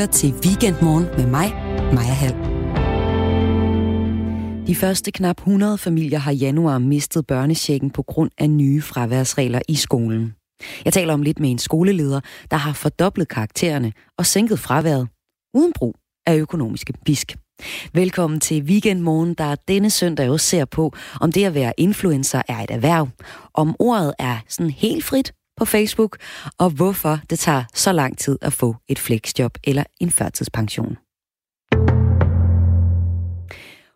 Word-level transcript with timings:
lytter 0.00 0.12
til 0.12 0.34
Weekendmorgen 0.44 1.04
med 1.16 1.26
mig, 1.26 1.54
Maja 1.94 2.12
Hall. 2.12 2.34
De 4.66 4.74
første 4.74 5.10
knap 5.10 5.38
100 5.38 5.78
familier 5.78 6.18
har 6.18 6.32
januar 6.32 6.78
mistet 6.78 7.26
børnechecken 7.26 7.90
på 7.90 8.02
grund 8.02 8.30
af 8.38 8.50
nye 8.50 8.82
fraværsregler 8.82 9.60
i 9.68 9.74
skolen. 9.74 10.34
Jeg 10.84 10.92
taler 10.92 11.14
om 11.14 11.22
lidt 11.22 11.40
med 11.40 11.50
en 11.50 11.58
skoleleder, 11.58 12.20
der 12.50 12.56
har 12.56 12.72
fordoblet 12.72 13.28
karaktererne 13.28 13.92
og 14.18 14.26
sænket 14.26 14.58
fraværet 14.58 15.08
uden 15.54 15.72
brug 15.72 15.94
af 16.26 16.36
økonomiske 16.36 16.92
pisk. 17.06 17.36
Velkommen 17.92 18.40
til 18.40 18.62
Weekendmorgen, 18.62 19.34
der 19.34 19.54
denne 19.68 19.90
søndag 19.90 20.30
også 20.30 20.46
ser 20.46 20.64
på, 20.64 20.92
om 21.20 21.32
det 21.32 21.44
at 21.44 21.54
være 21.54 21.72
influencer 21.76 22.42
er 22.48 22.58
et 22.58 22.70
erhverv, 22.70 23.08
om 23.54 23.76
ordet 23.78 24.14
er 24.18 24.38
sådan 24.48 24.70
helt 24.70 25.04
frit 25.04 25.32
på 25.60 25.64
Facebook, 25.64 26.16
og 26.58 26.70
hvorfor 26.70 27.18
det 27.30 27.38
tager 27.38 27.64
så 27.74 27.92
lang 27.92 28.18
tid 28.18 28.38
at 28.42 28.52
få 28.52 28.76
et 28.88 28.98
flexjob 28.98 29.58
eller 29.64 29.84
en 30.00 30.10
førtidspension. 30.10 30.96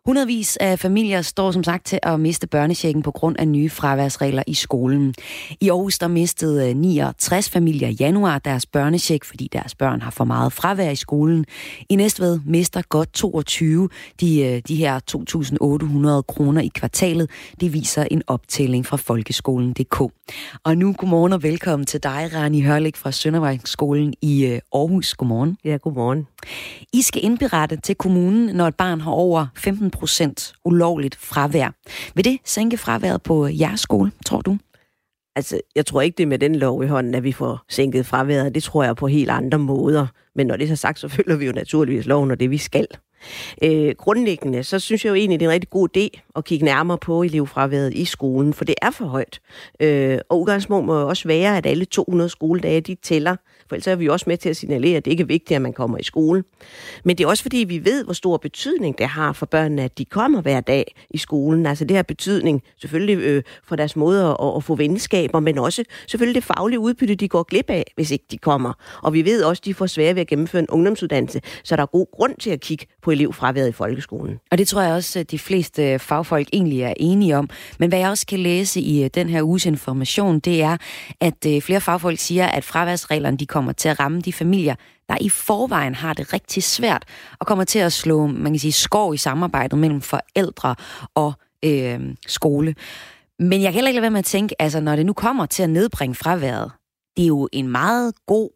Hundredvis 0.06 0.56
af 0.56 0.78
familier 0.78 1.22
står 1.22 1.50
som 1.50 1.64
sagt 1.64 1.86
til 1.86 1.98
at 2.02 2.20
miste 2.20 2.46
børnechecken 2.46 3.02
på 3.02 3.10
grund 3.10 3.36
af 3.38 3.48
nye 3.48 3.70
fraværsregler 3.70 4.42
i 4.46 4.54
skolen. 4.54 5.14
I 5.60 5.68
Aarhus 5.68 5.98
der 5.98 6.08
mistede 6.08 6.74
69 6.74 7.50
familier 7.50 7.88
i 7.88 7.92
januar 7.92 8.38
deres 8.38 8.66
børnecheck, 8.66 9.24
fordi 9.24 9.48
deres 9.52 9.74
børn 9.74 10.00
har 10.00 10.10
for 10.10 10.24
meget 10.24 10.52
fravær 10.52 10.90
i 10.90 10.96
skolen. 10.96 11.44
I 11.88 11.96
Næstved 11.96 12.40
mister 12.46 12.82
godt 12.88 13.12
22 13.12 13.88
de, 14.20 14.42
øh, 14.42 14.62
de 14.68 14.76
her 14.76 15.00
2.800 16.18 16.22
kroner 16.22 16.60
i 16.60 16.70
kvartalet. 16.74 17.30
Det 17.60 17.72
viser 17.72 18.04
en 18.10 18.22
optælling 18.26 18.86
fra 18.86 18.96
folkeskolen.dk. 18.96 20.00
Og 20.64 20.76
nu 20.76 20.92
godmorgen 20.92 21.32
og 21.32 21.42
velkommen 21.42 21.86
til 21.86 22.02
dig, 22.02 22.30
Rani 22.34 22.60
Hørlik 22.60 22.96
fra 22.96 23.12
Søndervejsskolen 23.12 24.14
i 24.22 24.46
øh, 24.46 24.60
Aarhus. 24.74 25.14
Godmorgen. 25.14 25.58
Ja, 25.64 25.76
godmorgen. 25.76 26.26
I 26.92 27.02
skal 27.02 27.24
indberette 27.24 27.76
til 27.76 27.94
kommunen, 27.94 28.56
når 28.56 28.66
et 28.68 28.74
barn 28.74 29.00
har 29.00 29.10
over 29.10 29.46
15 29.56 29.90
procent 29.94 30.52
ulovligt 30.64 31.16
fravær. 31.16 31.70
Vil 32.14 32.24
det 32.24 32.38
sænke 32.44 32.76
fraværet 32.76 33.22
på 33.22 33.46
jeres 33.46 33.80
skole, 33.80 34.12
tror 34.26 34.40
du? 34.40 34.58
Altså, 35.36 35.60
jeg 35.76 35.86
tror 35.86 36.00
ikke, 36.00 36.16
det 36.16 36.22
er 36.22 36.28
med 36.28 36.38
den 36.38 36.54
lov 36.54 36.84
i 36.84 36.86
hånden, 36.86 37.14
at 37.14 37.24
vi 37.24 37.32
får 37.32 37.64
sænket 37.68 38.06
fraværet. 38.06 38.54
Det 38.54 38.62
tror 38.62 38.84
jeg 38.84 38.96
på 38.96 39.06
helt 39.06 39.30
andre 39.30 39.58
måder. 39.58 40.06
Men 40.34 40.46
når 40.46 40.56
det 40.56 40.64
er 40.64 40.68
så 40.68 40.76
sagt, 40.76 40.98
så 40.98 41.08
følger 41.08 41.36
vi 41.36 41.46
jo 41.46 41.52
naturligvis 41.52 42.06
loven 42.06 42.30
og 42.30 42.40
det, 42.40 42.50
vi 42.50 42.58
skal. 42.58 42.86
Øh, 43.62 43.94
grundlæggende, 43.98 44.64
så 44.64 44.78
synes 44.78 45.04
jeg 45.04 45.10
jo 45.10 45.14
egentlig, 45.14 45.40
det 45.40 45.46
er 45.46 45.50
en 45.50 45.54
rigtig 45.54 45.70
god 45.70 45.88
idé 45.96 46.08
at 46.36 46.44
kigge 46.44 46.64
nærmere 46.64 46.98
på 46.98 47.22
elevfraværet 47.22 47.94
i 47.94 48.04
skolen, 48.04 48.52
for 48.52 48.64
det 48.64 48.74
er 48.82 48.90
for 48.90 49.04
højt. 49.04 49.40
Øh, 49.80 50.18
og 50.28 50.40
udgangspunkt 50.40 50.86
må 50.86 51.08
også 51.08 51.28
være, 51.28 51.56
at 51.56 51.66
alle 51.66 51.84
200 51.84 52.28
skoledage, 52.28 52.80
de 52.80 52.94
tæller. 52.94 53.36
For 53.68 53.74
ellers 53.76 53.86
er 53.86 53.96
vi 53.96 54.08
også 54.08 54.24
med 54.28 54.36
til 54.36 54.48
at 54.48 54.56
signalere, 54.56 54.96
at 54.96 55.04
det 55.04 55.10
ikke 55.10 55.20
er 55.20 55.26
vigtigt, 55.26 55.56
at 55.56 55.62
man 55.62 55.72
kommer 55.72 55.98
i 55.98 56.02
skole. 56.02 56.44
Men 57.04 57.18
det 57.18 57.24
er 57.24 57.28
også 57.28 57.42
fordi, 57.42 57.56
vi 57.56 57.84
ved, 57.84 58.04
hvor 58.04 58.12
stor 58.12 58.36
betydning 58.36 58.98
det 58.98 59.06
har 59.06 59.32
for 59.32 59.46
børnene, 59.46 59.82
at 59.82 59.98
de 59.98 60.04
kommer 60.04 60.40
hver 60.40 60.60
dag 60.60 60.94
i 61.10 61.18
skolen. 61.18 61.66
Altså 61.66 61.84
det 61.84 61.96
har 61.96 62.02
betydning 62.02 62.62
selvfølgelig 62.80 63.18
øh, 63.18 63.42
for 63.64 63.76
deres 63.76 63.96
måde 63.96 64.36
at, 64.40 64.56
at 64.56 64.64
få 64.64 64.74
venskaber, 64.74 65.40
men 65.40 65.58
også 65.58 65.84
selvfølgelig 66.06 66.34
det 66.34 66.44
faglige 66.44 66.78
udbytte, 66.78 67.14
de 67.14 67.28
går 67.28 67.42
glip 67.42 67.70
af, 67.70 67.84
hvis 67.94 68.10
ikke 68.10 68.24
de 68.30 68.38
kommer. 68.38 68.72
Og 69.02 69.12
vi 69.12 69.24
ved 69.24 69.44
også, 69.44 69.60
at 69.60 69.64
de 69.64 69.74
får 69.74 69.86
svære 69.86 70.14
ved 70.14 70.20
at 70.20 70.26
gennemføre 70.26 70.60
en 70.60 70.68
ungdomsuddannelse, 70.70 71.40
så 71.64 71.76
der 71.76 71.82
er 71.82 71.86
god 71.86 72.06
grund 72.12 72.34
til 72.40 72.50
at 72.50 72.60
kigge 72.60 72.86
på 73.02 73.10
elevfraværet 73.10 73.68
i 73.68 73.72
folkeskolen. 73.72 74.40
Og 74.50 74.58
det 74.58 74.68
tror 74.68 74.82
jeg 74.82 74.92
også, 74.92 75.18
at 75.18 75.30
de 75.30 75.38
fleste 75.38 75.92
øh, 75.92 75.98
fagfolk 75.98 76.48
egentlig 76.52 76.82
er 76.82 76.94
enige 76.96 77.36
om. 77.36 77.50
Men 77.78 77.88
hvad 77.88 77.98
jeg 77.98 78.08
også 78.08 78.26
kan 78.26 78.38
læse 78.38 78.80
i 78.80 79.04
øh, 79.04 79.10
den 79.14 79.28
her 79.28 79.42
uges 79.42 79.66
information, 79.66 80.40
det 80.40 80.62
er, 80.62 80.76
at 81.20 81.46
øh, 81.46 81.62
flere 81.62 81.80
fagfolk 81.80 82.18
siger, 82.18 82.46
at 82.46 82.64
fraværsreglerne 82.64 83.36
de 83.36 83.46
kommer 83.54 83.72
til 83.72 83.88
at 83.88 84.00
ramme 84.00 84.20
de 84.20 84.32
familier, 84.32 84.74
der 85.08 85.16
i 85.20 85.28
forvejen 85.28 85.94
har 85.94 86.12
det 86.12 86.32
rigtig 86.32 86.62
svært, 86.62 87.04
og 87.38 87.46
kommer 87.46 87.64
til 87.64 87.78
at 87.78 87.92
slå, 87.92 88.26
man 88.26 88.52
kan 88.52 88.58
sige, 88.58 88.72
skår 88.72 89.12
i 89.12 89.16
samarbejdet 89.16 89.78
mellem 89.78 90.00
forældre 90.00 90.74
og 91.14 91.32
øh, 91.64 92.00
skole. 92.26 92.74
Men 93.38 93.62
jeg 93.62 93.72
kan 93.72 93.74
heller 93.74 93.88
ikke 93.88 93.96
lade 93.96 94.02
være 94.02 94.10
med 94.10 94.18
at 94.18 94.24
tænke, 94.24 94.62
altså 94.62 94.80
når 94.80 94.96
det 94.96 95.06
nu 95.06 95.12
kommer 95.12 95.46
til 95.46 95.62
at 95.62 95.70
nedbringe 95.70 96.14
fraværet, 96.14 96.72
det 97.16 97.22
er 97.22 97.26
jo 97.26 97.48
en 97.52 97.68
meget 97.68 98.14
god 98.26 98.50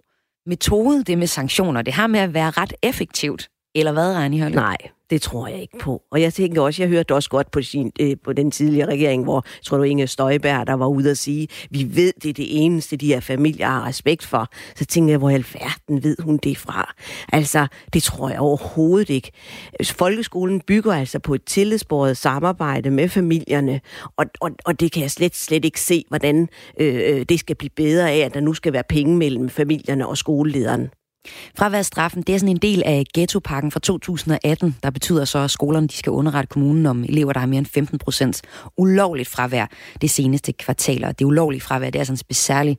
metode, 0.47 1.05
det 1.05 1.19
med 1.19 1.27
sanktioner. 1.27 1.83
Det 1.83 1.95
har 1.95 2.07
med 2.07 2.21
at 2.21 2.35
være 2.35 2.51
ret 2.51 2.73
effektivt. 2.83 3.49
Eller 3.75 3.93
hvad, 3.93 4.15
Rani 4.15 4.39
Hørløb? 4.39 4.55
Nej, 4.55 4.77
det 5.11 5.23
tror 5.23 5.49
jeg 5.49 5.61
ikke 5.61 5.79
på. 5.79 6.03
Og 6.11 6.23
jeg 6.23 6.35
tænker 6.35 6.63
også, 6.63 6.83
jeg 6.83 6.89
hørte 6.89 7.15
også 7.15 7.31
godt 7.31 7.51
på, 7.51 7.63
sin, 7.63 7.93
øh, 8.01 8.17
på 8.25 8.33
den 8.33 8.51
tidligere 8.51 8.89
regering, 8.89 9.25
hvor, 9.25 9.45
tror 9.63 9.77
du, 9.77 9.83
Inge 9.83 10.07
Støjberg, 10.07 10.67
der 10.67 10.73
var 10.75 10.87
ude 10.87 11.11
at 11.11 11.19
sige, 11.19 11.49
vi 11.71 11.97
ved, 11.97 12.13
det 12.23 12.29
er 12.29 12.33
det 12.33 12.65
eneste, 12.65 12.97
de 12.97 13.07
her 13.07 13.21
familier 13.21 13.67
har 13.67 13.87
respekt 13.87 14.25
for. 14.25 14.49
Så 14.77 14.85
tænker 14.85 15.13
jeg, 15.13 15.19
hvor 15.19 15.31
i 15.31 15.35
alverden 15.35 16.03
ved 16.03 16.17
hun 16.23 16.37
det 16.37 16.59
fra? 16.59 16.95
Altså, 17.33 17.67
det 17.93 18.03
tror 18.03 18.31
jeg 18.31 18.41
overhovedet 18.41 19.11
ikke. 19.11 19.31
Folkeskolen 19.85 20.61
bygger 20.61 20.93
altså 20.93 21.19
på 21.19 21.35
et 21.35 21.45
tillidsbordet 21.45 22.17
samarbejde 22.17 22.91
med 22.91 23.09
familierne, 23.09 23.81
og, 24.17 24.27
og, 24.41 24.51
og 24.65 24.81
det 24.81 24.93
kan 24.93 25.03
jeg 25.03 25.11
slet, 25.11 25.37
slet 25.37 25.65
ikke 25.65 25.81
se, 25.81 26.05
hvordan 26.09 26.49
øh, 26.81 26.95
øh, 26.95 27.25
det 27.29 27.41
skal 27.41 27.57
blive 27.57 27.71
bedre 27.77 28.11
af, 28.11 28.19
at 28.19 28.35
der 28.35 28.41
nu 28.41 28.55
skal 28.55 28.73
være 28.73 28.85
penge 28.89 29.17
mellem 29.17 29.49
familierne 29.49 30.09
og 30.09 30.19
skolelederen. 30.19 30.91
Fraværsstraffen, 31.59 32.23
det 32.23 32.35
er 32.35 32.39
sådan 32.39 32.49
en 32.49 32.57
del 32.57 32.83
af 32.87 33.05
ghettopakken 33.15 33.71
fra 33.71 33.81
2018, 33.81 34.77
der 34.83 34.91
betyder 34.91 35.25
så, 35.25 35.39
at 35.39 35.51
skolerne 35.51 35.87
de 35.87 35.97
skal 35.97 36.11
underrette 36.11 36.49
kommunen 36.49 36.87
om 36.87 37.05
elever, 37.05 37.33
der 37.33 37.41
har 37.41 37.47
mere 37.47 37.59
end 37.59 37.67
15 37.67 37.99
procent 37.99 38.43
ulovligt 38.77 39.29
fravær 39.29 39.67
det 40.01 40.11
seneste 40.11 40.53
kvartal. 40.53 41.05
Og 41.05 41.19
det 41.19 41.25
ulovlige 41.25 41.61
fravær, 41.61 41.91
det 41.91 42.01
er 42.01 42.05
sådan 42.05 42.69
en 42.69 42.77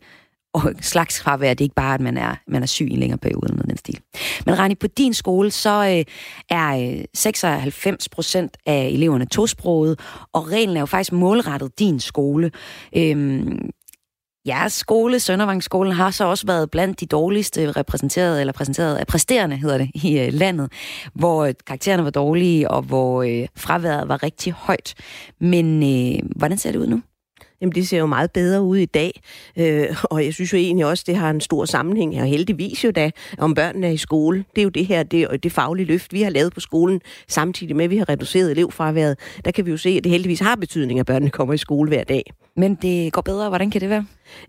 og 0.54 0.74
slags 0.82 1.22
fravær. 1.22 1.54
Det 1.54 1.62
er 1.62 1.66
ikke 1.66 1.76
bare, 1.76 1.94
at 1.94 2.02
man 2.02 2.18
er, 2.18 2.36
man 2.48 2.64
er 2.64 2.68
syg 2.68 2.88
i 2.88 2.94
en 2.94 3.00
længere 3.00 3.18
periode 3.18 3.48
eller 3.50 3.64
den 3.64 3.78
stil. 3.78 4.00
Men 4.46 4.60
Rani, 4.60 4.76
på 4.76 4.88
din 4.88 5.14
skole, 5.14 5.52
så 5.52 5.96
øh, 5.98 6.14
er 6.50 6.98
øh, 6.98 7.06
96 7.14 8.10
procent 8.10 8.58
af 8.66 8.90
eleverne 8.94 9.26
tosprogede, 9.26 9.96
og 10.34 10.52
reglen 10.52 10.76
er 10.76 10.80
jo 10.80 10.86
faktisk 10.86 11.12
målrettet 11.12 11.80
din 11.80 12.00
skole. 12.00 12.52
Øhm, 12.96 13.70
Jeres 14.48 14.74
skole, 14.74 15.20
Søndervangsskolen, 15.20 15.94
har 15.94 16.12
så 16.12 16.26
også 16.26 16.48
været 16.48 16.72
blandt 16.72 17.00
de 17.00 17.06
dårligste 17.06 17.72
repræsenteret, 17.72 18.40
eller 18.40 18.54
præsenteret, 18.54 19.08
præsterende 19.08 19.56
hedder 19.58 19.78
det, 19.78 19.92
i 19.94 20.20
øh, 20.20 20.34
landet, 20.34 20.72
hvor 21.14 21.46
øh, 21.46 21.54
karaktererne 21.68 22.04
var 22.04 22.10
dårlige, 22.10 22.72
og 22.72 22.82
hvor 22.82 23.24
øh, 23.24 23.48
fraværet 23.56 24.08
var 24.08 24.24
rigtig 24.24 24.54
højt. 24.54 24.94
Men 25.40 25.84
øh, 25.84 26.20
hvordan 26.36 26.58
ser 26.58 26.72
det 26.72 26.80
ud 26.80 26.88
nu? 26.88 27.02
Jamen, 27.62 27.76
det 27.76 27.88
ser 27.88 27.98
jo 27.98 28.06
meget 28.06 28.32
bedre 28.32 28.62
ud 28.62 28.78
i 28.78 28.86
dag, 28.86 29.22
øh, 29.58 29.88
og 30.04 30.26
jeg 30.26 30.34
synes 30.34 30.54
jo 30.54 30.58
egentlig 30.58 30.86
også, 30.86 31.04
det 31.08 31.16
har 31.16 31.30
en 31.30 31.42
stor 31.42 31.66
sammenhæng, 31.66 32.22
og 32.22 32.28
heldigvis 32.28 32.84
jo 32.84 32.92
da, 32.92 33.12
om 33.38 33.54
børnene 33.54 33.88
er 33.88 33.92
i 33.92 33.98
skole. 33.98 34.46
Det 34.56 34.62
er 34.62 34.64
jo 34.64 34.70
det 34.70 34.86
her, 34.86 35.04
det, 35.04 35.44
det 35.44 35.52
faglige 35.52 35.86
løft, 35.86 36.14
vi 36.14 36.22
har 36.22 36.30
lavet 36.30 36.54
på 36.54 36.60
skolen, 36.60 37.02
samtidig 37.28 37.76
med, 37.76 37.86
at 37.86 37.92
vi 37.92 37.98
har 37.98 38.10
reduceret 38.10 38.52
elevfraværet. 38.52 39.20
Der 39.46 39.52
kan 39.52 39.66
vi 39.66 39.72
jo 39.72 39.78
se, 39.78 39.90
at 39.90 40.04
det 40.04 40.12
heldigvis 40.12 40.40
har 40.40 40.56
betydning, 40.56 41.00
at 41.00 41.06
børnene 41.06 41.32
kommer 41.32 41.54
i 41.54 41.58
skole 41.58 41.88
hver 41.90 42.04
dag. 42.04 42.24
Men 42.56 42.76
det 42.76 43.14
går 43.14 43.22
bedre. 43.22 43.50
Hvordan 43.50 43.72
kan 43.72 43.82
det 43.82 43.90
være? 43.90 44.06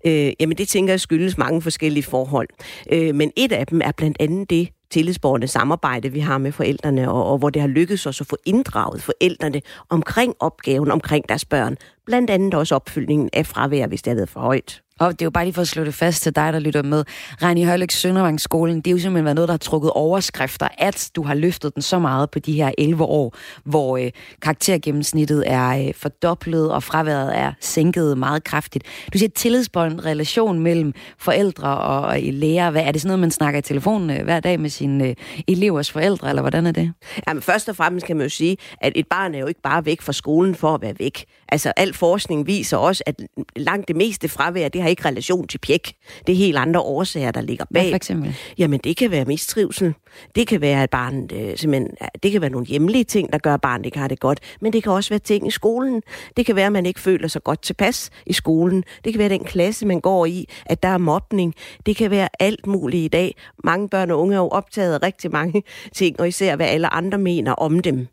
Øh, 0.06 0.32
jamen, 0.40 0.58
det 0.58 0.68
tænker 0.68 0.92
jeg 0.92 1.00
skyldes 1.00 1.38
mange 1.38 1.62
forskellige 1.62 2.02
forhold. 2.02 2.48
Øh, 2.92 3.14
men 3.14 3.32
et 3.36 3.52
af 3.52 3.66
dem 3.66 3.80
er 3.84 3.92
blandt 3.96 4.16
andet 4.20 4.50
det, 4.50 4.68
tillidsborgerne 4.90 5.46
samarbejde, 5.46 6.12
vi 6.12 6.20
har 6.20 6.38
med 6.38 6.52
forældrene, 6.52 7.10
og, 7.10 7.26
og 7.26 7.38
hvor 7.38 7.50
det 7.50 7.62
har 7.62 7.68
lykkedes 7.68 8.06
os 8.06 8.20
at 8.20 8.26
få 8.26 8.36
inddraget 8.44 9.02
forældrene 9.02 9.62
omkring 9.88 10.34
opgaven, 10.40 10.90
omkring 10.90 11.28
deres 11.28 11.44
børn. 11.44 11.76
Blandt 12.06 12.30
andet 12.30 12.54
også 12.54 12.74
opfyldningen 12.74 13.30
af 13.32 13.46
fravær, 13.46 13.86
hvis 13.86 14.02
det 14.02 14.10
har 14.10 14.14
været 14.16 14.28
for 14.28 14.40
højt. 14.40 14.82
Og 15.00 15.12
det 15.12 15.22
er 15.22 15.26
jo 15.26 15.30
bare 15.30 15.44
lige 15.44 15.54
for 15.54 15.62
at 15.62 15.68
slå 15.68 15.84
det 15.84 15.94
fast 15.94 16.22
til 16.22 16.36
dig, 16.36 16.52
der 16.52 16.58
lytter 16.58 16.82
med. 16.82 17.04
Rani 17.42 17.64
Hørløk 17.64 17.90
Søndervangsskolen, 17.90 18.76
det 18.76 18.86
er 18.86 18.90
jo 18.90 18.98
simpelthen 18.98 19.24
været 19.24 19.34
noget, 19.34 19.48
der 19.48 19.52
har 19.52 19.58
trukket 19.58 19.90
overskrifter, 19.90 20.68
at 20.78 21.10
du 21.16 21.22
har 21.22 21.34
løftet 21.34 21.74
den 21.74 21.82
så 21.82 21.98
meget 21.98 22.30
på 22.30 22.38
de 22.38 22.52
her 22.52 22.72
11 22.78 23.04
år, 23.04 23.34
hvor 23.64 23.96
øh, 23.96 24.10
karaktergennemsnittet 24.42 25.44
er 25.46 25.86
øh, 25.86 25.94
fordoblet, 25.94 26.72
og 26.72 26.82
fraværet 26.82 27.38
er 27.38 27.52
sænket 27.60 28.18
meget 28.18 28.44
kraftigt. 28.44 28.84
Du 29.12 29.18
siger 29.18 29.30
tillidsbånd, 29.36 30.04
relation 30.04 30.58
mellem 30.58 30.92
forældre 31.18 31.78
og 31.78 32.00
og 32.00 32.18
lærer. 32.22 32.70
Hvad, 32.70 32.82
er 32.82 32.92
det 32.92 33.00
sådan 33.00 33.08
noget, 33.08 33.20
man 33.20 33.30
snakker 33.30 33.58
i 33.58 33.62
telefonen 33.62 34.10
øh, 34.10 34.24
hver 34.24 34.40
dag 34.40 34.60
med 34.60 34.70
sine 34.70 35.08
øh, 35.08 35.14
elevers 35.48 35.90
forældre, 35.90 36.28
eller 36.28 36.42
hvordan 36.42 36.66
er 36.66 36.72
det? 36.72 36.92
Jamen, 37.28 37.42
først 37.42 37.68
og 37.68 37.76
fremmest 37.76 38.06
kan 38.06 38.16
man 38.16 38.24
jo 38.24 38.30
sige, 38.30 38.56
at 38.80 38.92
et 38.96 39.06
barn 39.10 39.34
er 39.34 39.38
jo 39.38 39.46
ikke 39.46 39.62
bare 39.62 39.86
væk 39.86 40.00
fra 40.00 40.12
skolen 40.12 40.54
for 40.54 40.74
at 40.74 40.82
være 40.82 40.94
væk. 40.98 41.24
Altså, 41.52 41.72
al 41.76 41.94
forskning 41.94 42.46
viser 42.46 42.76
også, 42.76 43.02
at 43.06 43.22
langt 43.56 43.88
det 43.88 43.96
meste 43.96 44.28
fravær, 44.28 44.68
det 44.68 44.82
har 44.82 44.88
ikke 44.88 45.04
relation 45.04 45.48
til 45.48 45.58
pjek. 45.58 45.92
Det 46.26 46.32
er 46.32 46.36
helt 46.36 46.58
andre 46.58 46.80
årsager, 46.80 47.30
der 47.30 47.40
ligger 47.40 47.64
bag. 47.74 47.82
Hvad 47.82 47.90
for 47.90 47.96
eksempel? 47.96 48.36
Jamen, 48.58 48.80
det 48.84 48.96
kan 48.96 49.10
være 49.10 49.24
mistrivsel. 49.24 49.94
Det 50.34 50.46
kan 50.46 50.60
være, 50.60 50.82
at 50.82 50.90
barnet, 50.90 51.32
øh, 51.32 51.56
simpelthen, 51.56 51.88
det 52.22 52.32
kan 52.32 52.40
være 52.40 52.50
nogle 52.50 52.66
hjemlige 52.66 53.04
ting, 53.04 53.32
der 53.32 53.38
gør, 53.38 53.54
at 53.54 53.60
barnet 53.60 53.86
ikke 53.86 53.98
har 53.98 54.08
det 54.08 54.20
godt. 54.20 54.40
Men 54.60 54.72
det 54.72 54.82
kan 54.82 54.92
også 54.92 55.10
være 55.10 55.18
ting 55.18 55.46
i 55.46 55.50
skolen. 55.50 56.02
Det 56.36 56.46
kan 56.46 56.56
være, 56.56 56.66
at 56.66 56.72
man 56.72 56.86
ikke 56.86 57.00
føler 57.00 57.28
sig 57.28 57.44
godt 57.44 57.62
tilpas 57.62 58.10
i 58.26 58.32
skolen. 58.32 58.84
Det 59.04 59.12
kan 59.12 59.18
være 59.18 59.28
den 59.28 59.44
klasse, 59.44 59.86
man 59.86 60.00
går 60.00 60.26
i, 60.26 60.48
at 60.66 60.82
der 60.82 60.88
er 60.88 60.98
mobning. 60.98 61.54
Det 61.86 61.96
kan 61.96 62.10
være 62.10 62.28
alt 62.40 62.66
muligt 62.66 63.04
i 63.04 63.08
dag. 63.08 63.36
Mange 63.64 63.88
børn 63.88 64.10
og 64.10 64.20
unge 64.20 64.34
er 64.34 64.38
jo 64.38 64.48
optaget 64.48 64.94
af 64.94 65.02
rigtig 65.02 65.30
mange 65.30 65.62
ting, 65.94 66.20
og 66.20 66.28
især 66.28 66.56
hvad 66.56 66.66
alle 66.66 66.94
andre 66.94 67.18
mener 67.18 67.52
om 67.52 67.80
dem. 67.80 68.06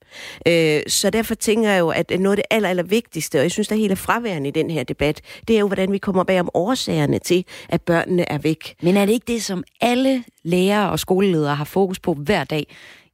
Øh, 0.48 0.82
så 0.88 1.10
derfor 1.10 1.36
tænker 1.36 1.70
jeg 1.70 1.80
jo, 1.80 1.90
at 1.90 2.12
noget 2.20 2.38
af 2.38 2.44
det 2.44 2.56
aller, 2.56 2.70
aller 2.70 2.84
vigtigste 2.84 3.27
væsentligste, 3.28 3.40
og 3.40 3.44
jeg 3.44 3.52
synes, 3.52 3.68
der 3.68 3.76
er 3.76 3.80
helt 3.80 3.98
fraværende 3.98 4.48
i 4.48 4.52
den 4.52 4.70
her 4.70 4.84
debat, 4.84 5.22
det 5.48 5.56
er 5.56 5.60
jo, 5.60 5.68
hvordan 5.68 5.92
vi 5.92 5.98
kommer 5.98 6.24
bag 6.24 6.40
om 6.40 6.50
årsagerne 6.54 7.20
til, 7.20 7.46
at 7.70 7.82
børnene 7.82 8.32
er 8.32 8.38
væk. 8.38 8.76
Men 8.82 8.98
er 8.98 9.06
det 9.06 9.14
ikke 9.14 9.34
det, 9.34 9.44
som 9.44 9.64
alle 9.82 10.24
lærere 10.44 10.92
og 10.92 11.00
skoleledere 11.00 11.56
har 11.56 11.66
fokus 11.66 12.00
på 12.00 12.14
hver 12.14 12.44
dag, 12.44 12.68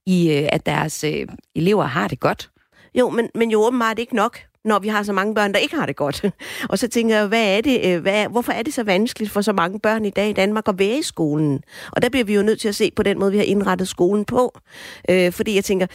i 0.05 0.31
øh, 0.31 0.49
at 0.51 0.65
deres 0.65 1.03
øh, 1.03 1.27
elever 1.55 1.85
har 1.85 2.07
det 2.07 2.19
godt? 2.19 2.49
Jo, 2.95 3.09
men, 3.09 3.29
men 3.35 3.51
jo 3.51 3.61
åbenbart 3.61 3.99
ikke 3.99 4.15
nok 4.15 4.39
når 4.65 4.79
vi 4.79 4.87
har 4.87 5.03
så 5.03 5.13
mange 5.13 5.35
børn, 5.35 5.53
der 5.53 5.59
ikke 5.59 5.75
har 5.75 5.85
det 5.85 5.95
godt. 5.95 6.25
og 6.71 6.79
så 6.79 6.87
tænker 6.87 7.15
jeg, 7.15 7.27
hvad 7.27 7.57
er 7.57 7.61
det, 7.61 7.81
øh, 7.85 8.01
hvad, 8.01 8.27
hvorfor 8.27 8.51
er 8.51 8.63
det 8.63 8.73
så 8.73 8.83
vanskeligt 8.83 9.31
for 9.31 9.41
så 9.41 9.53
mange 9.53 9.79
børn 9.79 10.05
i 10.05 10.09
dag 10.09 10.29
i 10.29 10.33
Danmark 10.33 10.67
at 10.67 10.79
være 10.79 10.97
i 10.97 11.01
skolen? 11.01 11.63
Og 11.91 12.01
der 12.01 12.09
bliver 12.09 12.23
vi 12.23 12.35
jo 12.35 12.41
nødt 12.41 12.59
til 12.59 12.67
at 12.67 12.75
se 12.75 12.91
på 12.95 13.03
den 13.03 13.19
måde, 13.19 13.31
vi 13.31 13.37
har 13.37 13.45
indrettet 13.45 13.87
skolen 13.87 14.25
på. 14.25 14.59
Øh, 15.09 15.31
fordi 15.31 15.55
jeg 15.55 15.63
tænker, 15.63 15.87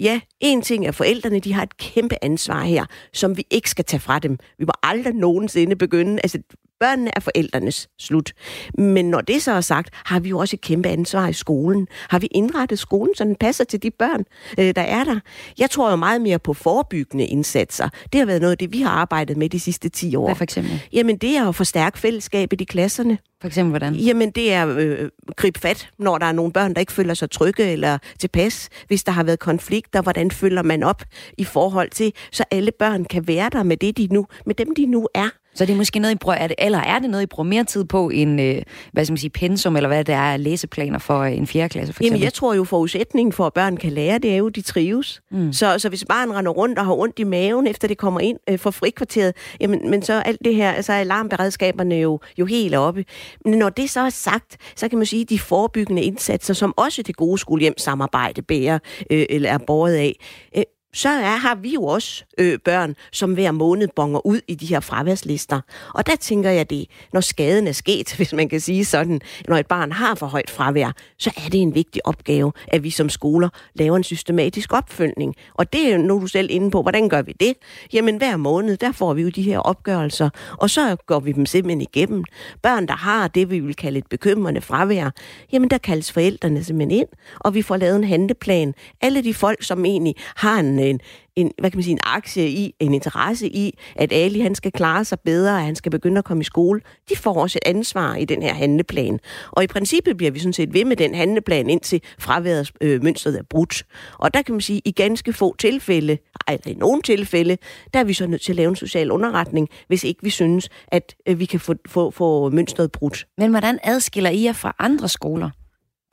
Ja, 0.00 0.20
en 0.40 0.62
ting 0.62 0.84
er, 0.84 0.88
at 0.88 0.94
forældrene 0.94 1.40
de 1.40 1.52
har 1.52 1.62
et 1.62 1.76
kæmpe 1.76 2.24
ansvar 2.24 2.62
her, 2.62 2.86
som 3.12 3.36
vi 3.36 3.44
ikke 3.50 3.70
skal 3.70 3.84
tage 3.84 4.00
fra 4.00 4.18
dem. 4.18 4.38
Vi 4.58 4.64
må 4.64 4.72
aldrig 4.82 5.14
nogensinde 5.14 5.76
begynde, 5.76 6.20
altså 6.22 6.38
Børnene 6.80 7.10
er 7.16 7.20
forældrenes 7.20 7.88
slut. 7.98 8.32
Men 8.78 9.10
når 9.10 9.20
det 9.20 9.42
så 9.42 9.52
er 9.52 9.60
sagt, 9.60 9.90
har 9.92 10.20
vi 10.20 10.28
jo 10.28 10.38
også 10.38 10.56
et 10.56 10.60
kæmpe 10.60 10.88
ansvar 10.88 11.28
i 11.28 11.32
skolen. 11.32 11.88
Har 12.08 12.18
vi 12.18 12.28
indrettet 12.30 12.78
skolen, 12.78 13.14
så 13.14 13.24
den 13.24 13.36
passer 13.36 13.64
til 13.64 13.82
de 13.82 13.90
børn, 13.90 14.24
øh, 14.58 14.74
der 14.76 14.82
er 14.82 15.04
der? 15.04 15.20
Jeg 15.58 15.70
tror 15.70 15.90
jo 15.90 15.96
meget 15.96 16.20
mere 16.20 16.38
på 16.38 16.54
forebyggende 16.54 17.26
indsatser. 17.26 17.88
Det 18.12 18.18
har 18.18 18.26
været 18.26 18.40
noget 18.40 18.52
af 18.52 18.58
det, 18.58 18.72
vi 18.72 18.80
har 18.80 18.90
arbejdet 18.90 19.36
med 19.36 19.48
de 19.48 19.60
sidste 19.60 19.88
10 19.88 20.16
år. 20.16 20.26
Hvad 20.26 20.36
for 20.36 20.44
eksempel? 20.44 20.82
Jamen, 20.92 21.16
det 21.16 21.36
er 21.36 21.48
at 21.48 21.54
forstærke 21.54 21.98
fællesskabet 21.98 22.60
i 22.60 22.64
klasserne. 22.64 23.18
For 23.40 23.46
eksempel 23.46 23.70
hvordan? 23.70 23.94
Jamen, 23.94 24.30
det 24.30 24.52
er 24.52 24.76
øh, 24.78 25.08
grib 25.36 25.58
fat, 25.58 25.90
når 25.98 26.18
der 26.18 26.26
er 26.26 26.32
nogle 26.32 26.52
børn, 26.52 26.74
der 26.74 26.80
ikke 26.80 26.92
føler 26.92 27.14
sig 27.14 27.30
trygge 27.30 27.72
eller 27.72 27.98
tilpas. 28.18 28.68
Hvis 28.86 29.04
der 29.04 29.12
har 29.12 29.22
været 29.22 29.38
konflikter, 29.38 30.02
hvordan 30.02 30.30
følger 30.30 30.62
man 30.62 30.82
op 30.82 31.02
i 31.38 31.44
forhold 31.44 31.90
til, 31.90 32.12
så 32.32 32.44
alle 32.50 32.72
børn 32.78 33.04
kan 33.04 33.28
være 33.28 33.50
der 33.52 33.62
med 33.62 33.76
det, 33.76 33.96
de 33.96 34.08
nu, 34.10 34.26
med 34.46 34.54
dem, 34.54 34.74
de 34.74 34.86
nu 34.86 35.08
er. 35.14 35.28
Så 35.58 35.64
det 35.64 35.72
er 35.72 35.76
måske 35.76 35.98
noget, 35.98 36.14
I 36.14 36.18
bruger, 36.18 36.36
er 36.36 36.46
det, 36.46 36.56
eller 36.58 36.78
er 36.78 36.98
det 36.98 37.10
noget, 37.10 37.22
I 37.22 37.26
bruger 37.26 37.48
mere 37.48 37.64
tid 37.64 37.84
på 37.84 38.08
end, 38.08 38.40
øh, 38.40 38.62
hvad 38.92 39.04
skal 39.04 39.12
man 39.12 39.18
sige, 39.18 39.30
pensum, 39.30 39.76
eller 39.76 39.88
hvad 39.88 40.04
det 40.04 40.14
er, 40.14 40.36
læseplaner 40.36 40.98
for 40.98 41.18
øh, 41.18 41.36
en 41.36 41.46
fjerde 41.46 41.68
klasse, 41.68 41.92
for 41.92 42.02
eksempel? 42.02 42.18
Jamen, 42.18 42.24
jeg 42.24 42.32
tror 42.32 42.54
jo, 42.54 42.64
forudsætningen 42.64 43.32
for, 43.32 43.46
at 43.46 43.52
børn 43.52 43.76
kan 43.76 43.92
lære, 43.92 44.18
det 44.18 44.32
er 44.32 44.36
jo, 44.36 44.46
at 44.46 44.56
de 44.56 44.62
trives. 44.62 45.20
Mm. 45.30 45.52
Så, 45.52 45.78
så 45.78 45.88
hvis 45.88 46.04
barn 46.04 46.32
render 46.32 46.52
rundt 46.52 46.78
og 46.78 46.84
har 46.84 46.92
ondt 46.92 47.18
i 47.18 47.24
maven, 47.24 47.66
efter 47.66 47.88
det 47.88 47.98
kommer 47.98 48.20
ind 48.20 48.38
øh, 48.50 48.58
for 48.58 48.70
frikvarteret, 48.70 49.34
jamen, 49.60 49.90
men 49.90 50.02
så 50.02 50.12
alt 50.12 50.40
det 50.44 50.54
her, 50.54 50.72
altså 50.72 50.92
alarmberedskaberne 50.92 51.94
jo, 51.94 52.20
jo 52.38 52.46
helt 52.46 52.74
oppe. 52.74 53.04
Men 53.44 53.58
når 53.58 53.68
det 53.68 53.90
så 53.90 54.00
er 54.00 54.10
sagt, 54.10 54.56
så 54.76 54.88
kan 54.88 54.98
man 54.98 55.06
sige, 55.06 55.22
at 55.22 55.30
de 55.30 55.38
forebyggende 55.38 56.02
indsatser, 56.02 56.54
som 56.54 56.74
også 56.76 57.02
det 57.02 57.16
gode 57.16 57.38
skolehjem 57.38 57.78
samarbejde 57.78 58.42
bærer, 58.42 58.78
øh, 59.10 59.26
eller 59.30 59.50
er 59.50 59.58
båret 59.58 59.94
af, 59.94 60.14
øh, 60.56 60.62
så 60.92 61.08
er, 61.08 61.36
har 61.36 61.54
vi 61.54 61.74
jo 61.74 61.84
også 61.84 62.24
øh, 62.38 62.58
børn, 62.64 62.94
som 63.12 63.34
hver 63.34 63.50
måned 63.50 63.88
bonger 63.96 64.26
ud 64.26 64.40
i 64.48 64.54
de 64.54 64.66
her 64.66 64.80
fraværslister. 64.80 65.60
Og 65.94 66.06
der 66.06 66.16
tænker 66.16 66.50
jeg 66.50 66.70
det, 66.70 66.86
når 67.12 67.20
skaden 67.20 67.66
er 67.66 67.72
sket, 67.72 68.14
hvis 68.16 68.32
man 68.32 68.48
kan 68.48 68.60
sige 68.60 68.84
sådan, 68.84 69.20
når 69.48 69.56
et 69.56 69.66
barn 69.66 69.92
har 69.92 70.14
for 70.14 70.26
højt 70.26 70.50
fravær, 70.50 70.92
så 71.18 71.30
er 71.36 71.50
det 71.50 71.62
en 71.62 71.74
vigtig 71.74 72.06
opgave, 72.06 72.52
at 72.68 72.84
vi 72.84 72.90
som 72.90 73.08
skoler 73.08 73.48
laver 73.74 73.96
en 73.96 74.04
systematisk 74.04 74.72
opfølgning. 74.72 75.34
Og 75.54 75.72
det 75.72 75.92
er 75.92 75.98
nu 75.98 76.20
du 76.20 76.26
selv 76.26 76.48
inde 76.50 76.70
på, 76.70 76.82
hvordan 76.82 77.08
gør 77.08 77.22
vi 77.22 77.32
det? 77.40 77.54
Jamen 77.92 78.16
hver 78.16 78.36
måned, 78.36 78.76
der 78.76 78.92
får 78.92 79.14
vi 79.14 79.22
jo 79.22 79.28
de 79.28 79.42
her 79.42 79.58
opgørelser, 79.58 80.30
og 80.58 80.70
så 80.70 80.96
går 81.06 81.20
vi 81.20 81.32
dem 81.32 81.46
simpelthen 81.46 81.80
igennem. 81.80 82.24
Børn, 82.62 82.86
der 82.86 82.96
har 82.96 83.28
det, 83.28 83.50
vi 83.50 83.60
vil 83.60 83.76
kalde 83.76 83.98
et 83.98 84.06
bekymrende 84.06 84.60
fravær, 84.60 85.10
jamen 85.52 85.70
der 85.70 85.78
kaldes 85.78 86.12
forældrene 86.12 86.64
simpelthen 86.64 86.98
ind, 86.98 87.08
og 87.40 87.54
vi 87.54 87.62
får 87.62 87.76
lavet 87.76 87.96
en 87.96 88.04
handleplan. 88.04 88.74
Alle 89.00 89.24
de 89.24 89.34
folk, 89.34 89.62
som 89.62 89.84
egentlig 89.84 90.14
har 90.36 90.58
en 90.58 90.78
øh, 90.78 90.87
en, 90.90 91.00
en, 91.36 91.52
hvad 91.58 91.70
kan 91.70 91.78
man 91.78 91.82
sige, 91.82 91.92
en 91.92 91.98
aktie 92.02 92.48
i, 92.48 92.74
en 92.80 92.94
interesse 92.94 93.48
i, 93.48 93.78
at 93.96 94.12
Ali 94.12 94.40
han 94.40 94.54
skal 94.54 94.72
klare 94.72 95.04
sig 95.04 95.20
bedre, 95.20 95.58
at 95.58 95.64
han 95.64 95.76
skal 95.76 95.90
begynde 95.90 96.18
at 96.18 96.24
komme 96.24 96.40
i 96.40 96.44
skole, 96.44 96.80
de 97.08 97.16
får 97.16 97.34
også 97.34 97.58
et 97.62 97.70
ansvar 97.70 98.14
i 98.14 98.24
den 98.24 98.42
her 98.42 98.54
handleplan. 98.54 99.20
Og 99.50 99.64
i 99.64 99.66
princippet 99.66 100.16
bliver 100.16 100.30
vi 100.30 100.38
sådan 100.38 100.52
set 100.52 100.74
ved 100.74 100.84
med 100.84 100.96
den 100.96 101.14
handleplan, 101.14 101.70
indtil 101.70 102.02
fraværet 102.18 102.72
øh, 102.80 103.02
mønstret 103.02 103.38
er 103.38 103.42
brudt. 103.50 103.86
Og 104.18 104.34
der 104.34 104.42
kan 104.42 104.54
man 104.54 104.60
sige, 104.60 104.82
i 104.84 104.90
ganske 104.90 105.32
få 105.32 105.56
tilfælde, 105.56 106.18
eller 106.48 106.70
i 106.70 106.74
nogle 106.74 107.02
tilfælde, 107.02 107.56
der 107.94 108.00
er 108.00 108.04
vi 108.04 108.12
så 108.12 108.26
nødt 108.26 108.42
til 108.42 108.52
at 108.52 108.56
lave 108.56 108.68
en 108.68 108.76
social 108.76 109.10
underretning, 109.10 109.68
hvis 109.88 110.04
ikke 110.04 110.20
vi 110.22 110.30
synes, 110.30 110.68
at 110.88 111.14
øh, 111.28 111.38
vi 111.38 111.44
kan 111.44 111.60
få, 111.60 111.74
få, 111.86 112.10
få 112.10 112.50
mønstret 112.50 112.92
brudt. 112.92 113.26
Men 113.38 113.50
hvordan 113.50 113.78
adskiller 113.82 114.30
I 114.30 114.44
jer 114.44 114.52
fra 114.52 114.76
andre 114.78 115.08
skoler? 115.08 115.50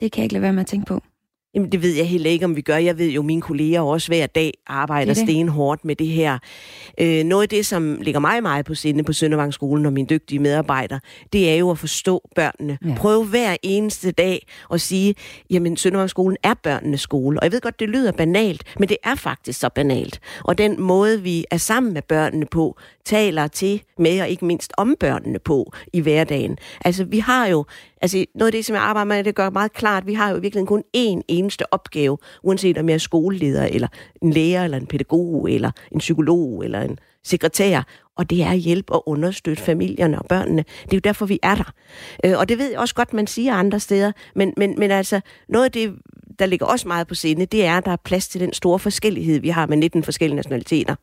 Det 0.00 0.12
kan 0.12 0.20
jeg 0.20 0.24
ikke 0.24 0.32
lade 0.32 0.42
være 0.42 0.52
med 0.52 0.60
at 0.60 0.66
tænke 0.66 0.86
på. 0.86 1.00
Jamen, 1.56 1.72
det 1.72 1.82
ved 1.82 1.94
jeg 1.94 2.08
heller 2.08 2.30
ikke, 2.30 2.44
om 2.44 2.56
vi 2.56 2.60
gør. 2.60 2.76
Jeg 2.76 2.98
ved 2.98 3.08
jo, 3.08 3.20
at 3.20 3.24
mine 3.26 3.40
kolleger 3.40 3.80
også 3.80 4.08
hver 4.08 4.26
dag 4.26 4.54
arbejder 4.66 5.14
det 5.14 5.20
det. 5.20 5.28
stenhårdt 5.28 5.84
med 5.84 5.96
det 5.96 6.06
her. 6.06 6.38
Øh, 7.00 7.24
noget 7.24 7.42
af 7.42 7.48
det, 7.48 7.66
som 7.66 7.98
ligger 8.02 8.20
mig 8.20 8.42
meget 8.42 8.66
på 8.66 8.74
sinde 8.74 9.04
på 9.04 9.12
Søndervangsskolen 9.12 9.86
og 9.86 9.92
mine 9.92 10.06
dygtige 10.06 10.38
medarbejdere, 10.38 11.00
det 11.32 11.50
er 11.50 11.56
jo 11.56 11.70
at 11.70 11.78
forstå 11.78 12.28
børnene. 12.34 12.78
Ja. 12.84 12.94
Prøv 12.96 13.24
hver 13.24 13.56
eneste 13.62 14.10
dag 14.10 14.46
at 14.72 14.80
sige, 14.80 15.14
jamen 15.50 15.76
Søndervangsskolen 15.76 16.36
er 16.42 16.54
børnenes 16.54 17.00
skole. 17.00 17.40
Og 17.40 17.44
jeg 17.44 17.52
ved 17.52 17.60
godt, 17.60 17.80
det 17.80 17.88
lyder 17.88 18.12
banalt, 18.12 18.62
men 18.78 18.88
det 18.88 18.96
er 19.04 19.14
faktisk 19.14 19.60
så 19.60 19.68
banalt. 19.68 20.20
Og 20.44 20.58
den 20.58 20.80
måde, 20.80 21.22
vi 21.22 21.44
er 21.50 21.56
sammen 21.56 21.92
med 21.92 22.02
børnene 22.02 22.46
på, 22.46 22.78
taler 23.06 23.46
til 23.46 23.82
med 23.98 24.20
og 24.20 24.28
ikke 24.28 24.44
mindst 24.44 24.72
om 24.76 24.96
børnene 25.00 25.38
på 25.38 25.72
i 25.92 26.00
hverdagen. 26.00 26.58
Altså, 26.84 27.04
vi 27.04 27.18
har 27.18 27.46
jo 27.46 27.64
Altså 28.02 28.24
noget 28.34 28.48
af 28.48 28.52
det, 28.52 28.64
som 28.64 28.74
jeg 28.74 28.82
arbejder 28.82 29.04
med, 29.04 29.24
det 29.24 29.34
gør 29.34 29.50
meget 29.50 29.72
klart, 29.72 30.06
vi 30.06 30.14
har 30.14 30.30
jo 30.30 30.38
virkelig 30.38 30.66
kun 30.66 30.82
én 30.96 31.20
eneste 31.28 31.72
opgave, 31.72 32.18
uanset 32.42 32.78
om 32.78 32.88
jeg 32.88 32.94
er 32.94 32.98
skoleleder, 32.98 33.64
eller 33.64 33.88
en 34.22 34.32
lærer, 34.32 34.64
eller 34.64 34.78
en 34.78 34.86
pædagog, 34.86 35.50
eller 35.50 35.70
en 35.92 35.98
psykolog, 35.98 36.64
eller 36.64 36.80
en 36.80 36.98
sekretær, 37.24 37.82
og 38.16 38.30
det 38.30 38.42
er 38.42 38.50
at 38.50 38.58
hjælpe 38.58 38.92
og 38.92 39.08
understøtte 39.08 39.62
familierne 39.62 40.18
og 40.18 40.26
børnene. 40.28 40.64
Det 40.82 40.92
er 40.92 40.96
jo 40.96 41.00
derfor, 41.00 41.26
vi 41.26 41.38
er 41.42 41.54
der. 41.54 41.72
Øh, 42.24 42.38
og 42.38 42.48
det 42.48 42.58
ved 42.58 42.70
jeg 42.70 42.78
også 42.78 42.94
godt, 42.94 43.12
man 43.12 43.26
siger 43.26 43.54
andre 43.54 43.80
steder, 43.80 44.12
men, 44.34 44.54
men, 44.56 44.74
men 44.78 44.90
altså, 44.90 45.20
noget 45.48 45.64
af 45.64 45.72
det, 45.72 45.94
der 46.38 46.46
ligger 46.46 46.66
også 46.66 46.88
meget 46.88 47.06
på 47.06 47.14
sinde, 47.14 47.46
det 47.46 47.64
er, 47.64 47.78
at 47.78 47.84
der 47.84 47.92
er 47.92 47.96
plads 48.04 48.28
til 48.28 48.40
den 48.40 48.52
store 48.52 48.78
forskellighed, 48.78 49.40
vi 49.40 49.48
har 49.48 49.66
med 49.66 49.76
19 49.76 50.02
forskellige 50.02 50.36
nationaliteter. 50.36 50.94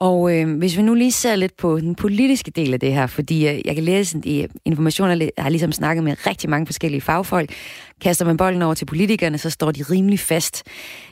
Og 0.00 0.36
øh, 0.36 0.58
hvis 0.58 0.76
vi 0.76 0.82
nu 0.82 0.94
lige 0.94 1.12
ser 1.12 1.36
lidt 1.36 1.56
på 1.56 1.80
den 1.80 1.94
politiske 1.94 2.50
del 2.50 2.72
af 2.72 2.80
det 2.80 2.92
her, 2.92 3.06
fordi 3.06 3.48
øh, 3.48 3.60
jeg 3.64 3.74
kan 3.74 3.84
læse 3.84 4.20
i 4.24 4.42
øh, 4.42 4.48
informationer, 4.64 5.14
jeg 5.14 5.30
har 5.38 5.50
ligesom 5.50 5.72
snakket 5.72 6.04
med 6.04 6.26
rigtig 6.26 6.50
mange 6.50 6.66
forskellige 6.66 7.00
fagfolk, 7.00 7.54
kaster 8.00 8.24
man 8.24 8.36
bolden 8.36 8.62
over 8.62 8.74
til 8.74 8.86
politikerne, 8.86 9.38
så 9.38 9.50
står 9.50 9.70
de 9.70 9.82
rimelig 9.82 10.18
fast. 10.18 10.62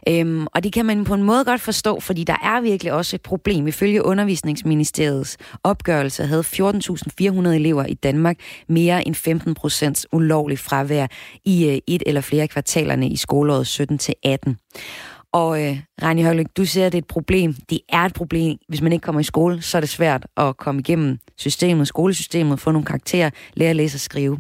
Øhm, 0.08 0.46
og 0.54 0.64
det 0.64 0.72
kan 0.72 0.86
man 0.86 1.04
på 1.04 1.14
en 1.14 1.22
måde 1.22 1.44
godt 1.44 1.60
forstå, 1.60 2.00
fordi 2.00 2.24
der 2.24 2.36
er 2.42 2.60
virkelig 2.60 2.92
også 2.92 3.16
et 3.16 3.22
problem. 3.22 3.66
Ifølge 3.66 4.04
Undervisningsministeriets 4.04 5.36
opgørelse 5.64 6.26
havde 6.26 6.44
14.400 6.46 7.48
elever 7.48 7.84
i 7.84 7.94
Danmark 7.94 8.36
mere 8.68 9.06
end 9.06 9.14
15 9.14 9.54
procents 9.54 10.06
ulovlig 10.12 10.58
fravær 10.58 11.06
i 11.44 11.68
øh, 11.68 11.78
et 11.86 12.02
eller 12.06 12.20
flere 12.20 12.48
kvartalerne 12.48 13.08
i 13.08 13.16
skoleåret 13.16 13.66
17 13.66 13.98
til 13.98 14.14
18. 14.24 14.56
Og 15.32 15.50
øh, 15.62 15.74
Rani 16.02 16.22
Højlyk, 16.22 16.46
du 16.56 16.64
siger, 16.64 16.86
at 16.86 16.92
det 16.92 16.98
er 16.98 17.02
et 17.02 17.14
problem. 17.16 17.52
Det 17.70 17.80
er 17.92 18.04
et 18.04 18.14
problem. 18.14 18.58
Hvis 18.68 18.82
man 18.82 18.92
ikke 18.92 19.04
kommer 19.04 19.20
i 19.20 19.24
skole, 19.24 19.62
så 19.62 19.78
er 19.78 19.80
det 19.80 19.88
svært 19.88 20.26
at 20.36 20.56
komme 20.56 20.80
igennem 20.80 21.18
systemet, 21.36 21.88
skolesystemet, 21.88 22.60
få 22.60 22.70
nogle 22.70 22.86
karakterer, 22.86 23.30
lære 23.54 23.70
at 23.70 23.76
læse 23.76 23.96
og 23.96 24.00
skrive. 24.00 24.38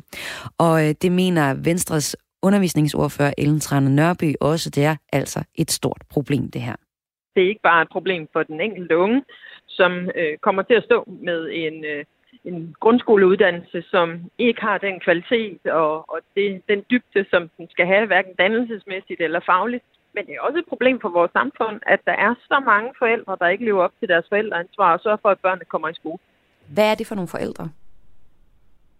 Og 0.58 0.88
øh, 0.88 0.94
det 1.02 1.12
mener 1.12 1.54
Venstres 1.64 2.16
undervisningsordfører 2.42 3.32
Ellen 3.38 3.60
Trane 3.60 3.96
Nørby 3.96 4.34
også, 4.40 4.70
det 4.70 4.84
er 4.84 4.96
altså 5.12 5.44
et 5.54 5.70
stort 5.70 6.02
problem, 6.10 6.50
det 6.50 6.62
her. 6.62 6.76
Det 7.34 7.44
er 7.44 7.48
ikke 7.48 7.62
bare 7.62 7.82
et 7.82 7.88
problem 7.92 8.28
for 8.32 8.42
den 8.42 8.60
enkelte 8.60 8.96
unge, 8.96 9.22
som 9.68 9.92
øh, 10.16 10.38
kommer 10.38 10.62
til 10.62 10.74
at 10.74 10.84
stå 10.84 11.08
med 11.22 11.50
en, 11.52 11.84
øh, 11.84 12.04
en 12.44 12.74
grundskoleuddannelse, 12.80 13.82
som 13.90 14.08
ikke 14.38 14.60
har 14.60 14.78
den 14.78 15.00
kvalitet 15.00 15.66
og, 15.66 16.10
og 16.12 16.18
det, 16.36 16.62
den 16.68 16.84
dybde, 16.90 17.24
som 17.30 17.50
den 17.56 17.66
skal 17.70 17.86
have, 17.86 18.06
hverken 18.06 18.34
dannelsesmæssigt 18.38 19.20
eller 19.20 19.40
fagligt. 19.46 19.84
Men 20.14 20.26
det 20.26 20.34
er 20.34 20.40
også 20.40 20.58
et 20.58 20.68
problem 20.68 21.00
for 21.00 21.08
vores 21.08 21.32
samfund, 21.32 21.76
at 21.86 22.00
der 22.04 22.16
er 22.26 22.34
så 22.50 22.62
mange 22.66 22.90
forældre, 22.98 23.36
der 23.40 23.48
ikke 23.48 23.64
lever 23.64 23.82
op 23.82 23.94
til 23.98 24.08
deres 24.08 24.26
forældreansvar 24.28 24.92
og 24.92 25.00
sørger 25.00 25.22
for, 25.22 25.28
at 25.28 25.40
børnene 25.44 25.64
kommer 25.64 25.88
i 25.88 25.94
skole. 25.94 26.18
Hvad 26.74 26.90
er 26.90 26.94
det 26.94 27.06
for 27.06 27.14
nogle 27.14 27.28
forældre? 27.28 27.68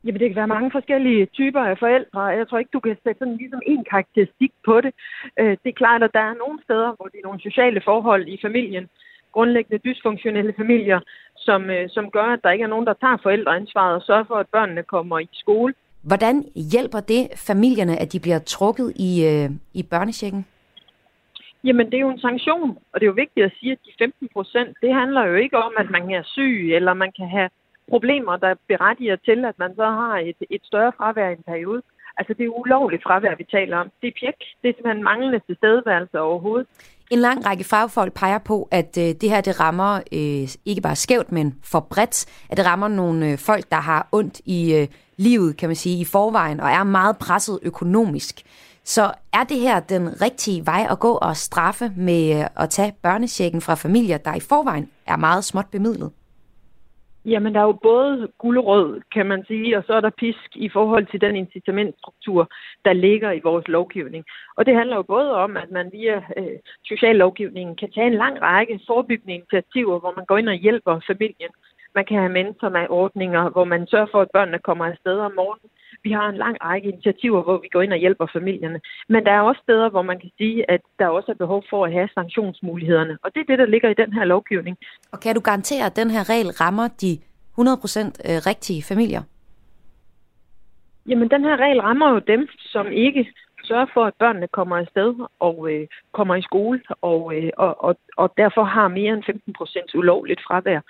Jamen, 0.05 0.21
det 0.21 0.29
kan 0.29 0.37
være 0.37 0.55
mange 0.57 0.71
forskellige 0.71 1.27
typer 1.27 1.61
af 1.61 1.79
forældre. 1.79 2.21
Jeg 2.21 2.49
tror 2.49 2.59
ikke, 2.59 2.77
du 2.77 2.81
kan 2.81 2.97
sætte 3.05 3.19
sådan 3.19 3.37
ligesom 3.37 3.63
en 3.67 3.85
karakteristik 3.91 4.53
på 4.65 4.81
det. 4.81 4.93
Øh, 5.41 5.57
det 5.63 5.69
er 5.71 5.81
klart, 5.83 6.03
at 6.03 6.11
der 6.15 6.25
er 6.31 6.35
nogle 6.45 6.59
steder, 6.65 6.91
hvor 6.97 7.07
det 7.13 7.19
er 7.19 7.27
nogle 7.29 7.41
sociale 7.41 7.81
forhold 7.85 8.29
i 8.29 8.39
familien, 8.43 8.89
grundlæggende 9.33 9.83
dysfunktionelle 9.87 10.55
familier, 10.57 11.01
som, 11.37 11.71
øh, 11.71 11.89
som 11.91 12.11
gør, 12.11 12.29
at 12.33 12.41
der 12.45 12.51
ikke 12.51 12.63
er 12.63 12.75
nogen, 12.75 12.87
der 12.87 12.95
tager 13.03 13.17
forældreansvaret 13.23 13.95
og 13.95 14.03
sørger 14.03 14.25
for, 14.25 14.35
at 14.35 14.49
børnene 14.53 14.83
kommer 14.83 15.19
i 15.19 15.29
skole. 15.33 15.75
Hvordan 16.03 16.45
hjælper 16.73 17.01
det 17.01 17.23
familierne, 17.37 17.97
at 18.03 18.13
de 18.13 18.21
bliver 18.21 18.39
trukket 18.39 18.93
i, 18.97 19.11
øh, 19.31 19.51
i 19.75 19.83
børnechecken? 19.83 20.47
Jamen, 21.65 21.87
det 21.87 21.95
er 21.95 22.07
jo 22.07 22.11
en 22.11 22.27
sanktion, 22.29 22.79
og 22.93 23.01
det 23.01 23.05
er 23.07 23.13
jo 23.13 23.23
vigtigt 23.25 23.47
at 23.47 23.53
sige, 23.61 23.73
at 23.73 23.79
de 23.87 23.93
15 23.99 24.29
procent, 24.33 24.77
det 24.83 24.95
handler 24.95 25.23
jo 25.27 25.35
ikke 25.35 25.57
om, 25.57 25.73
at 25.79 25.91
man 25.91 26.11
er 26.11 26.23
syg, 26.25 26.71
eller 26.75 26.95
man 26.95 27.13
kan 27.19 27.29
have 27.29 27.51
problemer, 27.89 28.37
der 28.37 28.55
berettiger 28.69 29.17
til, 29.17 29.45
at 29.45 29.59
man 29.59 29.75
så 29.77 29.85
har 29.85 30.19
et, 30.19 30.41
et 30.51 30.63
større 30.65 30.93
fravær 30.99 31.29
i 31.29 31.33
en 31.33 31.49
periode. 31.53 31.83
Altså, 32.19 32.35
det 32.39 32.45
er 32.45 32.59
ulovligt 32.61 33.03
fravær, 33.03 33.35
vi 33.39 33.47
taler 33.51 33.77
om. 33.77 33.91
Det 34.01 34.09
er 34.09 34.13
pjek. 34.21 34.39
Det 34.63 34.69
er 34.69 34.75
simpelthen 34.75 35.05
manglende 35.05 35.41
tilstedeværelse 35.47 36.21
overhovedet. 36.21 36.67
En 37.11 37.19
lang 37.19 37.47
række 37.47 37.65
fagfolk 37.65 38.15
peger 38.15 38.39
på, 38.39 38.69
at 38.71 38.99
øh, 38.99 39.05
det 39.21 39.31
her 39.31 39.41
det 39.41 39.61
rammer 39.61 39.95
øh, 40.13 40.49
ikke 40.65 40.83
bare 40.83 40.97
skævt, 40.97 41.33
men 41.33 41.55
for 41.65 41.81
bredt. 41.81 42.27
At 42.51 42.57
det 42.57 42.67
rammer 42.67 42.89
nogle 42.89 43.31
øh, 43.33 43.39
folk, 43.39 43.65
der 43.71 43.77
har 43.77 44.09
ondt 44.13 44.41
i 44.45 44.75
øh, 44.75 44.87
livet, 45.17 45.57
kan 45.57 45.69
man 45.69 45.77
sige, 45.77 46.01
i 46.01 46.05
forvejen, 46.05 46.61
og 46.61 46.69
er 46.69 46.85
meget 46.85 47.19
presset 47.19 47.59
økonomisk. 47.63 48.43
Så 48.95 49.05
er 49.39 49.45
det 49.49 49.61
her 49.61 49.81
den 49.81 50.23
rigtige 50.23 50.67
vej 50.67 50.83
at 50.91 50.99
gå 51.01 51.13
og 51.29 51.37
straffe 51.37 51.85
med 51.97 52.23
øh, 52.39 52.63
at 52.63 52.71
tage 52.71 52.93
børnechecken 53.03 53.61
fra 53.61 53.75
familier, 53.75 54.19
der 54.19 54.35
i 54.35 54.49
forvejen 54.51 54.91
er 55.07 55.17
meget 55.17 55.45
småt 55.45 55.69
bemidlet? 55.73 56.11
Jamen, 57.25 57.55
der 57.55 57.61
er 57.61 57.65
jo 57.65 57.79
både 57.83 58.29
guldrød, 58.39 59.01
kan 59.15 59.27
man 59.27 59.45
sige, 59.47 59.79
og 59.79 59.85
så 59.87 59.93
er 59.93 60.01
der 60.01 60.11
pisk 60.19 60.51
i 60.55 60.69
forhold 60.69 61.07
til 61.07 61.21
den 61.21 61.37
incitamentstruktur, 61.37 62.51
der 62.85 62.93
ligger 62.93 63.33
i 63.33 63.41
vores 63.45 63.69
lovgivning. 63.69 64.25
Og 64.57 64.67
det 64.67 64.75
handler 64.75 64.97
jo 64.97 65.03
både 65.03 65.31
om, 65.35 65.57
at 65.57 65.71
man 65.71 65.91
via 65.93 66.17
øh, 66.37 66.59
sociallovgivningen 66.85 67.77
kan 67.77 67.91
tage 67.93 68.07
en 68.07 68.21
lang 68.25 68.43
række 68.43 68.81
forebyggende 68.87 69.35
initiativer, 69.35 69.99
hvor 69.99 70.13
man 70.17 70.27
går 70.27 70.39
ind 70.39 70.49
og 70.49 70.55
hjælper 70.55 71.01
familien. 71.07 71.53
Man 71.95 72.05
kan 72.05 72.19
have 72.19 72.33
mennesker 72.39 72.69
med 72.69 72.87
ordninger, 72.89 73.51
hvor 73.51 73.65
man 73.65 73.87
sørger 73.87 74.11
for, 74.13 74.21
at 74.21 74.31
børnene 74.33 74.59
kommer 74.59 74.85
afsted 74.85 75.19
om 75.19 75.33
morgenen. 75.37 75.71
Vi 76.03 76.11
har 76.13 76.29
en 76.29 76.37
lang 76.37 76.57
række 76.65 76.89
initiativer, 76.89 77.43
hvor 77.43 77.59
vi 77.59 77.69
går 77.69 77.83
ind 77.83 77.93
og 77.93 77.99
hjælper 77.99 78.27
familierne. 78.33 78.81
Men 79.09 79.25
der 79.27 79.33
er 79.33 79.41
også 79.41 79.61
steder, 79.63 79.89
hvor 79.91 80.03
man 80.03 80.21
kan 80.21 80.31
sige, 80.39 80.71
at 80.71 80.81
der 80.99 81.07
også 81.07 81.33
er 81.33 81.37
behov 81.45 81.65
for 81.71 81.85
at 81.87 81.93
have 81.93 82.09
sanktionsmulighederne. 82.15 83.19
Og 83.23 83.35
det 83.35 83.41
er 83.41 83.45
det, 83.45 83.59
der 83.59 83.67
ligger 83.67 83.89
i 83.89 84.01
den 84.03 84.13
her 84.13 84.25
lovgivning. 84.25 84.77
Og 85.13 85.21
kan 85.21 85.35
du 85.35 85.41
garantere, 85.41 85.87
at 85.87 85.97
den 85.97 86.11
her 86.11 86.31
regel 86.31 86.51
rammer 86.51 86.89
de 86.89 87.19
100% 87.59 87.61
øh, 87.61 88.39
rigtige 88.51 88.83
familier? 88.83 89.23
Jamen, 91.09 91.31
den 91.31 91.45
her 91.45 91.57
regel 91.57 91.81
rammer 91.81 92.11
jo 92.11 92.19
dem, 92.19 92.49
som 92.59 92.87
ikke 92.93 93.33
sørger 93.65 93.87
for, 93.95 94.05
at 94.05 94.15
børnene 94.19 94.49
kommer 94.59 94.77
afsted 94.77 95.15
og 95.41 95.57
øh, 95.73 95.87
kommer 96.13 96.35
i 96.35 96.43
skole, 96.43 96.81
og, 97.01 97.21
øh, 97.37 97.51
og, 97.57 97.85
og, 97.85 97.97
og 98.17 98.35
derfor 98.37 98.65
har 98.65 98.89
mere 98.89 99.13
end 99.15 99.25
15 99.25 99.53
procent 99.53 99.95
ulovligt 99.95 100.41
fravær 100.47 100.81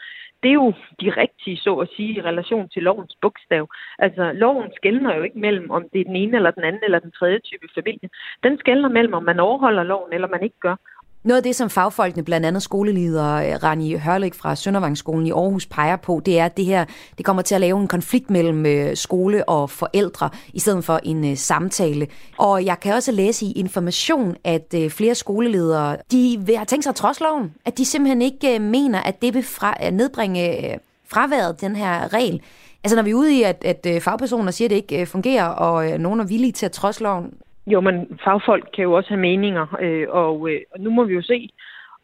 det 0.43 0.49
er 0.49 0.55
jo 0.55 0.73
de 1.01 1.11
rigtige, 1.11 1.57
så 1.57 1.75
at 1.75 1.89
sige, 1.97 2.13
i 2.15 2.23
relation 2.23 2.69
til 2.69 2.83
lovens 2.83 3.17
bogstav. 3.21 3.69
Altså, 3.99 4.33
loven 4.33 4.73
skældner 4.77 5.17
jo 5.17 5.23
ikke 5.23 5.39
mellem, 5.39 5.71
om 5.71 5.89
det 5.93 6.01
er 6.01 6.05
den 6.05 6.17
ene 6.17 6.37
eller 6.37 6.51
den 6.51 6.65
anden 6.65 6.85
eller 6.85 6.99
den 6.99 7.13
tredje 7.13 7.39
type 7.39 7.69
familie. 7.75 8.09
Den 8.43 8.59
skældner 8.59 8.89
mellem, 8.89 9.15
om 9.15 9.23
man 9.23 9.41
overholder 9.41 9.83
loven 9.83 10.13
eller 10.13 10.29
man 10.29 10.43
ikke 10.43 10.61
gør. 10.61 10.77
Noget 11.25 11.37
af 11.37 11.43
det, 11.43 11.57
som 11.57 11.71
fagfolkene, 11.71 12.25
blandt 12.25 12.47
andet 12.47 12.63
skoleleder 12.63 13.35
øh, 13.35 13.63
Rani 13.63 13.97
Hørlik 13.97 14.35
fra 14.35 14.55
Søndervangsskolen 14.55 15.27
i 15.27 15.31
Aarhus 15.31 15.67
peger 15.67 15.97
på, 15.97 16.23
det 16.27 16.39
er, 16.39 16.45
at 16.45 16.57
det 16.57 16.65
her 16.65 16.85
det 17.19 17.27
kommer 17.27 17.43
til 17.43 17.55
at 17.55 17.61
lave 17.61 17.81
en 17.81 17.89
konflikt 17.89 18.31
mellem 18.31 18.67
øh, 18.67 18.97
skole 18.97 19.49
og 19.49 19.71
forældre, 19.71 20.31
i 20.53 20.61
stedet 20.61 20.85
for 20.85 21.01
en 21.03 21.31
øh, 21.31 21.37
samtale. 21.37 22.07
Og 22.39 22.65
jeg 22.65 22.81
kan 22.81 22.95
også 22.95 23.13
læse 23.13 23.47
i 23.47 23.53
information, 23.53 24.37
at 24.45 24.75
flere 24.89 25.15
skoleledere, 25.15 25.97
de 26.13 26.45
har 26.57 26.65
tænkt 26.65 26.85
sig 26.85 26.95
trods 26.95 27.21
loven, 27.21 27.55
at 27.65 27.79
de 27.79 27.85
simpelthen 27.85 28.23
ikke 28.23 28.59
mener, 28.59 29.01
at 29.01 29.23
det 29.23 29.35
vil 29.35 29.43
fra, 29.43 29.75
at 29.81 29.95
nedbringe 29.95 30.79
fraværet, 31.09 31.61
den 31.61 31.77
her 31.77 32.13
regel. 32.13 32.41
Altså 32.85 32.97
når 32.97 33.03
vi 33.03 33.11
er 33.11 33.15
ude 33.15 33.35
i, 33.35 33.43
at, 33.43 33.65
at 33.65 34.03
fagpersoner 34.03 34.51
siger, 34.51 34.67
at 34.67 34.71
det 34.71 34.77
ikke 34.77 35.07
fungerer, 35.07 35.45
og 35.45 36.01
nogen 36.01 36.21
er 36.21 36.25
villige 36.25 36.53
til 36.53 36.67
at 36.67 36.73
trods 36.73 37.01
loven, 37.01 37.35
jo, 37.73 37.81
men 37.81 38.19
fagfolk 38.25 38.69
kan 38.75 38.83
jo 38.83 38.93
også 38.93 39.09
have 39.09 39.21
meninger, 39.21 39.67
øh, 39.81 40.07
og, 40.09 40.51
øh, 40.51 40.61
og 40.71 40.81
nu 40.81 40.91
må 40.91 41.05
vi 41.05 41.15
jo 41.15 41.23
se, 41.23 41.49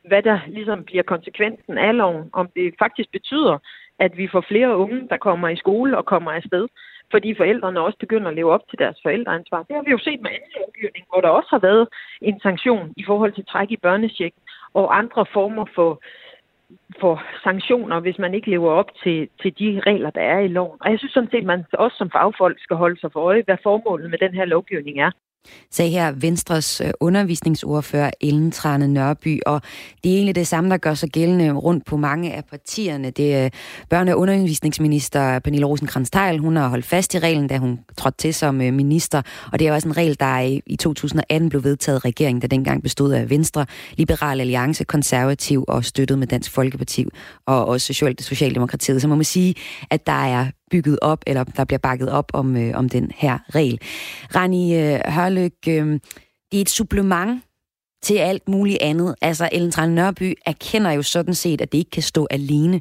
hvad 0.08 0.22
der 0.22 0.38
ligesom 0.46 0.84
bliver 0.84 1.02
konsekvensen 1.02 1.78
af 1.78 1.96
loven. 1.96 2.30
Om 2.32 2.48
det 2.56 2.74
faktisk 2.78 3.10
betyder, 3.12 3.58
at 3.98 4.16
vi 4.16 4.28
får 4.32 4.44
flere 4.48 4.76
unge, 4.76 5.08
der 5.08 5.16
kommer 5.16 5.48
i 5.48 5.56
skole 5.56 5.98
og 5.98 6.04
kommer 6.04 6.32
afsted, 6.32 6.68
fordi 7.10 7.34
forældrene 7.34 7.80
også 7.80 7.98
begynder 7.98 8.28
at 8.28 8.34
leve 8.34 8.52
op 8.52 8.68
til 8.70 8.78
deres 8.78 8.98
forældreansvar. 9.02 9.62
Det 9.62 9.76
har 9.76 9.82
vi 9.82 9.90
jo 9.90 9.98
set 9.98 10.20
med 10.20 10.30
anden 10.30 10.50
lovgivning, 10.56 11.04
hvor 11.10 11.20
der 11.20 11.28
også 11.28 11.48
har 11.50 11.58
været 11.58 11.88
en 12.20 12.40
sanktion 12.40 12.92
i 12.96 13.04
forhold 13.06 13.32
til 13.32 13.44
træk 13.46 13.70
i 13.70 13.76
børnesjek 13.76 14.34
og 14.74 14.98
andre 14.98 15.26
former 15.32 15.66
for, 15.74 16.02
for 17.00 17.22
sanktioner, 17.42 18.00
hvis 18.00 18.18
man 18.18 18.34
ikke 18.34 18.50
lever 18.50 18.70
op 18.70 18.90
til, 19.02 19.28
til 19.42 19.58
de 19.58 19.80
regler, 19.86 20.10
der 20.10 20.20
er 20.20 20.38
i 20.38 20.48
loven. 20.48 20.78
Og 20.80 20.90
jeg 20.90 20.98
synes 20.98 21.12
sådan 21.12 21.30
set, 21.30 21.38
at 21.38 21.44
man 21.44 21.64
også 21.72 21.96
som 21.96 22.10
fagfolk 22.10 22.62
skal 22.62 22.76
holde 22.76 23.00
sig 23.00 23.12
for 23.12 23.20
øje, 23.20 23.42
hvad 23.42 23.56
formålet 23.62 24.10
med 24.10 24.18
den 24.18 24.34
her 24.34 24.44
lovgivning 24.44 25.00
er 25.00 25.10
sagde 25.70 25.90
her 25.90 26.12
Venstres 26.12 26.80
øh, 26.80 26.90
undervisningsordfører 27.00 28.10
Ellen 28.20 28.50
Trane 28.50 28.88
Nørby, 28.88 29.40
og 29.46 29.62
det 30.04 30.10
er 30.10 30.16
egentlig 30.16 30.34
det 30.34 30.46
samme, 30.46 30.70
der 30.70 30.76
gør 30.76 30.94
sig 30.94 31.10
gældende 31.10 31.52
rundt 31.52 31.86
på 31.86 31.96
mange 31.96 32.32
af 32.32 32.44
partierne. 32.44 33.10
Det 33.10 33.34
er 33.34 33.48
børne- 33.94 34.12
og 34.12 34.18
undervisningsminister 34.18 35.38
Pernille 35.38 35.66
rosenkrantz 35.66 36.10
teil 36.10 36.38
hun 36.38 36.56
har 36.56 36.68
holdt 36.68 36.86
fast 36.86 37.14
i 37.14 37.18
reglen, 37.18 37.48
da 37.48 37.58
hun 37.58 37.80
trådte 37.96 38.18
til 38.18 38.34
som 38.34 38.60
øh, 38.60 38.72
minister, 38.72 39.22
og 39.52 39.58
det 39.58 39.68
er 39.68 39.72
også 39.72 39.88
en 39.88 39.96
regel, 39.96 40.20
der 40.20 40.60
i 40.66 40.76
2018 40.76 41.48
blev 41.48 41.64
vedtaget 41.64 41.96
af 41.96 42.04
regeringen, 42.04 42.42
der 42.42 42.48
dengang 42.48 42.82
bestod 42.82 43.12
af 43.12 43.30
Venstre, 43.30 43.66
Liberal 43.96 44.40
Alliance, 44.40 44.84
Konservativ 44.84 45.64
og 45.68 45.84
støttet 45.84 46.18
med 46.18 46.26
Dansk 46.26 46.50
Folkeparti 46.50 47.06
og 47.46 47.68
også 47.68 48.14
Socialdemokratiet. 48.20 49.02
Så 49.02 49.08
må 49.08 49.14
man 49.14 49.24
sige, 49.24 49.54
at 49.90 50.06
der 50.06 50.24
er 50.24 50.46
bygget 50.70 50.98
op, 51.02 51.22
eller 51.26 51.44
der 51.44 51.64
bliver 51.64 51.78
bakket 51.78 52.10
op 52.10 52.30
om, 52.34 52.56
øh, 52.56 52.72
om 52.74 52.88
den 52.88 53.10
her 53.14 53.38
regel. 53.54 53.80
Rani 54.34 54.76
øh, 54.78 55.00
Hørløk, 55.08 55.52
øh, 55.68 56.00
det 56.52 56.58
er 56.58 56.60
et 56.60 56.70
supplement 56.70 57.42
til 58.02 58.16
alt 58.16 58.48
muligt 58.48 58.78
andet. 58.80 59.14
Altså, 59.20 59.48
Ellen 59.52 59.70
Trane 59.70 59.94
Nørby 59.94 60.34
erkender 60.46 60.90
jo 60.90 61.02
sådan 61.02 61.34
set, 61.34 61.60
at 61.60 61.72
det 61.72 61.78
ikke 61.78 61.90
kan 61.90 62.02
stå 62.02 62.26
alene. 62.30 62.80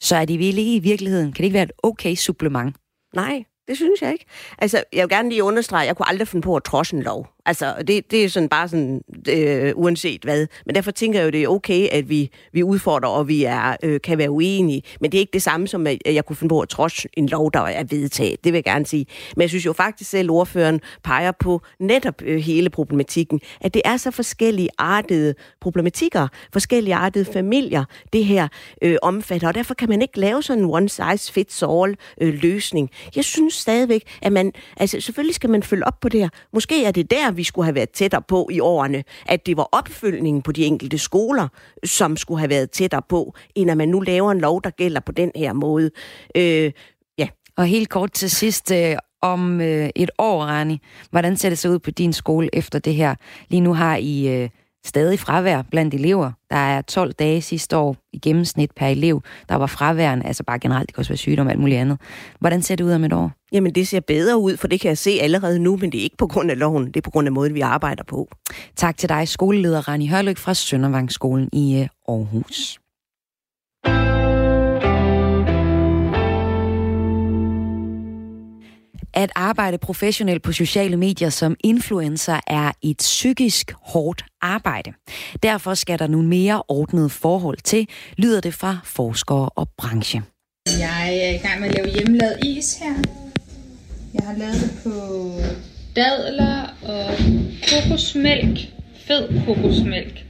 Så 0.00 0.16
er 0.16 0.24
det 0.24 0.40
ikke 0.40 0.76
i 0.76 0.78
virkeligheden, 0.78 1.32
kan 1.32 1.42
det 1.42 1.44
ikke 1.44 1.54
være 1.54 1.62
et 1.62 1.72
okay 1.82 2.14
supplement? 2.14 2.76
Nej, 3.14 3.44
det 3.68 3.76
synes 3.76 4.02
jeg 4.02 4.12
ikke. 4.12 4.24
Altså, 4.58 4.84
jeg 4.92 5.02
vil 5.02 5.08
gerne 5.08 5.28
lige 5.28 5.42
understrege, 5.42 5.82
at 5.82 5.86
jeg 5.86 5.96
kunne 5.96 6.08
aldrig 6.08 6.28
finde 6.28 6.44
på 6.44 6.56
at 6.56 6.64
trodse 6.64 6.96
en 6.96 7.02
lov. 7.02 7.35
Altså, 7.46 7.74
det, 7.88 8.10
det 8.10 8.24
er 8.24 8.28
sådan 8.28 8.48
bare 8.48 8.68
sådan, 8.68 9.02
øh, 9.28 9.72
uanset 9.76 10.22
hvad. 10.22 10.46
Men 10.66 10.74
derfor 10.74 10.90
tænker 10.90 11.18
jeg 11.18 11.26
jo, 11.26 11.30
det 11.30 11.42
er 11.42 11.48
okay, 11.48 11.88
at 11.88 12.08
vi, 12.08 12.30
vi 12.52 12.62
udfordrer, 12.62 13.08
og 13.08 13.28
vi 13.28 13.44
er, 13.44 13.76
øh, 13.82 14.00
kan 14.00 14.18
være 14.18 14.30
uenige. 14.30 14.82
Men 15.00 15.12
det 15.12 15.18
er 15.18 15.20
ikke 15.20 15.32
det 15.32 15.42
samme 15.42 15.68
som, 15.68 15.86
at 15.86 15.98
jeg 16.06 16.24
kunne 16.24 16.36
finde 16.36 16.48
på 16.48 16.60
at 16.60 16.68
trods 16.68 17.06
en 17.12 17.28
lov, 17.28 17.52
der 17.52 17.60
er 17.60 17.84
vedtaget. 17.84 18.44
Det 18.44 18.52
vil 18.52 18.56
jeg 18.56 18.64
gerne 18.64 18.86
sige. 18.86 19.06
Men 19.36 19.42
jeg 19.42 19.48
synes 19.48 19.66
jo 19.66 19.72
faktisk 19.72 20.10
selv, 20.10 20.26
at 20.26 20.30
ordføreren 20.30 20.80
peger 21.04 21.32
på 21.32 21.60
netop 21.80 22.22
øh, 22.22 22.38
hele 22.38 22.70
problematikken, 22.70 23.40
at 23.60 23.74
det 23.74 23.82
er 23.84 23.96
så 23.96 24.10
forskellige 24.10 24.68
artede 24.78 25.34
problematikker, 25.60 26.28
forskellige 26.52 26.94
artede 26.94 27.24
familier, 27.24 27.84
det 28.12 28.24
her 28.24 28.48
øh, 28.82 28.96
omfatter. 29.02 29.48
Og 29.48 29.54
derfor 29.54 29.74
kan 29.74 29.88
man 29.88 30.02
ikke 30.02 30.20
lave 30.20 30.42
sådan 30.42 30.62
en 30.62 30.70
one-size-fits-all 30.70 31.96
øh, 32.20 32.34
løsning. 32.42 32.90
Jeg 33.16 33.24
synes 33.24 33.54
stadigvæk, 33.54 34.02
at 34.22 34.32
man, 34.32 34.52
altså 34.76 35.00
selvfølgelig 35.00 35.34
skal 35.34 35.50
man 35.50 35.62
følge 35.62 35.86
op 35.86 36.00
på 36.00 36.08
det 36.08 36.20
her. 36.20 36.28
Måske 36.52 36.84
er 36.84 36.90
det 36.90 37.10
der, 37.10 37.30
vi 37.36 37.44
skulle 37.44 37.64
have 37.64 37.74
været 37.74 37.90
tættere 37.90 38.22
på 38.28 38.48
i 38.52 38.60
årene, 38.60 39.04
at 39.26 39.46
det 39.46 39.56
var 39.56 39.68
opfølgningen 39.72 40.42
på 40.42 40.52
de 40.52 40.64
enkelte 40.64 40.98
skoler, 40.98 41.48
som 41.84 42.16
skulle 42.16 42.38
have 42.38 42.50
været 42.50 42.70
tættere 42.70 43.02
på, 43.08 43.34
end 43.54 43.70
at 43.70 43.76
man 43.76 43.88
nu 43.88 44.00
laver 44.00 44.32
en 44.32 44.40
lov, 44.40 44.62
der 44.62 44.70
gælder 44.70 45.00
på 45.00 45.12
den 45.12 45.32
her 45.34 45.52
måde. 45.52 45.90
Øh, 46.34 46.72
ja. 47.18 47.28
Og 47.56 47.66
helt 47.66 47.88
kort 47.88 48.12
til 48.12 48.30
sidst, 48.30 48.72
øh, 48.72 48.96
om 49.22 49.60
øh, 49.60 49.90
et 49.96 50.10
år, 50.18 50.42
Rani, 50.44 50.80
hvordan 51.10 51.36
ser 51.36 51.48
det 51.48 51.58
så 51.58 51.68
ud 51.68 51.78
på 51.78 51.90
din 51.90 52.12
skole 52.12 52.48
efter 52.52 52.78
det 52.78 52.94
her? 52.94 53.14
Lige 53.48 53.60
nu 53.60 53.74
har 53.74 53.96
I... 53.96 54.28
Øh, 54.28 54.48
stadig 54.86 55.18
fravær 55.18 55.62
blandt 55.62 55.94
elever. 55.94 56.32
Der 56.50 56.56
er 56.56 56.82
12 56.82 57.12
dage 57.12 57.42
sidste 57.42 57.76
år 57.76 57.96
i 58.12 58.18
gennemsnit 58.18 58.70
per 58.76 58.86
elev, 58.86 59.22
der 59.48 59.54
var 59.54 59.66
fraværende, 59.66 60.26
altså 60.26 60.44
bare 60.44 60.58
generelt, 60.58 60.86
det 60.86 60.94
kan 60.94 61.00
også 61.00 61.10
være 61.10 61.16
sygdom 61.16 61.46
og 61.46 61.52
alt 61.52 61.60
muligt 61.60 61.80
andet. 61.80 61.98
Hvordan 62.40 62.62
ser 62.62 62.76
det 62.76 62.84
ud 62.84 62.92
om 62.92 63.04
et 63.04 63.12
år? 63.12 63.30
Jamen, 63.52 63.74
det 63.74 63.88
ser 63.88 64.00
bedre 64.00 64.38
ud, 64.38 64.56
for 64.56 64.68
det 64.68 64.80
kan 64.80 64.88
jeg 64.88 64.98
se 64.98 65.10
allerede 65.10 65.58
nu, 65.58 65.76
men 65.76 65.92
det 65.92 65.98
er 65.98 66.02
ikke 66.02 66.16
på 66.16 66.26
grund 66.26 66.50
af 66.50 66.58
loven, 66.58 66.86
det 66.86 66.96
er 66.96 67.00
på 67.00 67.10
grund 67.10 67.28
af 67.28 67.32
måden, 67.32 67.54
vi 67.54 67.60
arbejder 67.60 68.04
på. 68.04 68.28
Tak 68.76 68.96
til 68.96 69.08
dig, 69.08 69.28
skoleleder 69.28 69.88
Rani 69.88 70.06
Hørløk 70.06 70.38
fra 70.38 70.54
Søndervangsskolen 70.54 71.48
i 71.52 71.80
øh, 71.80 71.88
Aarhus. 72.08 72.78
At 79.14 79.30
arbejde 79.34 79.78
professionelt 79.78 80.42
på 80.42 80.52
sociale 80.52 80.96
medier 80.96 81.30
som 81.30 81.56
influencer 81.64 82.40
er 82.46 82.72
et 82.82 82.96
psykisk 82.96 83.72
hårdt 83.82 84.24
arbejde. 84.42 84.92
Derfor 85.42 85.74
skal 85.74 85.98
der 85.98 86.06
nu 86.06 86.22
mere 86.22 86.62
ordnet 86.68 87.12
forhold 87.12 87.58
til, 87.64 87.88
lyder 88.16 88.40
det 88.40 88.54
fra 88.54 88.78
forskere 88.84 89.48
og 89.48 89.68
branche. 89.78 90.22
Jeg 90.66 91.18
er 91.22 91.30
i 91.30 91.38
gang 91.38 91.60
med 91.60 91.68
at 91.68 91.74
lave 91.74 91.88
hjemmelavet 91.88 92.38
is 92.44 92.78
her. 92.78 92.94
Jeg 94.14 94.26
har 94.26 94.36
lavet 94.38 94.54
det 94.54 94.70
på 94.84 95.30
dadler 95.96 96.62
og 96.82 97.14
kokosmælk, 97.70 98.58
fed 99.06 99.44
kokosmælk 99.46 100.24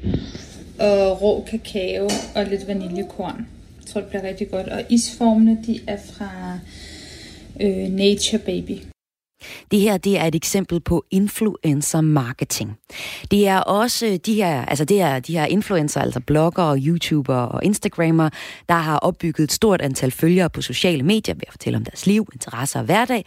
og 0.79 1.23
rå 1.23 1.47
kakao 1.51 2.09
og 2.35 2.45
lidt 2.51 2.67
vaniljekorn. 2.67 3.47
Jeg 3.79 3.87
tror, 3.87 4.01
det 4.01 4.11
bliver 4.11 4.23
rigtig 4.23 4.51
godt. 4.51 4.69
Og 4.69 4.83
isformene, 4.91 5.59
de 5.67 5.81
er 5.87 5.97
fra 6.13 6.59
øh, 7.61 7.89
Nature 7.89 8.39
Baby. 8.39 8.79
Det 9.71 9.81
her 9.81 9.97
det 9.97 10.19
er 10.19 10.25
et 10.25 10.35
eksempel 10.35 10.81
på 10.81 11.05
influencer 11.11 12.01
marketing. 12.01 12.79
Det 13.31 13.49
er 13.49 13.59
også 13.59 14.07
øh, 14.07 14.17
de 14.27 14.35
her, 14.35 14.65
altså 14.65 14.85
det 14.85 15.01
er 15.01 15.19
de 15.19 15.39
her 15.39 15.45
influencer, 15.47 16.01
altså 16.01 16.21
bloggere, 16.21 16.79
YouTubere 16.79 17.49
og 17.49 17.65
Instagrammer, 17.65 18.31
der 18.69 18.75
har 18.75 18.99
opbygget 18.99 19.45
et 19.45 19.53
stort 19.53 19.81
antal 19.81 20.11
følgere 20.11 20.51
på 20.51 20.63
sociale 20.63 21.03
medier 21.03 21.35
ved 21.35 21.43
at 21.47 21.53
fortælle 21.53 21.77
om 21.77 21.85
deres 21.85 22.07
liv, 22.07 22.29
interesser 22.33 22.79
og 22.79 22.85
hverdag, 22.85 23.25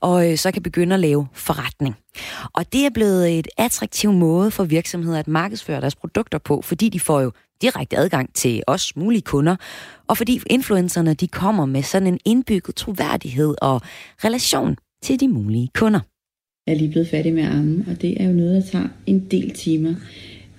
og 0.00 0.30
øh, 0.30 0.38
så 0.38 0.50
kan 0.50 0.62
begynde 0.62 0.94
at 0.94 1.00
lave 1.00 1.26
forretning. 1.32 1.94
Og 2.52 2.72
det 2.72 2.86
er 2.86 2.90
blevet 2.90 3.38
et 3.38 3.48
attraktiv 3.56 4.12
måde 4.12 4.50
for 4.50 4.64
virksomheder 4.64 5.18
at 5.18 5.28
markedsføre 5.28 5.80
deres 5.80 5.96
produkter 5.96 6.38
på, 6.38 6.62
fordi 6.62 6.88
de 6.88 7.00
får 7.00 7.20
jo 7.20 7.32
direkte 7.62 7.96
adgang 7.96 8.34
til 8.34 8.62
os 8.66 8.96
mulige 8.96 9.22
kunder, 9.22 9.56
og 10.06 10.16
fordi 10.16 10.40
influencerne 10.46 11.14
de 11.14 11.28
kommer 11.28 11.66
med 11.66 11.82
sådan 11.82 12.08
en 12.08 12.18
indbygget 12.24 12.74
troværdighed 12.74 13.54
og 13.62 13.80
relation 14.24 14.76
til 15.02 15.20
de 15.20 15.28
mulige 15.28 15.68
kunder. 15.74 16.00
Jeg 16.66 16.72
er 16.72 16.78
lige 16.78 16.90
blevet 16.90 17.08
færdig 17.08 17.34
med 17.34 17.44
armen, 17.44 17.84
og 17.90 18.02
det 18.02 18.22
er 18.22 18.26
jo 18.26 18.32
noget, 18.32 18.64
der 18.64 18.70
tager 18.70 18.88
en 19.06 19.26
del 19.30 19.50
timer. 19.50 19.94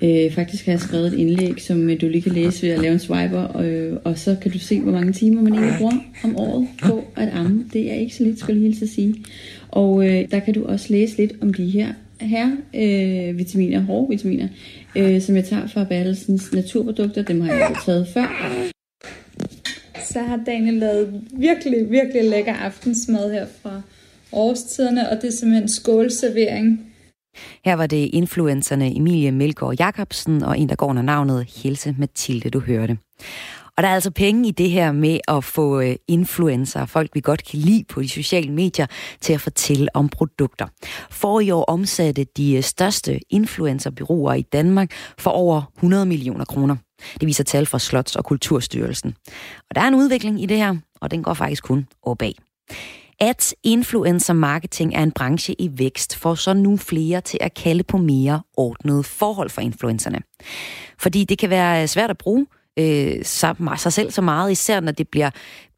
Øh, 0.04 0.32
faktisk 0.32 0.66
har 0.66 0.72
jeg 0.72 0.80
skrevet 0.80 1.08
et 1.08 1.14
indlæg, 1.14 1.62
som 1.62 1.90
øh, 1.90 2.02
du 2.02 2.08
lige 2.08 2.22
kan 2.22 2.32
læse 2.32 2.62
ved 2.62 2.70
at 2.70 2.80
lave 2.80 2.94
en 2.94 3.00
swiper, 3.00 3.40
og, 3.40 3.66
øh, 3.66 4.00
og 4.04 4.18
så 4.18 4.36
kan 4.42 4.52
du 4.52 4.60
se, 4.60 4.80
hvor 4.80 4.92
mange 4.92 5.14
timer 5.14 5.42
man 5.42 5.54
egentlig 5.54 5.76
bruger 5.78 5.98
om 6.24 6.36
året 6.36 6.68
på 6.84 7.04
at 7.16 7.30
amme. 7.34 7.66
Det 7.74 7.92
er 7.92 7.96
ikke 7.96 8.16
så 8.16 8.24
lidt, 8.24 8.40
skulle 8.40 8.62
jeg 8.62 8.68
hilse 8.68 8.86
at 8.86 8.92
sige. 8.92 9.16
Og 9.70 10.08
øh, 10.08 10.32
der 10.32 10.40
kan 10.40 10.54
du 10.54 10.66
også 10.66 10.86
læse 10.90 11.18
lidt 11.18 11.34
om 11.42 11.54
de 11.54 11.70
her 11.70 11.94
her 12.22 12.48
øh, 12.76 13.38
vitaminer, 13.38 13.80
hårde 13.80 14.10
vitaminer, 14.10 14.48
øh, 14.96 15.22
som 15.22 15.36
jeg 15.36 15.46
tager 15.46 15.68
fra 15.68 15.84
Bertelsens 15.84 16.54
naturprodukter. 16.54 17.24
Dem 17.24 17.42
har 17.42 17.54
jeg 17.54 17.76
taget 17.86 18.08
før. 18.14 18.28
Så 20.06 20.20
har 20.20 20.40
Daniel 20.46 20.74
lavet 20.74 21.22
virkelig, 21.34 21.92
virkelig 21.92 22.30
lækker 22.30 22.54
aftensmad 22.54 23.32
her 23.32 23.46
fra 23.62 23.82
årstiderne, 24.32 25.10
og 25.10 25.16
det 25.22 25.28
er 25.28 25.32
simpelthen 25.32 25.70
skålservering. 25.70 26.92
Her 27.66 27.74
var 27.74 27.88
det 27.88 28.10
influencerne 28.14 28.96
Emilie 28.96 29.32
Melgaard 29.32 29.80
Jacobsen 29.80 30.44
og 30.44 30.60
en, 30.60 30.70
der 30.70 30.76
går 30.76 30.88
under 30.88 31.02
navnet 31.02 31.46
Helse 31.64 31.96
Mathilde, 31.98 32.50
du 32.50 32.60
hørte. 32.60 32.98
Og 33.78 33.84
der 33.84 33.90
er 33.90 33.94
altså 33.94 34.12
penge 34.12 34.48
i 34.48 34.52
det 34.52 34.70
her 34.70 34.92
med 34.92 35.20
at 35.28 35.44
få 35.44 35.82
øh, 35.82 35.96
influencer, 36.08 36.86
folk 36.86 37.10
vi 37.14 37.22
godt 37.22 37.46
kan 37.50 37.60
lide 37.60 37.84
på 37.90 38.02
de 38.02 38.10
sociale 38.10 38.52
medier, 38.52 38.86
til 39.22 39.34
at 39.34 39.42
fortælle 39.42 39.88
om 39.94 40.10
produkter. 40.10 40.68
For 41.10 41.40
i 41.40 41.52
år 41.52 41.64
omsatte 41.64 42.26
de 42.38 42.56
øh, 42.56 42.64
største 42.64 43.20
influencerbyråer 43.30 44.34
i 44.34 44.42
Danmark 44.42 44.92
for 45.18 45.32
over 45.32 45.72
100 45.78 46.06
millioner 46.06 46.46
kroner. 46.46 46.76
Det 47.20 47.28
viser 47.28 47.44
tal 47.44 47.66
fra 47.66 47.78
Slots- 47.78 48.16
og 48.16 48.26
Kulturstyrelsen. 48.26 49.16
Og 49.70 49.76
der 49.76 49.82
er 49.82 49.88
en 49.88 49.96
udvikling 49.96 50.44
i 50.44 50.46
det 50.46 50.58
her, 50.58 50.76
og 51.02 51.12
den 51.12 51.24
går 51.24 51.34
faktisk 51.34 51.64
kun 51.64 51.88
opad. 52.04 52.34
At 53.20 53.56
influencer 53.64 54.34
marketing 54.34 54.96
er 54.96 55.04
en 55.04 55.12
branche 55.12 55.56
i 55.60 55.72
vækst, 55.74 56.16
får 56.16 56.36
så 56.36 56.54
nu 56.54 56.78
flere 56.78 57.22
til 57.22 57.38
at 57.42 57.54
kalde 57.54 57.84
på 57.84 57.98
mere 57.98 58.42
ordnede 58.58 59.04
forhold 59.04 59.50
for 59.50 59.62
influencerne. 59.62 60.20
Fordi 61.00 61.24
det 61.24 61.38
kan 61.38 61.50
være 61.50 61.82
øh, 61.82 61.88
svært 61.88 62.10
at 62.10 62.18
bruge 62.18 62.48
øh, 62.80 63.26
sig, 63.26 63.56
sig 63.78 63.94
selv 63.94 64.12
så 64.12 64.22
meget, 64.22 64.52
især 64.52 64.80
når 64.80 64.92
det 64.92 65.08
bliver 65.08 65.30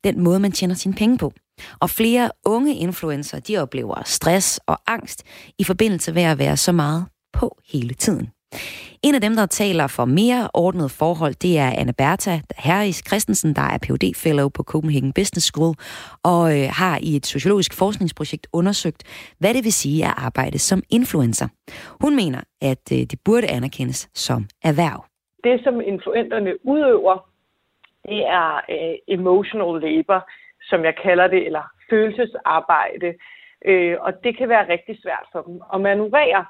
den 0.03 0.23
måde, 0.23 0.39
man 0.39 0.51
tjener 0.51 0.75
sine 0.75 0.93
penge 0.93 1.17
på. 1.17 1.33
Og 1.79 1.89
flere 1.89 2.31
unge 2.45 2.75
influencer, 2.75 3.39
de 3.39 3.57
oplever 3.57 4.01
stress 4.05 4.59
og 4.67 4.79
angst 4.87 5.23
i 5.59 5.63
forbindelse 5.63 6.13
med 6.13 6.23
at 6.23 6.37
være 6.37 6.57
så 6.57 6.71
meget 6.71 7.05
på 7.33 7.57
hele 7.71 7.93
tiden. 7.93 8.29
En 9.03 9.15
af 9.15 9.21
dem, 9.21 9.35
der 9.35 9.45
taler 9.45 9.87
for 9.87 10.05
mere 10.05 10.49
ordnet 10.53 10.91
forhold, 10.91 11.35
det 11.35 11.57
er 11.57 11.69
Anne 11.69 11.93
Bertha 11.93 12.39
Harris 12.55 13.03
Christensen, 13.07 13.55
der 13.55 13.61
er 13.61 13.77
phd 13.77 14.15
fellow 14.15 14.49
på 14.49 14.63
Copenhagen 14.63 15.13
Business 15.13 15.45
School, 15.45 15.75
og 16.23 16.59
øh, 16.59 16.69
har 16.71 16.99
i 17.01 17.15
et 17.15 17.25
sociologisk 17.25 17.73
forskningsprojekt 17.73 18.47
undersøgt, 18.53 19.03
hvad 19.39 19.53
det 19.53 19.63
vil 19.63 19.73
sige 19.73 20.05
at 20.05 20.13
arbejde 20.17 20.59
som 20.59 20.83
influencer. 20.89 21.47
Hun 22.01 22.15
mener, 22.15 22.41
at 22.61 22.91
øh, 22.91 22.97
det 22.97 23.19
burde 23.25 23.47
anerkendes 23.47 24.07
som 24.15 24.47
erhverv. 24.63 25.12
Det, 25.43 25.63
som 25.63 25.81
influenterne 25.81 26.65
udøver, 26.65 27.29
det 28.09 28.25
er 28.27 28.61
øh, 28.69 28.95
emotional 29.07 29.81
labor, 29.81 30.29
som 30.61 30.85
jeg 30.85 30.95
kalder 30.95 31.27
det, 31.27 31.45
eller 31.45 31.63
følelsesarbejde. 31.89 33.13
Øh, 33.65 33.97
og 33.99 34.23
det 34.23 34.37
kan 34.37 34.49
være 34.49 34.69
rigtig 34.69 34.99
svært 35.01 35.25
for 35.31 35.41
dem 35.41 35.61
at 35.73 35.81
manøvrere. 35.81 36.45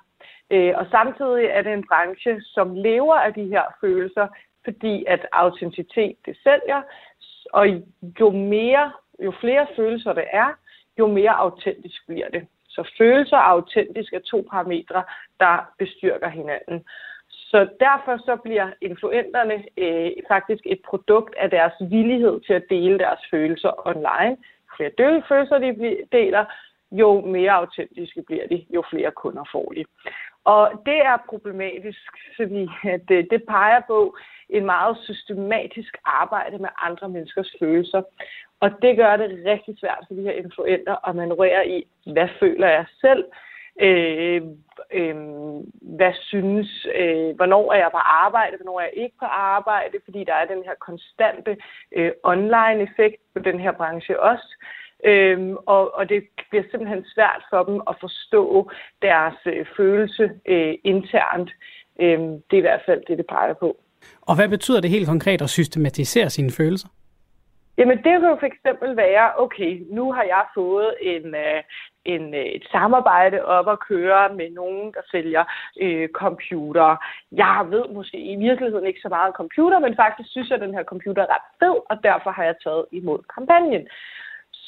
Øh, 0.51 0.73
og 0.75 0.85
samtidig 0.91 1.45
er 1.45 1.62
det 1.62 1.73
en 1.73 1.88
branche, 1.88 2.41
som 2.41 2.75
lever 2.75 3.15
af 3.15 3.33
de 3.33 3.45
her 3.45 3.63
følelser, 3.81 4.27
fordi 4.63 5.05
at 5.07 5.27
autenticitet 5.31 6.15
det 6.25 6.38
sælger, 6.43 6.81
og 7.53 7.67
jo 8.19 8.29
mere, 8.29 8.91
jo 9.23 9.33
flere 9.41 9.67
følelser 9.75 10.13
det 10.13 10.25
er, 10.31 10.50
jo 11.00 11.07
mere 11.07 11.31
autentisk 11.31 12.07
bliver 12.07 12.29
det. 12.29 12.47
Så 12.69 12.93
følelser 12.97 13.38
og 13.38 13.50
autentisk 13.50 14.13
er 14.13 14.19
to 14.19 14.47
parametre, 14.51 15.03
der 15.39 15.73
bestyrker 15.77 16.29
hinanden. 16.29 16.86
Så 17.53 17.67
derfor 17.79 18.17
så 18.17 18.35
bliver 18.43 18.67
influenterne 18.81 19.63
øh, 19.77 20.11
faktisk 20.27 20.63
et 20.65 20.81
produkt 20.89 21.35
af 21.35 21.49
deres 21.49 21.73
villighed 21.79 22.41
til 22.41 22.53
at 22.53 22.65
dele 22.69 22.99
deres 22.99 23.19
følelser 23.31 23.87
online. 23.87 24.37
Jo 24.37 24.75
flere 24.77 24.91
døde 24.97 25.23
følelser 25.27 25.57
de 25.57 25.97
deler, 26.11 26.45
jo 26.91 27.21
mere 27.21 27.51
autentiske 27.51 28.21
bliver 28.21 28.47
de, 28.47 28.65
jo 28.69 28.83
flere 28.89 29.11
kunder 29.11 29.43
får 29.51 29.73
de. 29.75 29.85
Og 30.43 30.71
det 30.85 30.99
er 31.11 31.17
problematisk, 31.29 32.11
fordi 32.35 32.69
at 32.83 33.01
det, 33.07 33.27
det 33.31 33.43
peger 33.43 33.81
på 33.87 34.15
en 34.49 34.65
meget 34.65 34.97
systematisk 35.03 35.97
arbejde 36.05 36.57
med 36.57 36.69
andre 36.81 37.09
menneskers 37.09 37.55
følelser. 37.59 38.01
Og 38.59 38.69
det 38.81 38.97
gør 38.97 39.17
det 39.17 39.43
rigtig 39.45 39.79
svært 39.79 40.03
for 40.07 40.13
de 40.13 40.21
her 40.21 40.31
influenter 40.31 41.09
at 41.09 41.15
manøvrere 41.15 41.67
i, 41.67 41.87
hvad 42.05 42.27
føler 42.39 42.67
jeg 42.67 42.85
selv, 43.01 43.23
øh, 43.81 44.41
øh, 44.93 45.15
hvad 45.81 46.13
synes, 46.13 46.88
øh, 46.95 47.36
hvornår 47.36 47.73
er 47.73 47.77
jeg 47.77 47.89
på 47.91 47.97
arbejde, 47.97 48.57
hvornår 48.57 48.79
er 48.79 48.83
jeg 48.83 49.03
ikke 49.03 49.15
på 49.19 49.25
arbejde, 49.25 49.97
fordi 50.05 50.23
der 50.23 50.33
er 50.33 50.45
den 50.45 50.63
her 50.63 50.75
konstante 50.79 51.57
øh, 51.95 52.12
online-effekt 52.23 53.21
på 53.33 53.39
den 53.39 53.59
her 53.59 53.71
branche 53.71 54.19
også. 54.19 54.49
Øhm, 55.05 55.55
og, 55.65 55.95
og 55.95 56.09
det 56.09 56.23
bliver 56.49 56.63
simpelthen 56.71 57.05
svært 57.15 57.43
for 57.49 57.63
dem 57.63 57.81
at 57.89 57.95
forstå 57.99 58.71
deres 59.01 59.36
øh, 59.45 59.65
følelse 59.77 60.31
øh, 60.47 60.73
internt. 60.83 61.49
Øhm, 62.01 62.31
det 62.47 62.53
er 62.53 62.63
i 62.63 62.67
hvert 62.69 62.86
fald 62.86 63.01
det, 63.07 63.17
det 63.17 63.27
peger 63.27 63.53
på. 63.53 63.77
Og 64.21 64.36
hvad 64.36 64.49
betyder 64.49 64.81
det 64.81 64.89
helt 64.89 65.07
konkret 65.07 65.41
at 65.41 65.49
systematisere 65.49 66.29
sine 66.29 66.51
følelser? 66.51 66.88
Jamen 67.77 67.97
det 67.97 68.03
kan 68.03 68.29
jo 68.29 68.38
for 68.39 68.45
eksempel 68.45 68.95
være, 68.95 69.31
okay, 69.38 69.81
nu 69.89 70.12
har 70.12 70.23
jeg 70.23 70.45
fået 70.55 70.95
en, 71.01 71.36
øh, 71.36 71.63
en, 72.05 72.33
øh, 72.33 72.45
et 72.45 72.67
samarbejde 72.71 73.45
op 73.45 73.67
at 73.69 73.79
køre 73.79 74.33
med 74.33 74.49
nogen, 74.49 74.93
der 74.93 75.01
sælger 75.12 75.43
øh, 75.81 76.09
computer. 76.09 76.95
Jeg 77.31 77.65
ved 77.69 77.86
måske 77.89 78.17
i 78.17 78.36
virkeligheden 78.36 78.88
ikke 78.88 79.01
så 79.01 79.09
meget 79.09 79.27
om 79.27 79.33
computer, 79.33 79.79
men 79.79 79.95
faktisk 79.95 80.29
synes 80.29 80.49
jeg, 80.49 80.55
at 80.55 80.62
den 80.62 80.73
her 80.73 80.83
computer 80.83 81.21
er 81.21 81.33
ret 81.36 81.47
fed, 81.59 81.75
og 81.89 82.03
derfor 82.03 82.31
har 82.31 82.43
jeg 82.43 82.55
taget 82.63 82.86
imod 82.91 83.19
kampagnen 83.36 83.88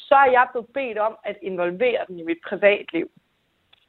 så 0.08 0.14
er 0.24 0.30
jeg 0.36 0.46
blevet 0.52 0.68
bedt 0.78 0.98
om 0.98 1.14
at 1.24 1.36
involvere 1.42 2.02
den 2.08 2.18
i 2.18 2.24
mit 2.30 2.40
privatliv. 2.48 3.06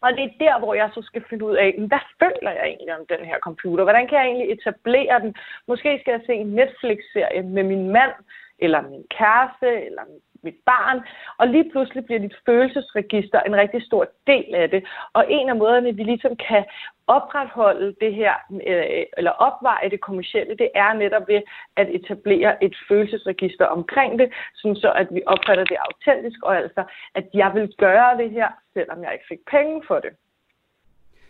Og 0.01 0.09
det 0.17 0.23
er 0.23 0.37
der, 0.45 0.59
hvor 0.59 0.73
jeg 0.73 0.89
så 0.93 1.01
skal 1.01 1.23
finde 1.29 1.45
ud 1.45 1.55
af, 1.55 1.69
hvad 1.89 2.03
føler 2.21 2.51
jeg 2.57 2.65
egentlig 2.67 2.99
om 2.99 3.05
den 3.13 3.25
her 3.25 3.39
computer? 3.39 3.83
Hvordan 3.83 4.07
kan 4.07 4.17
jeg 4.17 4.27
egentlig 4.27 4.51
etablere 4.51 5.19
den? 5.23 5.35
Måske 5.67 5.99
skal 5.99 6.11
jeg 6.11 6.21
se 6.25 6.33
en 6.33 6.51
Netflix-serie 6.59 7.43
med 7.43 7.63
min 7.63 7.89
mand, 7.89 8.13
eller 8.59 8.81
min 8.81 9.05
kæreste, 9.17 9.85
eller 9.85 10.03
mit 10.43 10.55
barn, 10.65 10.99
og 11.37 11.47
lige 11.47 11.69
pludselig 11.71 12.05
bliver 12.05 12.19
dit 12.19 12.35
følelsesregister 12.45 13.39
en 13.41 13.55
rigtig 13.55 13.81
stor 13.85 14.03
del 14.27 14.55
af 14.55 14.69
det. 14.69 14.81
Og 15.13 15.25
en 15.29 15.49
af 15.49 15.55
måderne, 15.55 15.95
vi 15.95 16.03
ligesom 16.03 16.35
kan 16.35 16.65
opretholde 17.07 17.95
det 18.01 18.13
her, 18.15 18.33
øh, 18.67 19.05
eller 19.17 19.31
opveje 19.31 19.89
det 19.89 20.01
kommercielle, 20.01 20.57
det 20.57 20.69
er 20.75 20.93
netop 20.93 21.27
ved 21.27 21.41
at 21.75 21.87
etablere 21.89 22.63
et 22.63 22.75
følelsesregister 22.87 23.65
omkring 23.65 24.19
det, 24.19 24.33
sådan 24.55 24.75
så 24.75 24.91
at 24.91 25.07
vi 25.11 25.21
opfatter 25.25 25.63
det 25.63 25.77
autentisk, 25.87 26.39
og 26.43 26.57
altså, 26.57 26.83
at 27.15 27.25
jeg 27.33 27.51
vil 27.53 27.73
gøre 27.77 28.17
det 28.17 28.31
her, 28.31 28.49
selvom 28.73 29.03
jeg 29.03 29.13
ikke 29.13 29.29
fik 29.29 29.45
penge 29.51 29.83
for 29.87 29.99
det. 29.99 30.11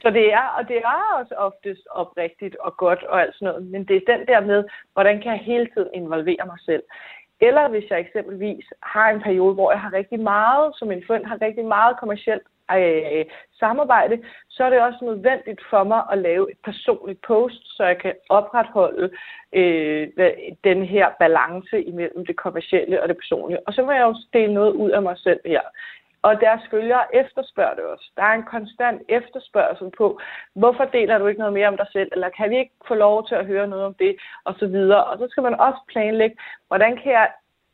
Så 0.02 0.10
det 0.10 0.34
er, 0.34 0.48
og 0.58 0.68
det 0.68 0.78
er 0.78 1.18
også 1.20 1.36
oftest 1.36 1.88
oprigtigt 1.90 2.56
og 2.56 2.78
godt 2.78 3.04
og 3.04 3.22
alt 3.22 3.36
sådan 3.36 3.48
noget, 3.48 3.68
men 3.68 3.84
det 3.88 3.96
er 3.96 4.18
den 4.18 4.28
der 4.28 4.40
med, 4.40 4.64
hvordan 4.94 5.22
kan 5.22 5.32
jeg 5.32 5.40
hele 5.40 5.68
tiden 5.74 5.90
involvere 5.94 6.46
mig 6.46 6.60
selv. 6.66 6.84
Eller 7.42 7.70
hvis 7.70 7.90
jeg 7.90 8.00
eksempelvis 8.00 8.66
har 8.84 9.10
en 9.10 9.22
periode, 9.22 9.54
hvor 9.54 9.72
jeg 9.72 9.82
har 9.82 9.94
rigtig 9.94 10.20
meget, 10.20 10.74
som 10.76 10.92
en 10.92 11.04
fund 11.08 11.26
har 11.26 11.42
rigtig 11.42 11.66
meget 11.66 12.00
kommercielt 12.00 12.44
øh, 12.72 13.26
samarbejde, 13.60 14.24
så 14.50 14.64
er 14.64 14.70
det 14.70 14.82
også 14.82 15.00
nødvendigt 15.02 15.62
for 15.70 15.84
mig 15.84 16.02
at 16.12 16.18
lave 16.18 16.52
et 16.52 16.58
personligt 16.64 17.22
post, 17.28 17.78
så 17.78 17.84
jeg 17.84 17.98
kan 17.98 18.14
opretholde 18.30 19.10
øh, 19.54 20.08
den 20.64 20.84
her 20.86 21.08
balance 21.20 21.84
imellem 21.84 22.26
det 22.26 22.36
kommercielle 22.36 23.02
og 23.02 23.08
det 23.10 23.18
personlige. 23.18 23.68
Og 23.68 23.74
så 23.74 23.82
må 23.84 23.92
jeg 23.92 24.06
også 24.06 24.26
dele 24.34 24.54
noget 24.54 24.74
ud 24.74 24.90
af 24.90 25.02
mig 25.02 25.18
selv 25.18 25.40
her. 25.46 25.62
Og 26.22 26.42
deres 26.42 26.62
følgere 26.72 27.16
efterspørger 27.16 27.76
det 27.76 27.84
også. 27.84 28.12
Der 28.18 28.24
er 28.24 28.34
en 28.34 28.44
konstant 28.44 29.02
efterspørgsel 29.10 29.92
på, 29.98 30.20
hvorfor 30.56 30.86
deler 30.86 31.18
du 31.18 31.28
ikke 31.28 31.40
noget 31.40 31.54
mere 31.54 31.68
om 31.68 31.78
dig 31.78 31.88
selv, 31.92 32.10
eller 32.12 32.30
kan 32.30 32.50
vi 32.50 32.58
ikke 32.60 32.76
få 32.88 32.94
lov 32.94 33.28
til 33.28 33.36
at 33.36 33.46
høre 33.46 33.68
noget 33.68 33.86
om 33.86 33.94
det, 33.94 34.16
og 34.44 34.54
så 34.60 34.68
videre. 34.68 35.04
Og 35.04 35.18
så 35.18 35.28
skal 35.30 35.44
man 35.44 35.60
også 35.60 35.80
planlægge, 35.88 36.36
hvordan 36.68 36.98
kan 37.04 37.12
jeg 37.12 37.30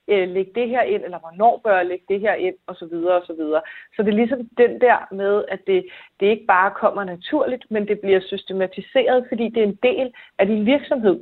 øh, 0.07 0.29
lægge 0.29 0.51
det 0.55 0.69
her 0.69 0.81
ind, 0.81 1.03
eller 1.03 1.19
hvornår 1.19 1.61
bør 1.63 1.77
jeg 1.77 1.85
lægge 1.85 2.05
det 2.09 2.19
her 2.19 2.33
ind, 2.33 2.55
og 2.67 2.75
så 2.75 2.85
videre, 2.85 3.15
og 3.21 3.25
så 3.27 3.33
videre. 3.33 3.61
Så 3.95 4.03
det 4.03 4.09
er 4.09 4.21
ligesom 4.21 4.39
den 4.57 4.81
der 4.81 4.97
med, 5.11 5.43
at 5.47 5.59
det, 5.67 5.85
det 6.19 6.25
ikke 6.25 6.45
bare 6.47 6.71
kommer 6.71 7.03
naturligt, 7.03 7.63
men 7.69 7.87
det 7.87 7.99
bliver 7.99 8.21
systematiseret, 8.21 9.25
fordi 9.29 9.49
det 9.49 9.63
er 9.63 9.67
en 9.67 9.79
del 9.83 10.13
af 10.39 10.47
din 10.47 10.65
virksomhed. 10.65 11.19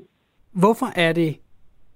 Hvorfor 0.54 1.00
er 1.00 1.14
det 1.14 1.36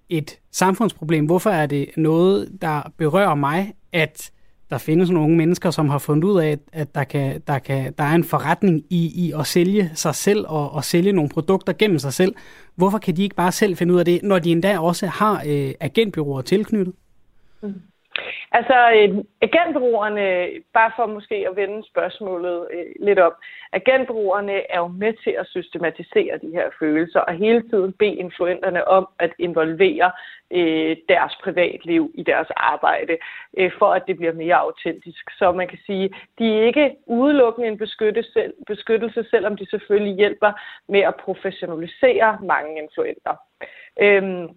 et 0.09 0.39
samfundsproblem? 0.51 1.25
Hvorfor 1.25 1.49
er 1.49 1.65
det 1.65 1.89
noget, 1.97 2.61
der 2.61 2.91
berører 2.97 3.35
mig, 3.35 3.73
at 3.93 4.31
der 4.69 4.77
findes 4.77 5.09
nogle 5.09 5.25
unge 5.25 5.37
mennesker, 5.37 5.71
som 5.71 5.89
har 5.89 5.97
fundet 5.97 6.23
ud 6.23 6.39
af, 6.41 6.57
at 6.73 6.95
der, 6.95 7.03
kan, 7.03 7.41
der, 7.47 7.59
kan, 7.59 7.93
der 7.97 8.03
er 8.03 8.15
en 8.15 8.23
forretning 8.23 8.83
i, 8.89 9.25
i 9.25 9.33
at 9.39 9.47
sælge 9.47 9.91
sig 9.93 10.15
selv 10.15 10.45
og, 10.47 10.71
og 10.71 10.83
sælge 10.83 11.11
nogle 11.11 11.29
produkter 11.29 11.73
gennem 11.73 11.99
sig 11.99 12.13
selv. 12.13 12.35
Hvorfor 12.75 12.97
kan 12.97 13.15
de 13.15 13.23
ikke 13.23 13.35
bare 13.35 13.51
selv 13.51 13.75
finde 13.77 13.93
ud 13.93 13.99
af 13.99 14.05
det, 14.05 14.23
når 14.23 14.39
de 14.39 14.51
endda 14.51 14.79
også 14.79 15.07
har 15.07 15.43
øh, 15.47 15.73
agentbyråer 15.79 16.41
tilknyttet? 16.41 16.93
Mm. 17.63 17.73
Altså, 18.51 18.77
øh, 18.97 19.23
agentbrugerne, 19.41 20.47
bare 20.73 20.91
for 20.95 21.05
måske 21.05 21.35
at 21.49 21.55
vende 21.55 21.87
spørgsmålet 21.87 22.67
øh, 22.73 23.05
lidt 23.07 23.19
op, 23.19 23.33
agentbrugerne 23.71 24.71
er 24.71 24.79
jo 24.79 24.87
med 24.87 25.13
til 25.23 25.35
at 25.39 25.47
systematisere 25.47 26.37
de 26.37 26.51
her 26.51 26.69
følelser 26.79 27.19
og 27.19 27.33
hele 27.33 27.69
tiden 27.69 27.93
bede 27.93 28.15
influenterne 28.15 28.87
om 28.87 29.07
at 29.19 29.31
involvere 29.39 30.11
øh, 30.51 30.97
deres 31.09 31.33
privatliv 31.43 32.11
i 32.13 32.23
deres 32.23 32.47
arbejde, 32.55 33.17
øh, 33.57 33.71
for 33.79 33.93
at 33.93 34.03
det 34.07 34.17
bliver 34.17 34.33
mere 34.33 34.55
autentisk. 34.55 35.29
Så 35.37 35.51
man 35.51 35.67
kan 35.67 35.79
sige, 35.85 36.09
de 36.39 36.59
er 36.59 36.65
ikke 36.65 36.95
udelukkende 37.05 37.67
en 37.67 37.77
beskyttelse, 37.77 38.51
beskyttelse 38.67 39.25
selvom 39.29 39.57
de 39.57 39.69
selvfølgelig 39.69 40.15
hjælper 40.15 40.51
med 40.89 40.99
at 40.99 41.15
professionalisere 41.15 42.37
mange 42.41 42.81
influenter. 42.83 43.35
Øh, 44.01 44.49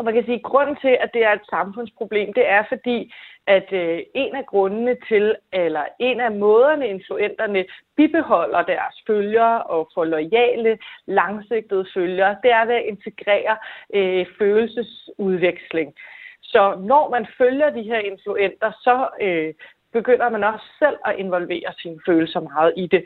og 0.00 0.04
man 0.04 0.14
kan 0.14 0.24
sige, 0.24 0.40
at 0.42 0.50
grunden 0.50 0.76
til, 0.76 0.96
at 1.00 1.10
det 1.14 1.22
er 1.24 1.32
et 1.32 1.46
samfundsproblem, 1.50 2.32
det 2.32 2.48
er 2.48 2.62
fordi, 2.68 3.14
at 3.46 3.72
øh, 3.72 3.98
en 4.14 4.34
af 4.36 4.46
grundene 4.46 4.96
til, 5.08 5.36
eller 5.52 5.84
en 5.98 6.20
af 6.20 6.32
måderne, 6.32 6.88
influenterne 6.88 7.64
bibeholder 7.96 8.62
deres 8.62 8.94
følgere 9.06 9.62
og 9.62 9.90
får 9.94 10.04
lojale, 10.04 10.78
langsigtede 11.06 11.86
følgere, 11.94 12.36
det 12.42 12.50
er 12.50 12.64
ved 12.64 12.74
at 12.74 12.84
integrere 12.84 13.56
øh, 13.94 14.26
følelsesudveksling. 14.38 15.94
Så 16.42 16.62
når 16.78 17.10
man 17.10 17.26
følger 17.38 17.70
de 17.70 17.82
her 17.82 17.98
influenter, 17.98 18.72
så 18.82 19.08
øh, 19.20 19.54
begynder 19.92 20.28
man 20.30 20.44
også 20.44 20.66
selv 20.78 20.96
at 21.04 21.16
involvere 21.18 21.72
sine 21.78 22.00
følelser 22.06 22.40
meget 22.40 22.72
i 22.76 22.86
det. 22.86 23.04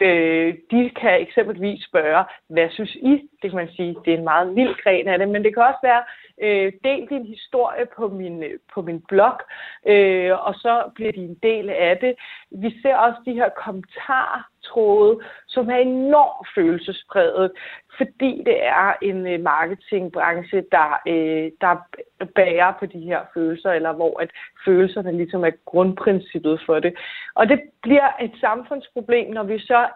Øh, 0.00 0.54
de 0.70 0.90
kan 0.90 1.20
eksempelvis 1.20 1.84
spørge, 1.84 2.24
hvad 2.48 2.70
synes 2.70 2.94
I? 2.94 3.28
Det 3.42 3.50
kan 3.50 3.56
man 3.56 3.68
sige, 3.76 3.96
det 4.04 4.14
er 4.14 4.18
en 4.18 4.24
meget 4.24 4.56
vild 4.56 4.82
gren 4.82 5.08
af 5.08 5.18
det, 5.18 5.28
men 5.28 5.44
det 5.44 5.54
kan 5.54 5.62
også 5.62 5.80
være, 5.82 6.02
øh, 6.42 6.72
del 6.84 7.06
din 7.08 7.26
historie 7.26 7.86
på 7.96 8.08
min, 8.08 8.42
øh, 8.42 8.58
på 8.74 8.82
min 8.82 9.00
blog, 9.08 9.40
øh, 9.86 10.46
og 10.46 10.54
så 10.54 10.90
bliver 10.94 11.12
de 11.12 11.24
en 11.24 11.38
del 11.42 11.70
af 11.70 11.98
det. 11.98 12.14
Vi 12.50 12.80
ser 12.82 12.96
også 12.96 13.20
de 13.26 13.32
her 13.32 13.48
kommentartråde, 13.48 15.20
som 15.46 15.70
er 15.70 15.76
enormt 15.76 16.48
følelsespræget, 16.54 17.52
fordi 17.96 18.42
det 18.46 18.64
er 18.64 18.92
en 19.02 19.26
øh, 19.26 19.40
marketingbranche, 19.40 20.64
der, 20.72 21.00
øh, 21.06 21.50
der 21.60 21.76
bærer 22.24 22.72
på 22.78 22.86
de 22.86 23.00
her 23.00 23.20
følelser, 23.34 23.70
eller 23.70 23.92
hvor 23.92 24.20
at 24.20 24.30
følelserne 24.64 25.12
ligesom 25.12 25.44
er 25.44 25.50
grundprincippet 25.64 26.60
for 26.66 26.80
det. 26.80 26.94
Og 27.34 27.48
det 27.48 27.60
bliver 27.82 28.08
et 28.20 28.32
samfundsproblem, 28.40 29.30
når 29.32 29.42
vi 29.42 29.58
så 29.58 29.88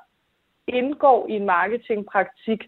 indgår 0.67 1.27
i 1.29 1.33
en 1.33 1.47
marketingpraktik, 1.47 2.65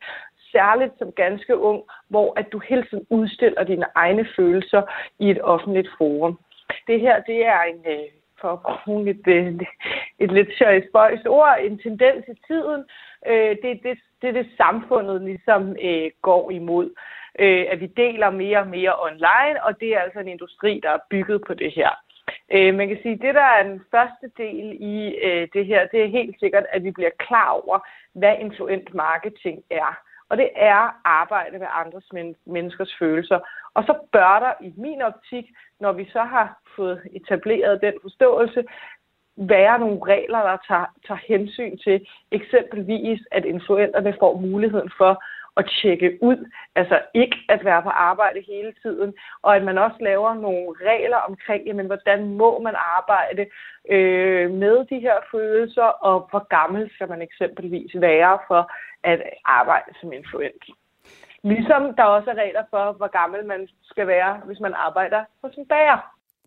særligt 0.52 0.92
som 0.98 1.12
ganske 1.12 1.56
ung, 1.58 1.82
hvor 2.08 2.38
at 2.38 2.52
du 2.52 2.58
hele 2.58 2.82
tiden 2.82 3.06
udstiller 3.10 3.64
dine 3.64 3.86
egne 3.94 4.26
følelser 4.36 4.82
i 5.18 5.30
et 5.30 5.42
offentligt 5.42 5.88
forum. 5.98 6.38
Det 6.86 7.00
her, 7.00 7.22
det 7.22 7.46
er 7.46 7.62
en, 7.62 7.80
øh, 7.86 8.08
for 8.40 8.52
at 8.52 8.80
bruge 8.84 9.10
et, 9.10 9.26
et, 9.26 9.62
et 10.18 10.32
lidt 10.32 10.48
spøjs 10.88 11.26
ord, 11.26 11.56
en 11.60 11.78
tendens 11.78 12.24
i 12.28 12.36
tiden. 12.46 12.84
Øh, 13.26 13.50
det 13.50 13.62
det, 13.62 13.82
det, 13.82 13.98
det 14.22 14.34
det, 14.34 14.46
samfundet 14.56 15.22
ligesom 15.22 15.76
går 16.22 16.50
imod. 16.50 16.90
Øh, 17.38 17.66
at 17.70 17.80
vi 17.80 17.86
deler 17.86 18.30
mere 18.30 18.58
og 18.58 18.66
mere 18.66 18.94
online, 19.02 19.64
og 19.64 19.80
det 19.80 19.88
er 19.94 20.00
altså 20.00 20.20
en 20.20 20.28
industri, 20.28 20.80
der 20.82 20.90
er 20.90 21.06
bygget 21.10 21.42
på 21.46 21.54
det 21.54 21.72
her. 21.72 21.90
Øh, 22.52 22.74
man 22.74 22.88
kan 22.88 22.98
sige, 23.02 23.14
at 23.14 23.20
det, 23.20 23.34
der 23.34 23.48
er 23.58 23.62
den 23.62 23.82
første 23.90 24.30
del 24.36 24.76
i 24.80 25.14
øh, 25.22 25.48
det 25.52 25.66
her, 25.66 25.86
det 25.86 26.02
er 26.02 26.16
helt 26.18 26.36
sikkert, 26.40 26.64
at 26.70 26.84
vi 26.84 26.90
bliver 26.90 27.10
klar 27.18 27.48
over, 27.48 27.78
hvad 28.12 28.36
influent 28.40 28.94
marketing 28.94 29.62
er. 29.70 29.98
Og 30.28 30.38
det 30.38 30.50
er 30.56 31.00
arbejde 31.04 31.58
med 31.58 31.66
andres 31.72 32.12
men- 32.12 32.36
menneskers 32.46 32.94
følelser. 32.98 33.38
Og 33.74 33.84
så 33.84 33.94
bør 34.12 34.38
der 34.40 34.66
i 34.66 34.72
min 34.76 35.02
optik, 35.02 35.44
når 35.80 35.92
vi 35.92 36.04
så 36.12 36.22
har 36.22 36.58
fået 36.76 37.02
etableret 37.12 37.80
den 37.80 37.94
forståelse, 38.02 38.64
være 39.36 39.78
nogle 39.78 40.00
regler, 40.06 40.38
der 40.38 40.56
tager, 40.68 40.86
tager 41.06 41.20
hensyn 41.28 41.78
til 41.78 42.06
eksempelvis, 42.30 43.20
at 43.30 43.44
influenterne 43.44 44.16
får 44.20 44.40
muligheden 44.40 44.90
for 44.96 45.24
at 45.56 45.70
tjekke 45.82 46.18
ud, 46.22 46.50
altså 46.74 47.00
ikke 47.14 47.36
at 47.48 47.64
være 47.64 47.82
på 47.82 47.88
arbejde 47.88 48.40
hele 48.46 48.72
tiden, 48.82 49.14
og 49.42 49.56
at 49.56 49.64
man 49.64 49.78
også 49.78 49.96
laver 50.00 50.34
nogle 50.34 50.76
regler 50.90 51.16
omkring, 51.16 51.66
jamen, 51.66 51.86
hvordan 51.86 52.28
må 52.28 52.58
man 52.58 52.74
arbejde 52.98 53.46
øh, 53.90 54.50
med 54.50 54.86
de 54.90 54.98
her 55.00 55.16
følelser, 55.30 55.88
og 56.08 56.26
hvor 56.30 56.46
gammel 56.48 56.90
skal 56.94 57.08
man 57.08 57.22
eksempelvis 57.22 57.92
være 57.94 58.38
for 58.48 58.72
at 59.04 59.22
arbejde 59.44 59.90
som 60.00 60.12
influent. 60.12 60.64
Ligesom 61.44 61.94
der 61.96 62.04
også 62.04 62.30
er 62.30 62.34
regler 62.34 62.64
for, 62.70 62.92
hvor 62.92 63.06
gammel 63.20 63.46
man 63.46 63.68
skal 63.82 64.06
være, 64.06 64.40
hvis 64.46 64.60
man 64.60 64.74
arbejder 64.74 65.24
hos 65.42 65.54
en 65.54 65.66
bager 65.66 65.98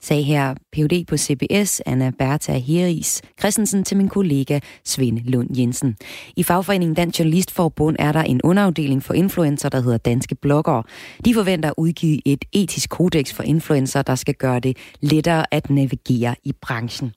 sagde 0.02 0.24
her 0.24 0.56
Ph.D. 0.72 1.06
på 1.08 1.18
CBS, 1.18 1.82
Anna 1.86 2.12
Bertha 2.20 2.58
Heris 2.58 3.22
Christensen 3.40 3.84
til 3.84 3.98
min 3.98 4.10
kollega 4.10 4.60
Svend 4.84 5.20
Lund 5.20 5.58
Jensen. 5.58 5.96
I 6.36 6.44
fagforeningen 6.44 6.96
Dansk 6.96 7.20
Journalistforbund 7.20 7.96
er 8.00 8.12
der 8.12 8.24
en 8.24 8.42
underafdeling 8.44 9.04
for 9.04 9.14
influencer, 9.14 9.70
der 9.70 9.82
hedder 9.82 9.98
Danske 9.98 10.36
Bloggere. 10.36 10.84
De 11.26 11.34
forventer 11.34 11.70
at 11.70 11.76
udgive 11.78 12.28
et 12.28 12.46
etisk 12.52 12.90
kodex 12.90 13.34
for 13.34 13.44
influencer, 13.44 14.02
der 14.02 14.16
skal 14.16 14.34
gøre 14.34 14.60
det 14.60 14.78
lettere 15.02 15.54
at 15.54 15.70
navigere 15.70 16.36
i 16.44 16.54
branchen. 16.62 17.12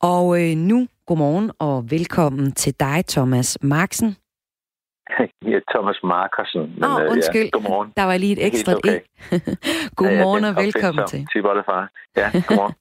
Og 0.00 0.42
øh, 0.42 0.56
nu, 0.56 0.86
godmorgen 1.06 1.50
og 1.58 1.90
velkommen 1.90 2.52
til 2.52 2.74
dig, 2.80 3.04
Thomas 3.08 3.58
Marksen. 3.62 4.16
Ja, 5.52 5.58
Thomas 5.74 5.98
Markersen. 6.02 6.74
Men, 6.74 6.84
oh, 6.84 7.12
undskyld. 7.12 7.44
Ja, 7.44 7.48
godmorgen. 7.52 7.92
Der 7.96 8.04
var 8.04 8.16
lige 8.16 8.32
et 8.32 8.46
ekstra 8.46 8.74
okay. 8.74 8.98
e. 9.32 9.40
godmorgen 10.00 10.44
ja, 10.44 10.50
og 10.50 10.56
velkommen 10.56 11.06
til. 11.08 11.26
Tibollefar. 11.32 11.90
Ja, 12.16 12.30
godmorgen. 12.46 12.74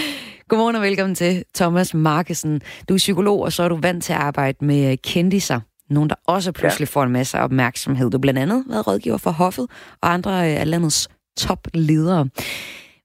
godmorgen 0.48 0.76
og 0.76 0.82
velkommen 0.82 1.14
til 1.14 1.44
Thomas 1.54 1.94
Markesen. 1.94 2.60
Du 2.88 2.94
er 2.94 2.98
psykolog, 2.98 3.40
og 3.40 3.52
så 3.52 3.62
er 3.62 3.68
du 3.68 3.76
vant 3.82 4.04
til 4.04 4.12
at 4.12 4.18
arbejde 4.18 4.64
med 4.64 4.96
kendiser. 4.96 5.60
Nogen, 5.90 6.10
der 6.10 6.16
også 6.26 6.52
pludselig 6.52 6.88
ja. 6.88 6.98
får 6.98 7.02
en 7.02 7.12
masse 7.12 7.38
opmærksomhed. 7.38 8.10
Du 8.10 8.16
har 8.16 8.20
blandt 8.20 8.40
andet 8.40 8.64
været 8.68 8.86
rådgiver 8.86 9.16
for 9.16 9.30
Hoffet 9.30 9.66
og 10.02 10.12
andre 10.12 10.46
af 10.46 10.70
landets 10.70 11.08
topledere. 11.36 12.28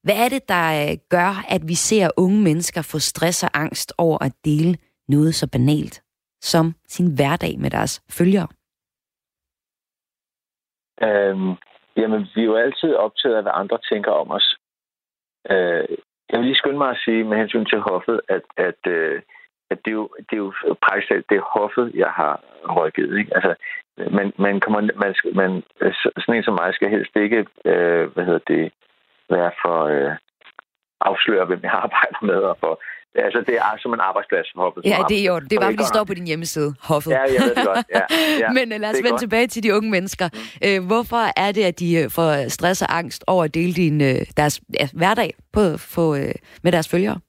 Hvad 0.03 0.15
er 0.15 0.29
det, 0.29 0.49
der 0.49 0.89
øh, 0.89 0.97
gør, 1.09 1.45
at 1.49 1.67
vi 1.67 1.75
ser 1.75 2.09
unge 2.17 2.41
mennesker 2.41 2.81
få 2.81 2.99
stress 2.99 3.43
og 3.43 3.49
angst 3.53 3.93
over 3.97 4.17
at 4.23 4.31
dele 4.45 4.75
noget 5.09 5.35
så 5.35 5.47
banalt 5.47 6.01
som 6.41 6.73
sin 6.87 7.15
hverdag 7.15 7.59
med 7.59 7.69
deres 7.69 8.01
følgere? 8.09 8.47
Øhm, 11.07 11.51
jamen, 11.97 12.27
vi 12.35 12.41
er 12.41 12.45
jo 12.45 12.55
altid 12.55 12.95
optaget 12.95 13.35
af, 13.35 13.41
hvad 13.41 13.51
andre 13.55 13.77
tænker 13.91 14.11
om 14.11 14.31
os. 14.31 14.57
Øh, 15.51 15.87
jeg 16.29 16.37
vil 16.37 16.45
lige 16.45 16.61
skynde 16.61 16.77
mig 16.77 16.89
at 16.89 17.01
sige 17.05 17.23
med 17.23 17.37
hensyn 17.37 17.65
til 17.65 17.79
hoffet, 17.79 18.21
at, 18.29 18.41
at, 18.57 18.81
øh, 18.87 19.21
at 19.71 19.77
det, 19.85 19.91
er 19.91 19.95
jo, 20.01 20.09
det 20.17 20.33
er 20.33 20.43
jo 20.45 20.53
praktisk 20.81 21.29
det 21.29 21.37
er 21.37 21.59
hoffet, 21.59 21.91
jeg 21.95 22.11
har 22.11 22.43
rykket. 22.75 23.17
Ikke? 23.17 23.35
Altså, 23.35 23.55
man, 24.11 24.33
man, 24.37 24.59
kommer, 24.59 24.81
man, 24.81 25.15
man, 25.35 25.63
sådan 26.17 26.35
en 26.35 26.43
som 26.43 26.57
mig 26.61 26.73
skal 26.73 26.89
helst 26.89 27.15
ikke 27.15 27.45
øh, 27.65 28.07
hvad 28.13 28.25
hedder 28.25 28.45
det, 28.47 28.71
være 29.29 29.51
for 29.61 29.83
øh, 29.83 30.15
afsløre, 31.01 31.45
hvem 31.45 31.59
jeg 31.63 31.71
arbejder 31.85 32.25
med, 32.31 32.35
og 32.51 32.57
for 32.59 32.81
Altså, 33.15 33.39
det 33.47 33.55
er 33.55 33.77
som 33.79 33.93
en 33.93 33.99
arbejdsplads 33.99 34.47
for 34.55 34.61
hoffet. 34.61 34.85
Ja, 34.85 34.97
det 35.09 35.17
er 35.21 35.25
jo 35.31 35.39
Det 35.39 35.53
er 35.53 35.59
bare, 35.59 35.71
fordi 35.71 35.83
det 35.83 35.93
står 35.95 36.03
på 36.03 36.13
din 36.13 36.27
hjemmeside, 36.27 36.75
hoffet. 36.91 37.11
Ja, 37.11 37.21
jeg 37.21 37.41
ved 37.45 37.55
det 37.55 37.65
godt. 37.65 37.85
Ja, 37.95 38.01
ja. 38.39 38.49
Men 38.57 38.65
uh, 38.73 38.79
lad 38.83 38.89
os 38.89 38.97
vende 38.97 39.09
godt. 39.09 39.19
tilbage 39.19 39.47
til 39.47 39.63
de 39.63 39.75
unge 39.75 39.89
mennesker. 39.91 40.27
Mm. 40.33 40.67
Uh, 40.67 40.87
hvorfor 40.87 41.23
er 41.45 41.51
det, 41.51 41.63
at 41.71 41.79
de 41.79 41.89
uh, 42.05 42.11
får 42.11 42.49
stress 42.49 42.81
og 42.81 42.97
angst 42.97 43.23
over 43.27 43.43
at 43.43 43.53
dele 43.53 43.73
din, 43.73 43.99
deres 44.39 44.61
ja, 44.79 44.85
hverdag 44.99 45.31
på, 45.53 45.61
på, 45.95 46.03
uh, 46.11 46.35
med 46.63 46.71
deres 46.71 46.89
følgere? 46.91 47.19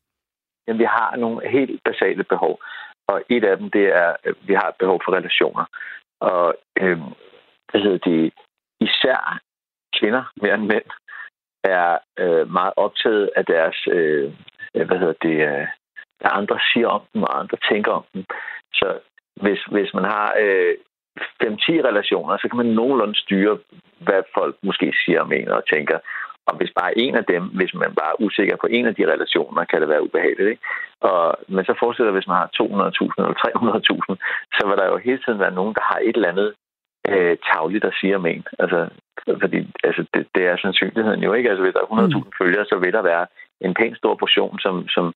Jamen, 0.67 0.79
vi 0.79 0.85
har 0.85 1.17
nogle 1.17 1.49
helt 1.49 1.81
basale 1.85 2.25
behov. 2.25 2.61
Og 3.09 3.23
et 3.29 3.45
af 3.45 3.57
dem, 3.57 3.71
det 3.71 3.87
er, 4.03 4.17
at 4.25 4.35
vi 4.49 4.55
har 4.55 4.69
et 4.69 4.79
behov 4.79 5.01
for 5.05 5.13
relationer. 5.13 5.65
Og 6.21 6.55
øh, 6.81 6.99
hvad 7.71 7.81
hedder 7.85 7.99
det, 7.99 8.33
især 8.81 9.41
kvinder 9.99 10.25
mere 10.43 10.55
end 10.55 10.67
mænd 10.73 10.89
er 11.65 11.99
øh, 12.19 12.51
meget 12.51 12.73
optaget 12.77 13.31
af 13.37 13.45
deres 13.45 13.79
øh, 13.87 14.01
Øh, 14.23 14.33
hvad 14.75 14.99
hedder 14.99 15.19
det, 15.23 15.37
øh, 15.51 15.67
hvad 16.21 16.31
andre 16.41 16.59
siger 16.73 16.89
om 16.89 17.03
dem, 17.15 17.23
og 17.23 17.41
andre 17.41 17.57
tænker 17.71 17.93
om 17.93 18.05
dem. 18.15 18.25
Så 18.75 18.99
hvis, 19.43 19.61
hvis 19.75 19.95
man 19.95 20.05
har 20.05 20.35
øh, 20.45 20.75
5-10 21.19 21.89
relationer, 21.91 22.37
så 22.37 22.49
kan 22.49 22.57
man 22.57 22.67
nogenlunde 22.67 23.17
styre, 23.25 23.59
hvad 23.99 24.23
folk 24.35 24.57
måske 24.63 24.93
siger 25.05 25.21
og 25.21 25.29
mener 25.29 25.55
og 25.55 25.69
tænker. 25.75 25.99
Og 26.49 26.57
hvis 26.57 26.73
bare 26.81 26.99
en 26.99 27.15
af 27.15 27.25
dem, 27.25 27.45
hvis 27.59 27.75
man 27.75 27.95
bare 28.01 28.13
er 28.15 28.23
usikker 28.27 28.57
på 28.57 28.67
en 28.71 28.87
af 28.87 28.95
de 28.95 29.13
relationer, 29.13 29.65
kan 29.65 29.81
det 29.81 29.89
være 29.89 30.03
ubehageligt. 30.03 30.49
Ikke? 30.49 30.63
Og, 31.01 31.37
men 31.49 31.65
så 31.65 31.75
forestiller 31.79 32.13
hvis 32.13 32.27
man 32.27 32.37
har 32.37 32.49
200.000 32.63 32.65
eller 33.19 33.35
300.000, 34.09 34.57
så 34.57 34.63
vil 34.69 34.77
der 34.77 34.87
jo 34.87 34.97
hele 34.97 35.21
tiden 35.25 35.39
være 35.39 35.59
nogen, 35.59 35.75
der 35.75 35.85
har 35.91 35.99
et 36.03 36.17
eller 36.17 36.33
andet 36.33 36.55
øh, 37.09 37.37
tagligt 37.51 37.85
at 37.85 37.97
sige 38.01 38.17
om 38.17 38.27
en. 38.27 38.45
Altså, 38.59 38.89
fordi 39.43 39.59
altså, 39.85 40.03
det, 40.15 40.27
det 40.35 40.43
er 40.47 40.57
sandsynligheden 40.57 41.23
jo 41.23 41.33
ikke. 41.33 41.51
Altså, 41.51 41.63
hvis 41.63 41.75
der 41.75 41.81
er 41.81 41.93
100.000 42.09 42.19
mm. 42.19 42.33
følgere, 42.41 42.65
så 42.65 42.77
vil 42.77 42.93
der 42.93 43.03
være 43.03 43.27
en 43.61 43.75
pæn 43.75 43.95
stor 43.95 44.15
portion, 44.15 44.59
som, 44.59 44.89
som 44.89 45.13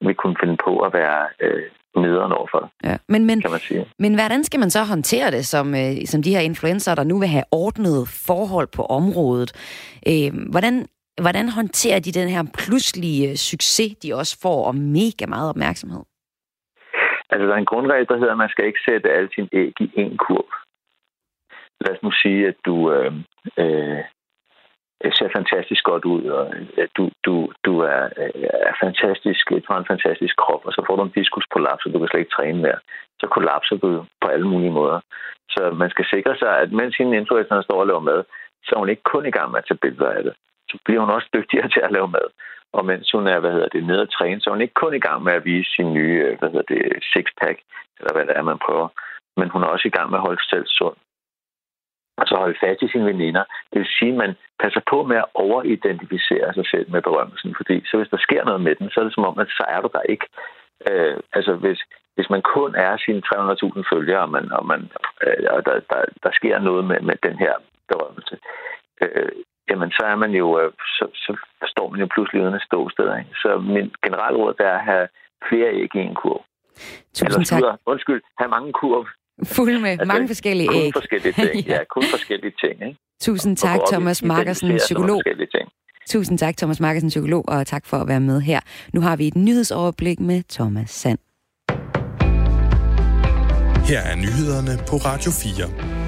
vi 0.00 0.12
kunne 0.14 0.36
finde 0.42 0.56
på 0.66 0.72
at 0.80 0.92
være 0.92 1.28
øh, 1.40 1.62
nederen 1.96 2.32
overfor. 2.32 2.72
Ja. 2.84 2.96
Men, 3.08 3.24
men, 3.26 3.40
kan 3.40 3.50
man 3.50 3.60
sige. 3.60 3.86
men 3.98 4.14
hvordan 4.14 4.44
skal 4.44 4.60
man 4.60 4.70
så 4.70 4.82
håndtere 4.84 5.30
det, 5.30 5.46
som, 5.46 5.74
øh, 5.74 6.06
som 6.06 6.22
de 6.22 6.34
her 6.34 6.40
influencer, 6.40 6.94
der 6.94 7.04
nu 7.04 7.18
vil 7.18 7.28
have 7.28 7.44
ordnet 7.50 8.08
forhold 8.26 8.68
på 8.76 8.82
området? 8.82 9.50
Øh, 10.10 10.30
hvordan, 10.50 10.86
hvordan 11.20 11.48
håndterer 11.48 12.00
de 12.00 12.18
den 12.20 12.28
her 12.28 12.42
pludselige 12.58 13.36
succes, 13.36 13.96
de 14.02 14.14
også 14.14 14.38
får, 14.42 14.66
og 14.66 14.74
mega 14.74 15.26
meget 15.28 15.48
opmærksomhed? 15.50 16.02
Altså, 17.30 17.46
der 17.46 17.54
er 17.54 17.58
en 17.58 17.72
grundregel, 17.72 18.06
der 18.08 18.18
hedder, 18.18 18.32
at 18.32 18.38
man 18.44 18.48
skal 18.48 18.66
ikke 18.66 18.86
sætte 18.88 19.12
alle 19.16 19.28
sine 19.34 19.48
æg 19.52 19.72
i 19.80 19.90
en 19.96 20.16
kurv. 20.16 20.48
Lad 21.80 21.94
os 21.94 22.02
nu 22.02 22.10
sige, 22.10 22.48
at 22.48 22.56
du 22.64 22.92
øh, 22.92 23.12
øh, 23.62 24.00
Øh, 25.04 25.12
ser 25.12 25.28
fantastisk 25.38 25.82
godt 25.84 26.04
ud, 26.04 26.24
og 26.38 26.42
at 26.84 26.90
du, 26.96 27.10
du, 27.26 27.34
du 27.66 27.72
er, 27.80 28.02
øh, 28.20 28.42
er 28.70 28.74
fantastisk, 28.84 29.50
du 29.50 29.68
har 29.72 29.78
en 29.78 29.92
fantastisk 29.92 30.36
krop, 30.36 30.62
og 30.66 30.72
så 30.72 30.80
får 30.86 30.96
du 30.96 31.02
en 31.02 31.18
diskusprolaps, 31.20 31.86
og 31.86 31.92
du 31.92 31.98
kan 31.98 32.08
slet 32.08 32.20
ikke 32.20 32.36
træne 32.36 32.62
mere. 32.62 32.80
Så 33.20 33.26
kollapser 33.26 33.76
du 33.76 34.04
på 34.20 34.28
alle 34.28 34.48
mulige 34.48 34.76
måder. 34.80 35.00
Så 35.54 35.70
man 35.82 35.90
skal 35.90 36.06
sikre 36.14 36.36
sig, 36.36 36.58
at 36.62 36.72
mens 36.72 36.96
hende 36.96 37.16
influenceren 37.16 37.62
står 37.62 37.80
og 37.80 37.86
laver 37.86 38.08
mad, 38.10 38.24
så 38.64 38.70
er 38.74 38.78
hun 38.78 38.88
ikke 38.88 39.10
kun 39.12 39.26
i 39.26 39.30
gang 39.36 39.50
med 39.50 39.58
at 39.58 39.66
tage 39.68 39.82
billeder 39.84 40.10
af 40.10 40.22
det. 40.22 40.34
Så 40.70 40.78
bliver 40.84 41.00
hun 41.00 41.10
også 41.10 41.28
dygtigere 41.34 41.68
til 41.74 41.82
at 41.84 41.92
lave 41.92 42.08
mad. 42.08 42.28
Og 42.72 42.84
mens 42.84 43.12
hun 43.12 43.26
er, 43.26 43.38
hvad 43.40 43.52
hedder 43.52 43.68
det, 43.68 43.84
nede 43.84 44.02
at 44.02 44.14
træne, 44.18 44.40
så 44.40 44.50
er 44.50 44.54
hun 44.54 44.60
ikke 44.60 44.80
kun 44.82 44.94
i 44.94 45.04
gang 45.08 45.22
med 45.22 45.32
at 45.32 45.44
vise 45.44 45.70
sin 45.76 45.92
nye, 45.94 46.36
hvad 46.38 46.50
hedder 46.50 46.68
det, 46.74 46.82
six-pack, 47.12 47.58
eller 47.98 48.12
hvad 48.12 48.26
det 48.26 48.36
er, 48.36 48.42
man 48.42 48.58
prøver. 48.66 48.88
Men 49.36 49.48
hun 49.48 49.62
er 49.62 49.66
også 49.66 49.88
i 49.88 49.94
gang 49.96 50.10
med 50.10 50.18
at 50.18 50.26
holde 50.26 50.40
sig 50.42 50.50
selv 50.50 50.66
sund 50.66 50.96
og 52.20 52.24
så 52.26 52.34
holde 52.36 52.58
fast 52.64 52.82
i 52.82 52.88
sine 52.88 53.06
veninder. 53.12 53.44
Det 53.72 53.78
vil 53.80 53.96
sige, 53.98 54.12
at 54.12 54.20
man 54.24 54.32
passer 54.62 54.80
på 54.90 54.98
med 55.10 55.16
at 55.16 55.30
overidentificere 55.34 56.54
sig 56.54 56.66
selv 56.72 56.90
med 56.90 57.02
berømmelsen, 57.02 57.54
fordi 57.56 57.76
så 57.86 57.96
hvis 57.96 58.12
der 58.14 58.26
sker 58.26 58.44
noget 58.44 58.60
med 58.60 58.74
den, 58.74 58.90
så 58.90 59.00
er 59.00 59.04
det 59.04 59.14
som 59.14 59.28
om, 59.30 59.38
at 59.38 59.48
så 59.58 59.64
er 59.68 59.80
du 59.80 59.88
der 59.92 60.02
ikke. 60.14 60.26
Øh, 60.88 61.16
altså 61.32 61.52
hvis, 61.54 61.80
hvis 62.16 62.30
man 62.30 62.42
kun 62.42 62.74
er 62.74 62.96
sine 62.96 63.22
300.000 63.26 63.82
følgere, 63.92 64.22
og, 64.26 64.30
man, 64.30 64.52
og, 64.52 64.66
man, 64.66 64.80
øh, 65.24 65.46
og 65.50 65.66
der, 65.66 65.74
der, 65.92 66.02
der 66.22 66.30
sker 66.32 66.58
noget 66.58 66.84
med, 66.84 67.00
med 67.00 67.16
den 67.26 67.36
her 67.44 67.54
berømmelse, 67.90 68.36
øh, 69.02 69.32
jamen 69.70 69.90
så 69.90 70.02
er 70.12 70.16
man 70.16 70.30
jo, 70.30 70.60
øh, 70.60 70.72
så, 70.98 71.04
så 71.14 71.36
står 71.72 71.88
man 71.90 72.00
jo 72.00 72.08
pludselig 72.14 72.42
uden 72.42 72.54
at 72.54 72.66
stå 72.70 72.88
steder. 72.88 73.16
Ikke? 73.18 73.30
Så 73.34 73.58
min 73.58 73.94
generalråd 74.04 74.54
er 74.58 74.74
at 74.78 74.84
have 74.84 75.08
flere 75.48 75.70
æg 75.74 75.94
i 75.94 75.98
en 75.98 76.14
kurv. 76.14 76.44
Tusind 77.14 77.44
tak. 77.44 77.58
Eller, 77.58 77.76
undskyld, 77.86 78.22
have 78.38 78.50
mange 78.50 78.72
kurv 78.72 79.06
Fuld 79.44 79.80
med 79.80 79.90
altså, 79.90 80.04
mange 80.06 80.28
forskellige 80.28 80.68
kun 80.68 80.76
æg. 80.76 80.92
forskellige 80.92 81.32
ting, 81.32 81.66
ja. 81.66 81.74
ja, 81.74 81.84
kun 81.90 82.02
forskellige 82.10 82.52
ting. 82.60 82.88
Ikke? 82.88 82.98
Tusind 83.20 83.56
tak, 83.56 83.80
Thomas 83.92 84.22
Markersen, 84.22 84.76
psykolog. 84.76 85.22
Tusind 86.08 86.38
tak, 86.38 86.56
Thomas 86.56 86.80
Markersen, 86.80 87.08
psykolog, 87.08 87.44
og 87.48 87.66
tak 87.66 87.86
for 87.86 87.96
at 87.96 88.08
være 88.08 88.20
med 88.20 88.40
her. 88.40 88.60
Nu 88.92 89.00
har 89.00 89.16
vi 89.16 89.26
et 89.26 89.36
nyhedsoverblik 89.36 90.20
med 90.20 90.42
Thomas 90.50 90.90
Sand. 90.90 91.18
Her 93.88 94.00
er 94.00 94.16
nyhederne 94.16 94.78
på 94.88 94.96
Radio 94.96 95.30
4. 95.30 96.05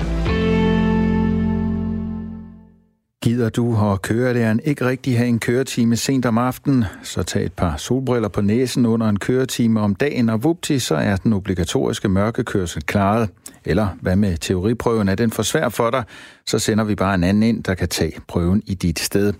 Gider 3.28 3.48
du 3.48 3.76
og 3.76 4.02
kørelæreren 4.02 4.60
ikke 4.64 4.86
rigtig 4.86 5.18
have 5.18 5.28
en 5.28 5.38
køretime 5.38 5.96
sent 5.96 6.26
om 6.26 6.38
aftenen, 6.38 6.84
så 7.02 7.22
tag 7.22 7.44
et 7.44 7.52
par 7.52 7.76
solbriller 7.76 8.28
på 8.28 8.40
næsen 8.40 8.86
under 8.86 9.08
en 9.08 9.18
køretime 9.18 9.80
om 9.80 9.94
dagen, 9.94 10.28
og 10.28 10.44
vupti, 10.44 10.78
så 10.78 10.94
er 10.94 11.16
den 11.16 11.32
obligatoriske 11.32 12.08
mørkekørsel 12.08 12.82
klaret. 12.82 13.28
Eller 13.64 13.88
hvad 14.00 14.16
med 14.16 14.36
teoriprøven? 14.36 15.08
Er 15.08 15.14
den 15.14 15.30
for 15.30 15.42
svær 15.42 15.68
for 15.68 15.90
dig? 15.90 16.04
Så 16.46 16.58
sender 16.58 16.84
vi 16.84 16.94
bare 16.94 17.14
en 17.14 17.24
anden 17.24 17.42
ind, 17.42 17.64
der 17.64 17.74
kan 17.74 17.88
tage 17.88 18.12
prøven 18.28 18.62
i 18.66 18.74
dit 18.74 18.98
sted. 18.98 19.32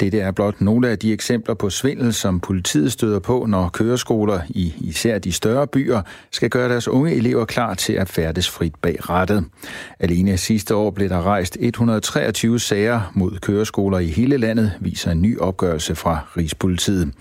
Det 0.00 0.14
er 0.14 0.30
blot 0.30 0.60
nogle 0.60 0.88
af 0.88 0.98
de 0.98 1.12
eksempler 1.12 1.54
på 1.54 1.70
svindel, 1.70 2.12
som 2.14 2.40
politiet 2.40 2.92
støder 2.92 3.18
på, 3.18 3.46
når 3.48 3.68
køreskoler 3.68 4.40
i 4.48 4.74
især 4.78 5.18
de 5.18 5.32
større 5.32 5.66
byer 5.66 6.02
skal 6.30 6.50
gøre 6.50 6.68
deres 6.68 6.88
unge 6.88 7.14
elever 7.14 7.44
klar 7.44 7.74
til 7.74 7.92
at 7.92 8.08
færdes 8.08 8.50
frit 8.50 8.74
bag 8.82 9.10
rattet. 9.10 9.44
Alene 10.00 10.36
sidste 10.36 10.74
år 10.74 10.90
blev 10.90 11.08
der 11.08 11.22
rejst 11.22 11.56
123 11.60 12.60
sager 12.60 13.12
mod 13.14 13.33
køreskoler 13.40 13.98
i 13.98 14.06
hele 14.06 14.36
landet, 14.36 14.72
viser 14.80 15.10
en 15.10 15.22
ny 15.22 15.38
opgørelse 15.38 15.94
fra 15.94 16.18
Rigspolitiet. 16.36 17.14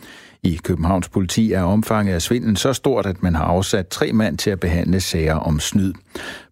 I 0.44 0.60
Københavns 0.64 1.10
politi 1.10 1.54
er 1.54 1.64
omfanget 1.64 2.14
af 2.14 2.22
svindlen 2.22 2.56
så 2.56 2.74
stort, 2.74 3.06
at 3.06 3.24
man 3.24 3.36
har 3.36 3.46
afsat 3.46 3.88
tre 3.88 4.12
mand 4.14 4.38
til 4.38 4.50
at 4.52 4.60
behandle 4.60 5.00
sager 5.00 5.36
om 5.36 5.60
snyd. 5.60 5.94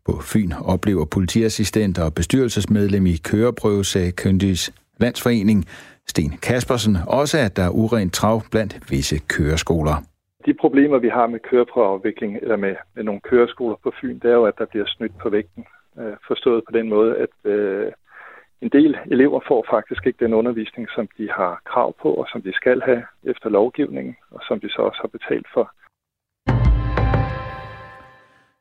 På 0.06 0.12
Fyn 0.22 0.52
oplever 0.66 1.06
politiassistent 1.06 2.00
og 2.00 2.14
bestyrelsesmedlem 2.14 3.06
i 3.06 3.16
Køreprøvesagkyndiges 3.24 4.74
Landsforening, 4.98 5.66
Sten 6.08 6.38
Kaspersen, 6.42 6.98
også 7.08 7.38
at 7.38 7.58
der 7.58 7.64
er 7.64 7.70
urent 7.70 8.14
trav 8.14 8.42
blandt 8.52 8.92
visse 8.92 9.18
køreskoler. 9.28 9.96
De 10.46 10.54
problemer, 10.54 10.98
vi 11.00 11.10
har 11.10 11.28
med 11.28 11.40
køreprøveafvikling, 11.50 12.38
eller 12.42 12.56
med, 12.56 12.76
med 12.96 13.04
nogle 13.04 13.22
køreskoler 13.22 13.76
på 13.84 13.92
Fyn, 14.02 14.20
det 14.20 14.30
er 14.32 14.34
jo, 14.34 14.46
at 14.46 14.58
der 14.58 14.66
bliver 14.66 14.86
snydt 14.88 15.18
på 15.24 15.30
vægten. 15.30 15.66
Øh, 16.00 16.14
forstået 16.28 16.64
på 16.68 16.72
den 16.78 16.90
måde, 16.90 17.12
at 17.18 17.52
øh, 17.52 17.92
en 18.62 18.70
del 18.70 18.98
elever 19.12 19.40
får 19.48 19.66
faktisk 19.76 20.08
ikke 20.08 20.26
den 20.26 20.34
undervisning, 20.34 20.88
som 20.96 21.08
de 21.18 21.30
har 21.30 21.62
krav 21.66 21.96
på, 22.02 22.10
og 22.14 22.26
som 22.32 22.42
de 22.42 22.54
skal 22.54 22.82
have 22.82 23.04
efter 23.24 23.50
lovgivningen, 23.50 24.16
og 24.32 24.42
som 24.48 24.60
de 24.60 24.70
så 24.70 24.82
også 24.82 25.00
har 25.02 25.12
betalt 25.18 25.48
for. 25.54 25.66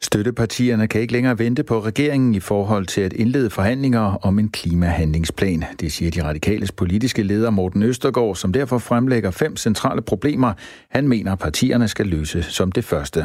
Støttepartierne 0.02 0.88
kan 0.88 1.00
ikke 1.00 1.12
længere 1.12 1.38
vente 1.38 1.64
på 1.64 1.74
regeringen 1.74 2.34
i 2.34 2.40
forhold 2.40 2.86
til 2.86 3.00
at 3.00 3.12
indlede 3.12 3.50
forhandlinger 3.50 4.26
om 4.28 4.38
en 4.38 4.48
klimahandlingsplan. 4.48 5.60
Det 5.80 5.92
siger 5.92 6.10
de 6.10 6.28
radikales 6.28 6.72
politiske 6.72 7.22
leder 7.22 7.50
Morten 7.50 7.82
Østergaard, 7.82 8.34
som 8.34 8.52
derfor 8.52 8.78
fremlægger 8.78 9.30
fem 9.30 9.56
centrale 9.56 10.02
problemer, 10.02 10.50
han 10.90 11.08
mener 11.08 11.36
partierne 11.36 11.88
skal 11.88 12.06
løse 12.06 12.42
som 12.42 12.72
det 12.72 12.84
første. 12.84 13.20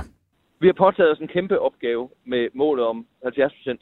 Vi 0.61 0.67
har 0.67 0.73
påtaget 0.73 1.11
os 1.11 1.19
en 1.19 1.27
kæmpe 1.27 1.59
opgave 1.59 2.09
med 2.25 2.47
målet 2.53 2.85
om 2.85 3.05
70% 3.25 3.29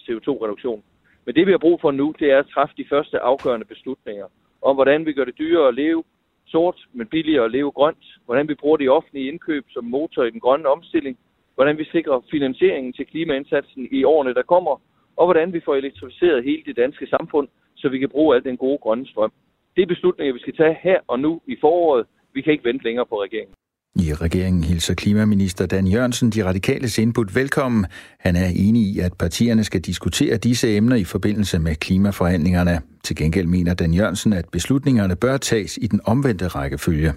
CO2-reduktion. 0.05 0.83
Men 1.25 1.35
det 1.35 1.47
vi 1.47 1.51
har 1.51 1.57
brug 1.57 1.81
for 1.81 1.91
nu, 1.91 2.13
det 2.19 2.31
er 2.31 2.39
at 2.39 2.47
træffe 2.53 2.75
de 2.77 2.85
første 2.89 3.19
afgørende 3.19 3.65
beslutninger 3.65 4.25
om, 4.61 4.75
hvordan 4.75 5.05
vi 5.05 5.13
gør 5.13 5.25
det 5.25 5.37
dyrere 5.37 5.67
at 5.67 5.75
leve 5.75 6.03
sort, 6.45 6.79
men 6.93 7.07
billigere 7.07 7.45
at 7.45 7.51
leve 7.51 7.71
grønt, 7.71 8.05
hvordan 8.25 8.47
vi 8.47 8.55
bruger 8.55 8.77
de 8.77 8.89
offentlige 8.89 9.27
indkøb 9.27 9.65
som 9.69 9.85
motor 9.85 10.23
i 10.23 10.29
den 10.29 10.39
grønne 10.39 10.69
omstilling, 10.69 11.17
hvordan 11.55 11.77
vi 11.77 11.85
sikrer 11.91 12.21
finansieringen 12.31 12.93
til 12.93 13.05
klimaindsatsen 13.05 13.87
i 13.91 14.03
årene, 14.03 14.33
der 14.33 14.41
kommer, 14.41 14.81
og 15.15 15.25
hvordan 15.25 15.53
vi 15.53 15.61
får 15.65 15.75
elektrificeret 15.75 16.43
hele 16.43 16.63
det 16.65 16.75
danske 16.75 17.07
samfund, 17.07 17.47
så 17.75 17.89
vi 17.89 17.99
kan 17.99 18.09
bruge 18.09 18.35
al 18.35 18.43
den 18.43 18.57
gode 18.57 18.77
grønne 18.77 19.07
strøm. 19.07 19.31
Det 19.75 19.81
er 19.81 19.85
beslutninger, 19.85 20.33
vi 20.33 20.39
skal 20.39 20.55
tage 20.55 20.77
her 20.81 20.99
og 21.07 21.19
nu 21.19 21.41
i 21.47 21.55
foråret. 21.61 22.05
Vi 22.33 22.41
kan 22.41 22.53
ikke 22.53 22.65
vente 22.65 22.83
længere 22.83 23.05
på 23.05 23.21
regeringen. 23.23 23.55
I 23.95 24.13
regeringen 24.25 24.63
hilser 24.63 24.95
klimaminister 24.95 25.65
Dan 25.65 25.87
Jørgensen 25.87 26.29
de 26.29 26.45
radikales 26.45 26.97
input 26.97 27.35
velkommen. 27.35 27.85
Han 28.19 28.35
er 28.35 28.49
enig 28.65 28.81
i, 28.81 28.99
at 28.99 29.13
partierne 29.19 29.63
skal 29.63 29.81
diskutere 29.81 30.37
disse 30.37 30.77
emner 30.77 30.95
i 30.95 31.03
forbindelse 31.03 31.59
med 31.59 31.75
klimaforhandlingerne. 31.75 32.75
Til 33.03 33.15
gengæld 33.15 33.47
mener 33.47 33.73
Dan 33.73 33.93
Jørgensen, 33.93 34.33
at 34.33 34.45
beslutningerne 34.51 35.15
bør 35.15 35.37
tages 35.37 35.77
i 35.77 35.87
den 35.87 35.99
omvendte 36.05 36.47
rækkefølge. 36.47 37.11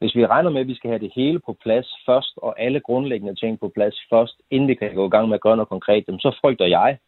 Hvis 0.00 0.14
vi 0.14 0.26
regner 0.26 0.50
med, 0.50 0.60
at 0.60 0.66
vi 0.66 0.74
skal 0.74 0.90
have 0.90 1.04
det 1.06 1.12
hele 1.16 1.38
på 1.46 1.56
plads 1.64 1.88
først, 2.06 2.32
og 2.36 2.60
alle 2.60 2.80
grundlæggende 2.80 3.34
ting 3.34 3.60
på 3.60 3.68
plads 3.74 3.96
først, 4.10 4.36
inden 4.50 4.68
vi 4.68 4.74
kan 4.74 4.94
gå 4.94 5.06
i 5.06 5.10
gang 5.10 5.28
med 5.28 5.34
at 5.34 5.40
gøre 5.46 5.56
noget 5.56 5.68
konkret, 5.68 6.04
så 6.06 6.38
frygter 6.40 6.66
jeg, 6.66 6.98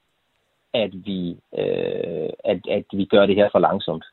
at 0.75 0.93
vi, 1.07 1.37
øh, 1.59 2.31
at, 2.45 2.61
at 2.77 2.85
vi 2.93 3.05
gør 3.05 3.27
det 3.27 3.37
her 3.37 3.49
for 3.53 3.59
langsomt. 3.59 4.05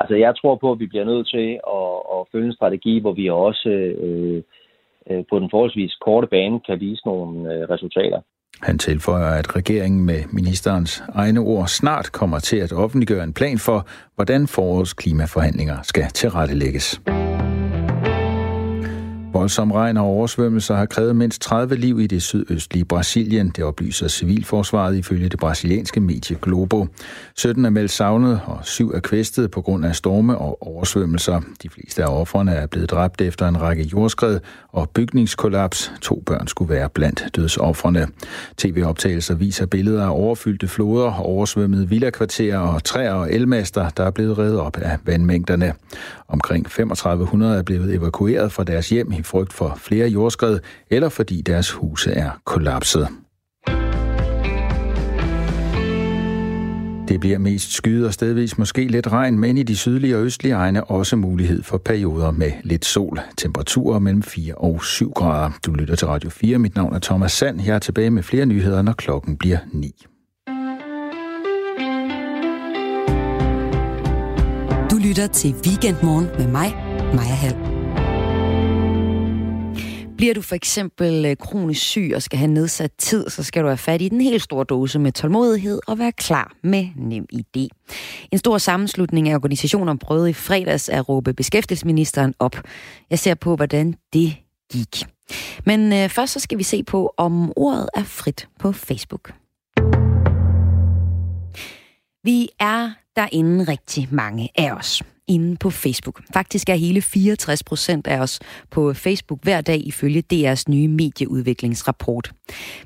Altså, 0.00 0.14
jeg 0.14 0.32
tror 0.36 0.56
på, 0.56 0.72
at 0.72 0.78
vi 0.78 0.86
bliver 0.86 1.04
nødt 1.04 1.28
til 1.34 1.48
at, 1.78 1.94
at 2.14 2.20
følge 2.32 2.46
en 2.46 2.58
strategi, 2.58 3.00
hvor 3.00 3.12
vi 3.12 3.30
også 3.30 3.68
øh, 4.06 4.42
øh, 5.10 5.24
på 5.30 5.38
den 5.38 5.48
forholdsvis 5.50 5.94
korte 6.06 6.26
bane 6.26 6.60
kan 6.60 6.80
vise 6.80 7.02
nogle 7.06 7.54
øh, 7.54 7.70
resultater. 7.70 8.20
Han 8.62 8.78
tilføjer, 8.78 9.38
at 9.38 9.56
regeringen 9.56 10.06
med 10.06 10.20
ministerens 10.32 11.02
egne 11.14 11.40
ord 11.40 11.66
snart 11.66 12.12
kommer 12.12 12.38
til 12.38 12.56
at 12.56 12.72
offentliggøre 12.72 13.24
en 13.24 13.32
plan 13.32 13.58
for, 13.58 13.86
hvordan 14.14 14.46
forårets 14.46 14.92
klimaforhandlinger 14.92 15.76
skal 15.82 16.04
tilrettelægges 16.04 17.00
voldsom 19.32 19.72
regn 19.72 19.96
og 19.96 20.04
oversvømmelser 20.04 20.74
har 20.74 20.86
krævet 20.86 21.16
mindst 21.16 21.42
30 21.42 21.76
liv 21.76 22.00
i 22.00 22.06
det 22.06 22.22
sydøstlige 22.22 22.84
Brasilien. 22.84 23.48
Det 23.56 23.64
oplyser 23.64 24.08
civilforsvaret 24.08 24.96
ifølge 24.96 25.28
det 25.28 25.40
brasilianske 25.40 26.00
medie 26.00 26.36
Globo. 26.42 26.86
17 27.36 27.64
er 27.64 27.70
meldt 27.70 27.90
savnet, 27.90 28.40
og 28.46 28.58
7 28.62 28.90
er 28.90 29.00
kvæstet 29.00 29.50
på 29.50 29.60
grund 29.60 29.84
af 29.84 29.96
storme 29.96 30.38
og 30.38 30.66
oversvømmelser. 30.66 31.40
De 31.62 31.68
fleste 31.68 32.04
af 32.04 32.20
offrene 32.20 32.52
er 32.52 32.66
blevet 32.66 32.90
dræbt 32.90 33.20
efter 33.20 33.48
en 33.48 33.60
række 33.60 33.82
jordskred 33.82 34.40
og 34.68 34.90
bygningskollaps. 34.90 35.92
To 36.02 36.22
børn 36.26 36.46
skulle 36.48 36.74
være 36.74 36.88
blandt 36.88 37.24
dødsoffrene. 37.36 38.06
TV-optagelser 38.56 39.34
viser 39.34 39.66
billeder 39.66 40.04
af 40.04 40.10
overfyldte 40.10 40.68
floder, 40.68 41.14
oversvømmede 41.14 41.88
villakvarterer 41.88 42.58
og 42.58 42.84
træer 42.84 43.12
og 43.12 43.32
elmaster, 43.32 43.88
der 43.88 44.04
er 44.04 44.10
blevet 44.10 44.38
reddet 44.38 44.60
op 44.60 44.76
af 44.76 44.98
vandmængderne. 45.04 45.72
Omkring 46.32 46.70
3500 46.70 47.58
er 47.58 47.62
blevet 47.62 47.94
evakueret 47.94 48.52
fra 48.52 48.64
deres 48.64 48.88
hjem 48.88 49.12
i 49.12 49.22
frygt 49.22 49.52
for 49.52 49.74
flere 49.76 50.08
jordskred, 50.08 50.58
eller 50.90 51.08
fordi 51.08 51.42
deres 51.46 51.70
huse 51.70 52.10
er 52.10 52.30
kollapset. 52.44 53.08
Det 57.08 57.20
bliver 57.20 57.38
mest 57.38 57.72
skyet 57.72 58.06
og 58.06 58.12
stedvis 58.12 58.58
måske 58.58 58.88
lidt 58.88 59.12
regn, 59.12 59.38
men 59.38 59.58
i 59.58 59.62
de 59.62 59.76
sydlige 59.76 60.16
og 60.16 60.22
østlige 60.22 60.54
egne 60.54 60.84
også 60.84 61.16
mulighed 61.16 61.62
for 61.62 61.78
perioder 61.78 62.30
med 62.30 62.52
lidt 62.64 62.84
sol. 62.84 63.20
Temperaturer 63.36 63.98
mellem 63.98 64.22
4 64.22 64.54
og 64.54 64.84
7 64.84 65.12
grader. 65.12 65.50
Du 65.66 65.72
lytter 65.72 65.96
til 65.96 66.06
Radio 66.06 66.30
4. 66.30 66.58
Mit 66.58 66.74
navn 66.74 66.94
er 66.94 66.98
Thomas 66.98 67.32
Sand. 67.32 67.60
Jeg 67.66 67.74
er 67.74 67.78
tilbage 67.78 68.10
med 68.10 68.22
flere 68.22 68.46
nyheder, 68.46 68.82
når 68.82 68.92
klokken 68.92 69.36
bliver 69.36 69.58
9. 69.72 70.06
lytter 75.12 75.26
til 75.26 75.54
Weekendmorgen 75.66 76.26
med 76.38 76.46
mig, 76.46 76.74
Maja 77.14 77.34
Hall. 77.34 77.56
Bliver 80.16 80.34
du 80.34 80.42
for 80.42 80.54
eksempel 80.54 81.24
øh, 81.24 81.36
kronisk 81.36 81.82
syg 81.82 82.12
og 82.14 82.22
skal 82.22 82.38
have 82.38 82.50
nedsat 82.50 82.92
tid, 82.98 83.30
så 83.30 83.42
skal 83.42 83.62
du 83.62 83.68
have 83.68 83.76
fat 83.76 84.02
i 84.02 84.08
den 84.08 84.20
helt 84.20 84.42
store 84.42 84.64
dose 84.64 84.98
med 84.98 85.12
tålmodighed 85.12 85.80
og 85.86 85.98
være 85.98 86.12
klar 86.12 86.52
med 86.62 86.88
nem 86.96 87.26
idé. 87.34 87.68
En 88.30 88.38
stor 88.38 88.58
sammenslutning 88.58 89.28
af 89.28 89.34
organisationer 89.34 89.96
prøvede 89.96 90.30
i 90.30 90.32
fredags 90.32 90.88
at 90.88 91.08
råbe 91.08 91.32
beskæftigelsesministeren 91.32 92.34
op. 92.38 92.56
Jeg 93.10 93.18
ser 93.18 93.34
på, 93.34 93.56
hvordan 93.56 93.94
det 94.12 94.36
gik. 94.72 95.04
Men 95.66 95.92
øh, 95.92 96.08
først 96.08 96.32
så 96.32 96.40
skal 96.40 96.58
vi 96.58 96.62
se 96.62 96.82
på, 96.82 97.14
om 97.16 97.52
ordet 97.56 97.88
er 97.94 98.04
frit 98.04 98.48
på 98.58 98.72
Facebook. 98.72 99.32
Vi 102.24 102.48
er 102.60 103.01
derinde 103.16 103.64
rigtig 103.64 104.08
mange 104.10 104.48
af 104.54 104.72
os 104.72 105.02
inde 105.28 105.56
på 105.56 105.70
Facebook. 105.70 106.22
Faktisk 106.32 106.68
er 106.68 106.74
hele 106.74 107.02
64 107.02 107.62
procent 107.62 108.06
af 108.06 108.18
os 108.18 108.40
på 108.70 108.94
Facebook 108.94 109.38
hver 109.42 109.60
dag 109.60 109.86
ifølge 109.86 110.22
DR's 110.32 110.64
nye 110.68 110.88
medieudviklingsrapport. 110.88 112.32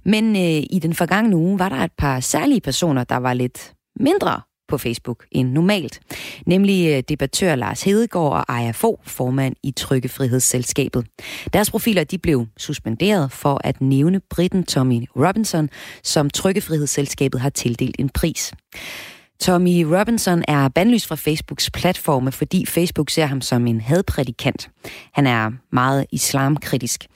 Men 0.04 0.36
øh, 0.36 0.62
i 0.70 0.78
den 0.82 0.94
forgangne 0.94 1.36
uge 1.36 1.58
var 1.58 1.68
der 1.68 1.76
et 1.76 1.92
par 1.98 2.20
særlige 2.20 2.60
personer, 2.60 3.04
der 3.04 3.16
var 3.16 3.34
lidt 3.34 3.72
mindre 4.00 4.40
på 4.68 4.78
Facebook 4.78 5.26
end 5.32 5.52
normalt. 5.52 6.00
Nemlig 6.46 6.88
øh, 6.96 7.02
debattør 7.08 7.54
Lars 7.54 7.82
Hedegaard 7.82 8.32
og 8.32 8.56
Aya 8.56 8.70
Fogh, 8.70 8.98
formand 9.02 9.56
i 9.62 9.70
Trykkefrihedsselskabet. 9.70 11.06
Deres 11.52 11.70
profiler 11.70 12.04
de 12.04 12.18
blev 12.18 12.46
suspenderet 12.56 13.32
for 13.32 13.60
at 13.64 13.80
nævne 13.80 14.20
britten 14.30 14.64
Tommy 14.64 15.08
Robinson, 15.16 15.68
som 16.02 16.30
Trykkefrihedsselskabet 16.30 17.40
har 17.40 17.50
tildelt 17.50 17.96
en 17.98 18.08
pris. 18.08 18.52
Tommy 19.40 19.84
Robinson 19.84 20.44
er 20.48 20.68
bandlyst 20.68 21.06
fra 21.06 21.14
Facebooks 21.14 21.70
platforme, 21.70 22.32
fordi 22.32 22.66
Facebook 22.66 23.10
ser 23.10 23.26
ham 23.26 23.40
som 23.40 23.66
en 23.66 23.80
hadprædikant. 23.80 24.70
Han 25.12 25.26
er 25.26 25.50
meget 25.72 26.06
islamkritisk, 26.12 27.06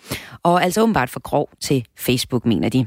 og 0.42 0.62
altså 0.62 0.83
åbenbart 0.83 1.11
for 1.11 1.20
grov 1.20 1.48
til 1.61 1.85
Facebook, 1.98 2.46
mener 2.46 2.68
de. 2.68 2.87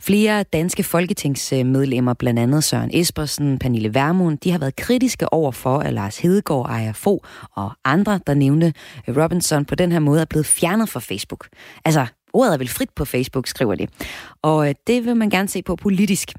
Flere 0.00 0.42
danske 0.42 0.82
folketingsmedlemmer, 0.82 2.14
blandt 2.14 2.40
andet 2.40 2.64
Søren 2.64 2.90
Espersen, 2.94 3.58
Pernille 3.58 3.94
Vermund, 3.94 4.38
de 4.38 4.50
har 4.50 4.58
været 4.58 4.76
kritiske 4.76 5.32
over 5.32 5.52
for, 5.52 5.78
at 5.78 5.94
Lars 5.94 6.18
Hedegaard, 6.18 6.66
Ejer 6.66 6.92
Fo 6.92 7.24
og 7.56 7.72
andre, 7.84 8.20
der 8.26 8.34
nævnte 8.34 8.72
Robinson 9.08 9.64
på 9.64 9.74
den 9.74 9.92
her 9.92 9.98
måde, 9.98 10.20
er 10.20 10.24
blevet 10.24 10.46
fjernet 10.46 10.88
fra 10.88 11.00
Facebook. 11.00 11.48
Altså, 11.84 12.06
ordet 12.32 12.54
er 12.54 12.58
vel 12.58 12.68
frit 12.68 12.90
på 12.96 13.04
Facebook, 13.04 13.46
skriver 13.46 13.74
de. 13.74 13.86
Og 14.42 14.68
øh, 14.68 14.74
det 14.86 15.04
vil 15.04 15.16
man 15.16 15.30
gerne 15.30 15.48
se 15.48 15.62
på 15.62 15.76
politisk. 15.76 16.32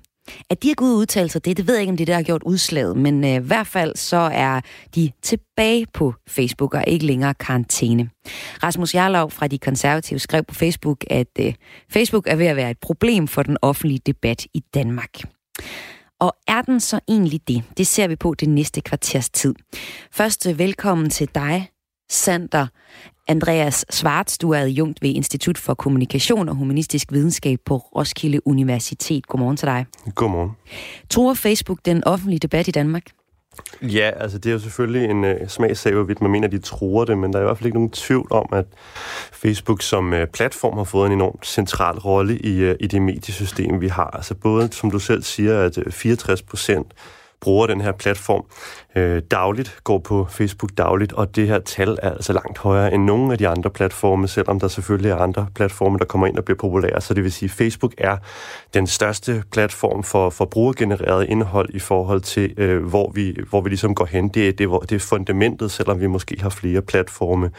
At 0.49 0.63
de 0.63 0.67
har 0.67 0.75
gået 0.75 0.95
udtale 0.95 1.29
sig 1.29 1.45
det, 1.45 1.57
det 1.57 1.67
ved 1.67 1.75
jeg 1.75 1.81
ikke, 1.81 1.91
om 1.91 1.97
det 1.97 2.07
der 2.07 2.15
har 2.15 2.23
gjort 2.23 2.43
udslaget, 2.43 2.97
men 2.97 3.23
øh, 3.23 3.29
i 3.29 3.37
hvert 3.37 3.67
fald 3.67 3.95
så 3.95 4.17
er 4.33 4.61
de 4.95 5.11
tilbage 5.21 5.85
på 5.93 6.13
Facebook 6.27 6.73
og 6.73 6.83
ikke 6.87 7.05
længere 7.05 7.33
karantæne. 7.33 8.09
Rasmus 8.63 8.95
Jarlov 8.95 9.31
fra 9.31 9.47
De 9.47 9.57
Konservative 9.57 10.19
skrev 10.19 10.43
på 10.43 10.55
Facebook, 10.55 11.03
at 11.09 11.27
øh, 11.39 11.53
Facebook 11.89 12.27
er 12.27 12.35
ved 12.35 12.45
at 12.45 12.55
være 12.55 12.71
et 12.71 12.79
problem 12.81 13.27
for 13.27 13.43
den 13.43 13.57
offentlige 13.61 14.01
debat 14.05 14.45
i 14.53 14.59
Danmark. 14.73 15.21
Og 16.19 16.33
er 16.47 16.61
den 16.61 16.79
så 16.79 16.99
egentlig 17.07 17.47
det? 17.47 17.63
Det 17.77 17.87
ser 17.87 18.07
vi 18.07 18.15
på 18.15 18.33
det 18.33 18.49
næste 18.49 18.81
kvarters 18.81 19.29
tid. 19.29 19.55
Først 20.11 20.47
øh, 20.47 20.59
velkommen 20.59 21.09
til 21.09 21.29
dig, 21.35 21.69
Sander 22.11 22.67
Andreas 23.27 23.85
Svarts, 23.89 24.37
du 24.37 24.51
er 24.51 24.59
adjunkt 24.59 25.01
ved 25.01 25.09
Institut 25.09 25.57
for 25.57 25.73
Kommunikation 25.73 26.49
og 26.49 26.55
Humanistisk 26.55 27.11
Videnskab 27.11 27.59
på 27.65 27.77
Roskilde 27.77 28.47
Universitet. 28.47 29.27
Godmorgen 29.27 29.57
til 29.57 29.67
dig. 29.67 29.85
Godmorgen. 30.15 30.51
Tror 31.09 31.33
Facebook 31.33 31.79
den 31.85 32.03
offentlige 32.03 32.39
debat 32.39 32.67
i 32.67 32.71
Danmark? 32.71 33.03
Ja, 33.81 34.11
altså 34.15 34.37
det 34.37 34.49
er 34.49 34.53
jo 34.53 34.59
selvfølgelig 34.59 35.09
en 35.09 35.23
uh, 35.23 35.47
smagssag, 35.47 35.93
hvorvidt 35.93 36.21
man 36.21 36.31
mener, 36.31 36.47
at 36.47 36.51
de 36.51 36.59
tror 36.59 37.05
det, 37.05 37.17
men 37.17 37.33
der 37.33 37.39
er 37.39 37.43
i 37.43 37.45
hvert 37.45 37.57
fald 37.57 37.65
ikke 37.65 37.77
nogen 37.77 37.91
tvivl 37.91 38.27
om, 38.31 38.49
at 38.51 38.65
Facebook 39.31 39.81
som 39.81 40.13
uh, 40.13 40.19
platform 40.33 40.77
har 40.77 40.83
fået 40.83 41.07
en 41.07 41.13
enormt 41.13 41.47
central 41.47 41.99
rolle 41.99 42.39
i, 42.39 42.69
uh, 42.69 42.75
i 42.79 42.87
det 42.87 43.01
mediesystem, 43.01 43.81
vi 43.81 43.87
har. 43.87 44.09
Altså 44.13 44.35
både, 44.35 44.69
som 44.71 44.91
du 44.91 44.99
selv 44.99 45.23
siger, 45.23 45.59
at 45.59 45.77
64 45.89 46.41
procent 46.41 46.93
bruger 47.41 47.67
den 47.67 47.81
her 47.81 47.91
platform 47.91 48.45
øh, 48.95 49.21
dagligt, 49.31 49.79
går 49.83 49.99
på 49.99 50.27
Facebook 50.29 50.71
dagligt, 50.77 51.13
og 51.13 51.35
det 51.35 51.47
her 51.47 51.59
tal 51.59 51.97
er 52.01 52.11
altså 52.11 52.33
langt 52.33 52.57
højere 52.57 52.93
end 52.93 53.03
nogen 53.03 53.31
af 53.31 53.37
de 53.37 53.47
andre 53.47 53.69
platforme, 53.69 54.27
selvom 54.27 54.59
der 54.59 54.67
selvfølgelig 54.67 55.11
er 55.11 55.15
andre 55.15 55.47
platforme, 55.55 55.97
der 55.97 56.05
kommer 56.05 56.27
ind 56.27 56.37
og 56.37 56.45
bliver 56.45 56.57
populære. 56.57 57.01
Så 57.01 57.13
det 57.13 57.23
vil 57.23 57.31
sige, 57.31 57.47
at 57.47 57.51
Facebook 57.51 57.93
er 57.97 58.17
den 58.73 58.87
største 58.87 59.43
platform 59.51 60.03
for, 60.03 60.29
for 60.29 60.45
brugergenereret 60.45 61.25
indhold 61.29 61.69
i 61.73 61.79
forhold 61.79 62.21
til, 62.21 62.53
øh, 62.57 62.83
hvor, 62.85 63.11
vi, 63.11 63.37
hvor 63.49 63.61
vi 63.61 63.69
ligesom 63.69 63.95
går 63.95 64.05
hen. 64.05 64.29
Det 64.29 64.47
er, 64.47 64.51
det, 64.51 64.89
det 64.89 64.95
er 64.95 64.99
fundamentet, 64.99 65.71
selvom 65.71 65.99
vi 65.99 66.07
måske 66.07 66.37
har 66.41 66.49
flere 66.49 66.81
platforme. 66.81 67.51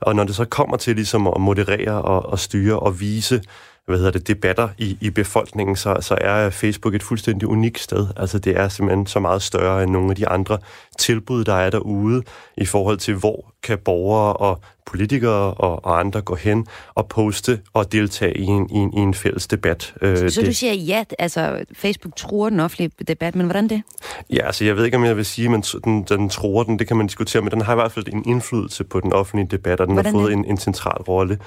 Og 0.00 0.16
når 0.16 0.24
det 0.24 0.34
så 0.34 0.44
kommer 0.44 0.76
til 0.76 0.94
ligesom 0.94 1.26
at 1.26 1.40
moderere 1.40 2.02
og, 2.02 2.26
og 2.26 2.38
styre 2.38 2.78
og 2.78 3.00
vise, 3.00 3.42
hvad 3.86 3.96
hedder 3.96 4.10
det, 4.10 4.28
debatter 4.28 4.68
i, 4.78 4.96
i 5.00 5.10
befolkningen, 5.10 5.76
så, 5.76 5.96
så 6.00 6.18
er 6.20 6.50
Facebook 6.50 6.94
et 6.94 7.02
fuldstændig 7.02 7.48
unikt 7.48 7.80
sted. 7.80 8.06
Altså 8.16 8.38
det 8.38 8.56
er 8.56 8.68
simpelthen 8.68 9.06
så 9.06 9.20
meget 9.20 9.42
større 9.42 9.82
end 9.82 9.90
nogle 9.90 10.10
af 10.10 10.16
de 10.16 10.28
andre 10.28 10.58
tilbud, 10.98 11.44
der 11.44 11.54
er 11.54 11.70
derude 11.70 12.22
i 12.56 12.64
forhold 12.64 12.98
til, 12.98 13.14
hvor 13.14 13.52
kan 13.62 13.78
borgere 13.78 14.32
og 14.32 14.60
politikere 14.86 15.54
og, 15.54 15.84
og 15.84 16.00
andre 16.00 16.20
gå 16.20 16.34
hen 16.34 16.66
og 16.94 17.08
poste 17.08 17.60
og 17.72 17.92
deltage 17.92 18.38
i 18.38 18.44
en, 18.44 18.70
i 18.70 18.74
en, 18.76 18.92
i 18.92 19.00
en 19.00 19.14
fælles 19.14 19.46
debat. 19.46 19.94
Øh, 20.02 20.18
så, 20.18 20.28
så 20.28 20.40
det... 20.40 20.48
du 20.48 20.52
siger 20.52 20.72
ja, 20.72 21.04
altså 21.18 21.64
Facebook 21.74 22.16
tror 22.16 22.50
den 22.50 22.60
offentlige 22.60 22.90
debat, 23.08 23.34
men 23.34 23.46
hvordan 23.46 23.68
det? 23.68 23.82
Ja, 24.30 24.46
altså 24.46 24.64
jeg 24.64 24.76
ved 24.76 24.84
ikke, 24.84 24.96
om 24.96 25.04
jeg 25.04 25.16
vil 25.16 25.24
sige, 25.24 25.54
at 25.54 25.74
den, 25.84 26.02
den 26.02 26.28
tror 26.28 26.62
den, 26.62 26.78
det 26.78 26.88
kan 26.88 26.96
man 26.96 27.06
diskutere, 27.06 27.42
men 27.42 27.50
den 27.50 27.60
har 27.60 27.72
i 27.72 27.76
hvert 27.76 27.92
fald 27.92 28.08
en 28.12 28.22
indflydelse 28.26 28.84
på 28.84 29.00
den 29.00 29.12
offentlige 29.12 29.48
debat, 29.50 29.80
og 29.80 29.86
den 29.86 29.94
hvordan 29.94 30.14
har 30.14 30.20
fået 30.20 30.32
en, 30.32 30.44
en 30.44 30.56
central 30.56 31.02
rolle. 31.02 31.38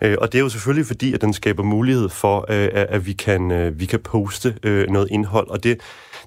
Øh, 0.00 0.16
og 0.20 0.32
det 0.32 0.38
er 0.38 0.42
jo 0.42 0.48
selvfølgelig 0.48 0.86
fordi, 0.86 1.14
at 1.14 1.20
den 1.20 1.32
skaber 1.32 1.62
mulighed 1.62 2.08
for, 2.08 2.46
øh, 2.48 2.68
at, 2.72 2.86
at 2.88 3.06
vi 3.06 3.12
kan, 3.12 3.50
øh, 3.50 3.80
vi 3.80 3.86
kan 3.86 4.00
poste 4.00 4.54
øh, 4.62 4.90
noget 4.90 5.08
indhold, 5.10 5.48
og 5.48 5.64
det 5.64 5.80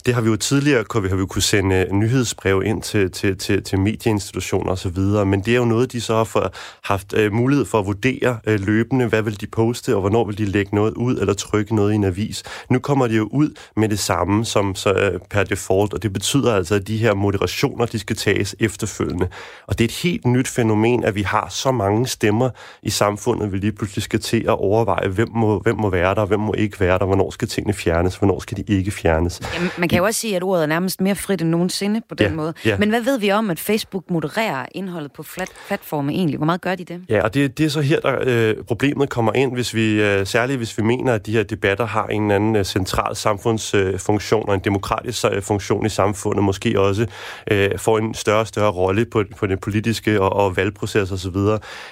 det 0.06 0.16
har 0.16 0.22
vi 0.22 0.30
jo 0.30 0.36
tidligere 0.36 1.02
vi, 1.02 1.10
har 1.10 1.16
vi 1.16 1.26
kunne 1.26 1.42
sende 1.42 1.88
nyhedsbrev 1.92 2.64
ind 2.66 2.82
til, 2.82 3.12
til, 3.12 3.38
til, 3.38 3.64
til 3.64 3.80
medieinstitutioner 3.80 4.72
osv., 4.72 4.98
men 5.26 5.42
det 5.42 5.54
er 5.54 5.58
jo 5.58 5.66
noget, 5.66 5.92
de 5.92 6.02
så 6.02 6.16
har 6.16 6.24
for, 6.24 6.54
haft 6.84 7.14
øh, 7.14 7.34
mulighed 7.34 7.66
for 7.66 7.80
at 7.80 7.86
vurdere 7.86 8.40
øh, 8.48 8.60
løbende, 8.60 9.06
hvad 9.06 9.22
vil 9.22 9.42
de 9.42 9.48
poste, 9.48 9.96
og 9.96 10.02
hvornår 10.02 10.26
vil 10.26 10.38
de 10.38 10.46
lægge 10.46 10.76
noget 10.76 10.94
ud 10.94 11.18
eller 11.18 11.34
trykke 11.34 11.76
noget 11.76 11.92
i 11.92 11.96
en 11.96 12.04
avis. 12.04 12.44
Nu 12.70 12.80
kommer 12.80 13.08
de 13.08 13.16
jo 13.16 13.30
ud 13.32 13.50
med 13.76 13.90
det 13.90 14.00
samme 14.00 14.46
som 14.46 14.76
så, 14.76 14.94
øh, 14.94 15.20
per 15.30 15.44
default, 15.44 15.94
og 15.98 16.04
det 16.04 16.14
betyder 16.14 16.56
altså, 16.56 16.76
at 16.76 16.88
de 16.88 16.98
her 16.98 17.14
moderationer, 17.14 17.86
de 17.86 18.00
skal 18.00 18.16
tages 18.16 18.56
efterfølgende. 18.60 19.28
Og 19.68 19.78
det 19.78 19.84
er 19.84 19.88
et 19.88 20.00
helt 20.04 20.26
nyt 20.26 20.48
fænomen, 20.48 21.04
at 21.04 21.16
vi 21.16 21.22
har 21.22 21.48
så 21.50 21.72
mange 21.72 22.08
stemmer 22.08 22.50
i 22.84 22.90
samfundet, 22.90 23.52
vi 23.52 23.58
lige 23.58 23.72
pludselig 23.72 24.04
skal 24.04 24.20
til 24.20 24.44
at 24.44 24.50
overveje, 24.50 25.08
hvem 25.08 25.28
må, 25.36 25.60
hvem 25.60 25.76
må 25.78 25.90
være 25.90 26.16
der, 26.16 26.26
hvem 26.26 26.40
må 26.40 26.54
ikke 26.54 26.80
være 26.80 27.00
der, 27.00 27.06
hvornår 27.06 27.32
skal 27.32 27.48
tingene 27.48 27.74
fjernes, 27.74 28.16
hvornår 28.16 28.40
skal 28.40 28.58
de 28.58 28.64
ikke 28.68 28.92
fjernes. 28.92 29.42
Jamen, 29.56 29.70
man 29.78 29.90
kan 29.90 29.98
jo 29.98 30.06
også 30.06 30.20
sige, 30.20 30.36
at 30.36 30.44
ordet 30.44 30.64
er 30.64 30.68
nærmest 30.68 31.02
mere 31.02 31.16
frit 31.16 31.42
end 31.42 31.50
nogensinde 31.50 32.02
på 32.10 32.16
den 32.16 32.28
ja, 32.28 32.34
måde. 32.34 32.54
Ja. 32.66 32.78
Men 32.78 32.90
hvad 32.90 33.02
ved 33.02 33.20
vi 33.20 33.32
om, 33.32 33.50
at 33.50 33.60
Facebook 33.60 34.04
modererer 34.10 34.66
indholdet 34.72 35.12
på 35.12 35.24
flat, 35.24 35.50
platforme 35.68 36.12
egentlig? 36.12 36.38
Hvor 36.38 36.46
meget 36.46 36.62
gør 36.62 36.76
de 36.76 36.86
det? 36.86 37.02
Ja, 37.10 37.24
og 37.24 37.34
det, 37.34 37.58
det 37.58 37.66
er 37.66 37.70
så 37.70 37.82
her, 37.82 38.00
der 38.00 38.18
øh, 38.22 38.56
problemet 38.68 39.10
kommer 39.10 39.34
ind, 39.34 39.54
hvis 39.54 39.74
vi, 39.74 40.02
øh, 40.02 40.28
særligt 40.28 40.58
hvis 40.58 40.78
vi 40.78 40.84
mener, 40.84 41.14
at 41.14 41.26
de 41.26 41.32
her 41.32 41.44
debatter 41.44 41.86
har 41.86 42.08
en 42.08 42.22
eller 42.22 42.36
anden 42.36 42.56
øh, 42.56 42.66
central 42.66 43.16
samfundsfunktion 43.16 44.42
øh, 44.42 44.48
og 44.48 44.54
en 44.54 44.62
demokratisk 44.64 45.26
øh, 45.32 45.42
funktion 45.42 45.86
i 45.88 45.90
samfundet, 45.90 46.44
måske 46.44 46.80
også 46.80 47.08
øh, 47.52 47.80
får 47.80 47.98
en 47.98 48.14
større 48.14 48.40
og 48.40 48.48
større 48.48 48.72
rolle 48.72 49.06
på, 49.06 49.24
på 49.38 49.48
den 49.48 49.58
politiske 49.58 50.22
og, 50.22 50.34
og 50.34 50.58
valgproces 50.58 51.12
osv., 51.12 51.38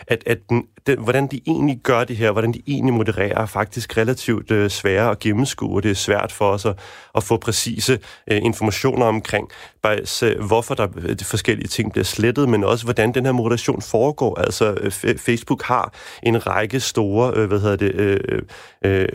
at, 0.07 0.23
at 0.25 0.37
den, 0.49 0.63
den, 0.87 0.99
hvordan 0.99 1.27
de 1.27 1.41
egentlig 1.47 1.77
gør 1.83 2.03
det 2.03 2.17
her, 2.17 2.31
hvordan 2.31 2.53
de 2.53 2.61
egentlig 2.67 2.93
modererer, 2.93 3.41
er 3.41 3.45
faktisk 3.45 3.97
relativt 3.97 4.51
øh, 4.51 4.69
svære 4.69 5.11
at 5.11 5.19
gennemskue, 5.19 5.75
og 5.75 5.83
det 5.83 5.91
er 5.91 5.95
svært 5.95 6.31
for 6.31 6.49
os 6.49 6.65
at, 6.65 6.79
at 7.15 7.23
få 7.23 7.37
præcise 7.37 7.99
øh, 8.31 8.41
informationer 8.43 9.05
omkring, 9.05 9.49
bare, 9.85 10.35
hvorfor 10.47 10.73
der 10.73 10.87
øh, 10.97 11.19
de 11.19 11.25
forskellige 11.25 11.67
ting 11.67 11.91
bliver 11.91 12.05
slettet, 12.05 12.49
men 12.49 12.63
også 12.63 12.85
hvordan 12.85 13.13
den 13.13 13.25
her 13.25 13.31
moderation 13.31 13.81
foregår. 13.81 14.39
Altså, 14.39 14.77
øh, 14.81 15.17
Facebook 15.17 15.63
har 15.63 15.93
en 16.23 16.47
række 16.47 16.79
store, 16.79 17.33
øh, 17.35 17.47
hvad 17.47 17.59
hedder 17.59 17.75
det, 17.75 17.95
øh, 17.95 18.41
øh, 18.85 19.07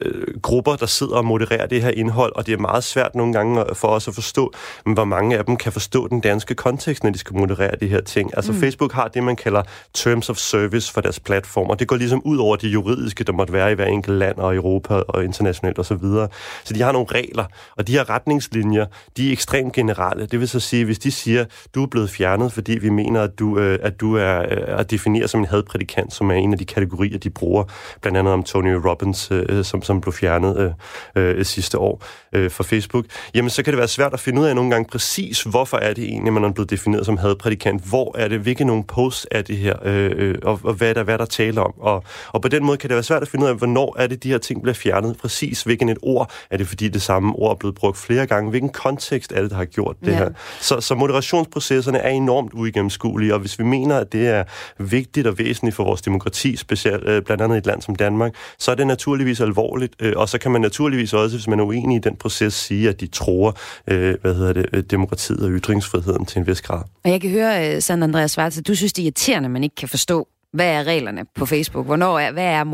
øh, 0.00 0.40
grupper, 0.42 0.76
der 0.76 0.86
sidder 0.86 1.16
og 1.16 1.24
modererer 1.24 1.66
det 1.66 1.82
her 1.82 1.90
indhold, 1.90 2.32
og 2.36 2.46
det 2.46 2.52
er 2.52 2.58
meget 2.58 2.84
svært 2.84 3.14
nogle 3.14 3.32
gange 3.32 3.64
for 3.74 3.88
os 3.88 4.08
at 4.08 4.14
forstå, 4.14 4.52
hvor 4.84 5.04
mange 5.04 5.38
af 5.38 5.44
dem 5.44 5.56
kan 5.56 5.72
forstå 5.72 6.08
den 6.08 6.20
danske 6.20 6.54
kontekst, 6.54 7.04
når 7.04 7.10
de 7.10 7.18
skal 7.18 7.36
moderere 7.36 7.76
de 7.80 7.86
her 7.86 8.00
ting. 8.00 8.30
Altså, 8.36 8.52
mm. 8.52 8.60
Facebook 8.60 8.92
har 8.92 9.08
det, 9.08 9.22
man 9.22 9.36
kalder 9.36 9.62
Terms 9.94 10.30
of 10.30 10.36
Service 10.36 10.92
for 10.92 11.00
deres 11.00 11.20
platform, 11.20 11.70
og 11.70 11.78
det 11.78 11.88
går 11.88 11.96
ligesom 11.96 12.22
ud 12.24 12.38
over 12.38 12.56
de 12.56 12.68
juridiske, 12.68 13.24
der 13.24 13.32
måtte 13.32 13.52
være 13.52 13.72
i 13.72 13.74
hver 13.74 13.86
enkelt 13.86 14.18
land 14.18 14.36
og 14.36 14.54
Europa 14.54 14.94
og 14.94 15.24
internationalt 15.24 15.78
osv. 15.78 15.84
Så, 15.84 15.94
videre. 15.94 16.28
så 16.64 16.74
de 16.74 16.82
har 16.82 16.92
nogle 16.92 17.06
regler, 17.10 17.44
og 17.76 17.86
de 17.86 17.92
her 17.92 18.10
retningslinjer, 18.10 18.86
de 19.16 19.28
er 19.28 19.32
ekstremt 19.32 19.72
generelle. 19.72 20.13
Det 20.14 20.40
vil 20.40 20.48
så 20.48 20.60
sige, 20.60 20.84
hvis 20.84 20.98
de 20.98 21.10
siger, 21.10 21.44
du 21.74 21.82
er 21.82 21.86
blevet 21.86 22.10
fjernet, 22.10 22.52
fordi 22.52 22.78
vi 22.78 22.88
mener, 22.88 23.22
at 23.22 23.38
du, 23.38 23.58
øh, 23.58 23.78
at 23.82 24.00
du 24.00 24.16
er, 24.16 24.38
øh, 24.40 25.22
er 25.22 25.26
som 25.26 25.40
en 25.40 25.46
hadprædikant, 25.46 26.14
som 26.14 26.30
er 26.30 26.34
en 26.34 26.52
af 26.52 26.58
de 26.58 26.64
kategorier, 26.64 27.18
de 27.18 27.30
bruger, 27.30 27.64
blandt 28.02 28.18
andet 28.18 28.32
om 28.32 28.42
Tony 28.42 28.72
Robbins, 28.72 29.28
øh, 29.30 29.64
som, 29.64 29.82
som 29.82 30.00
blev 30.00 30.12
fjernet 30.12 30.74
øh, 31.16 31.38
øh, 31.38 31.44
sidste 31.44 31.78
år 31.78 32.04
øh, 32.32 32.50
fra 32.50 32.64
Facebook, 32.64 33.04
jamen 33.34 33.50
så 33.50 33.62
kan 33.62 33.72
det 33.72 33.78
være 33.78 33.88
svært 33.88 34.12
at 34.12 34.20
finde 34.20 34.40
ud 34.40 34.46
af 34.46 34.54
nogle 34.54 34.70
gange 34.70 34.88
præcis, 34.90 35.42
hvorfor 35.42 35.76
er 35.76 35.94
det 35.94 36.04
egentlig, 36.04 36.32
man 36.32 36.44
er 36.44 36.52
blevet 36.52 36.70
defineret 36.70 37.06
som 37.06 37.16
hadprædikant, 37.16 37.88
hvor 37.88 38.18
er 38.18 38.28
det, 38.28 38.40
hvilke 38.40 38.64
nogle 38.64 38.84
posts 38.84 39.26
er 39.30 39.42
det 39.42 39.56
her, 39.56 39.76
øh, 39.84 40.12
øh 40.14 40.34
og, 40.42 40.60
og 40.62 40.74
hvad 40.74 40.88
er 40.88 40.94
der, 40.94 41.02
hvad 41.02 41.14
er 41.14 41.18
der 41.18 41.24
taler 41.24 41.62
om, 41.62 41.74
og, 41.80 42.04
og 42.32 42.42
på 42.42 42.48
den 42.48 42.64
måde 42.64 42.76
kan 42.76 42.90
det 42.90 42.94
være 42.94 43.02
svært 43.02 43.22
at 43.22 43.28
finde 43.28 43.44
ud 43.44 43.50
af, 43.50 43.56
hvornår 43.56 43.96
er 43.98 44.06
det, 44.06 44.22
de 44.22 44.30
her 44.30 44.38
ting 44.38 44.62
bliver 44.62 44.74
fjernet, 44.74 45.16
præcis 45.16 45.62
hvilken 45.62 45.88
et 45.88 45.98
ord, 46.02 46.30
er 46.50 46.56
det 46.56 46.66
fordi 46.68 46.88
det 46.88 47.02
samme 47.02 47.32
ord 47.36 47.50
er 47.50 47.54
blevet 47.54 47.74
brugt 47.74 47.98
flere 47.98 48.26
gange, 48.26 48.50
hvilken 48.50 48.70
kontekst 48.70 49.32
er 49.32 49.42
det, 49.42 49.50
der 49.50 49.56
har 49.56 49.64
gjort 49.64 49.96
det 50.04 50.12
ja. 50.12 50.16
her. 50.16 50.28
Så, 50.60 50.80
så 50.80 50.94
moderationsprocesserne 50.94 51.98
er 51.98 52.08
enormt 52.08 52.52
uigennemskuelige, 52.54 53.34
og 53.34 53.40
hvis 53.40 53.58
vi 53.58 53.64
mener, 53.64 53.96
at 53.98 54.12
det 54.12 54.28
er 54.28 54.44
vigtigt 54.78 55.26
og 55.26 55.38
væsentligt 55.38 55.76
for 55.76 55.84
vores 55.84 56.02
demokrati, 56.02 56.56
specielt 56.56 57.08
øh, 57.08 57.22
blandt 57.22 57.42
andet 57.42 57.54
i 57.54 57.58
et 57.58 57.66
land 57.66 57.82
som 57.82 57.96
Danmark, 57.96 58.34
så 58.58 58.70
er 58.70 58.74
det 58.74 58.86
naturligvis 58.86 59.40
alvorligt, 59.40 59.94
øh, 60.00 60.12
og 60.16 60.28
så 60.28 60.38
kan 60.38 60.50
man 60.50 60.60
naturligvis 60.60 61.12
også, 61.12 61.36
hvis 61.36 61.48
man 61.48 61.60
er 61.60 61.64
uenig 61.64 61.96
i 61.96 62.00
den 62.00 62.16
proces, 62.16 62.54
sige, 62.54 62.88
at 62.88 63.00
de 63.00 63.06
tror, 63.06 63.56
øh, 63.88 64.14
hvad 64.20 64.34
hedder 64.34 64.52
det, 64.52 64.66
øh, 64.72 64.82
demokratiet 64.82 65.40
og 65.40 65.50
ytringsfriheden 65.50 66.26
til 66.26 66.38
en 66.38 66.46
vis 66.46 66.62
grad. 66.62 66.82
Og 67.04 67.10
jeg 67.10 67.20
kan 67.20 67.30
høre, 67.30 67.80
Sand 67.80 68.04
Andreas 68.04 68.30
Svartse, 68.30 68.62
du 68.62 68.74
synes, 68.74 68.92
det 68.92 69.02
er 69.02 69.06
irriterende, 69.06 69.46
at 69.46 69.50
man 69.50 69.64
ikke 69.64 69.76
kan 69.76 69.88
forstå, 69.88 70.28
hvad 70.52 70.66
er 70.66 70.84
reglerne 70.84 71.24
på 71.34 71.46
Facebook? 71.46 71.86
Hvornår 71.86 72.18
er, 72.18 72.32
hvad 72.32 72.44
er 72.44 72.64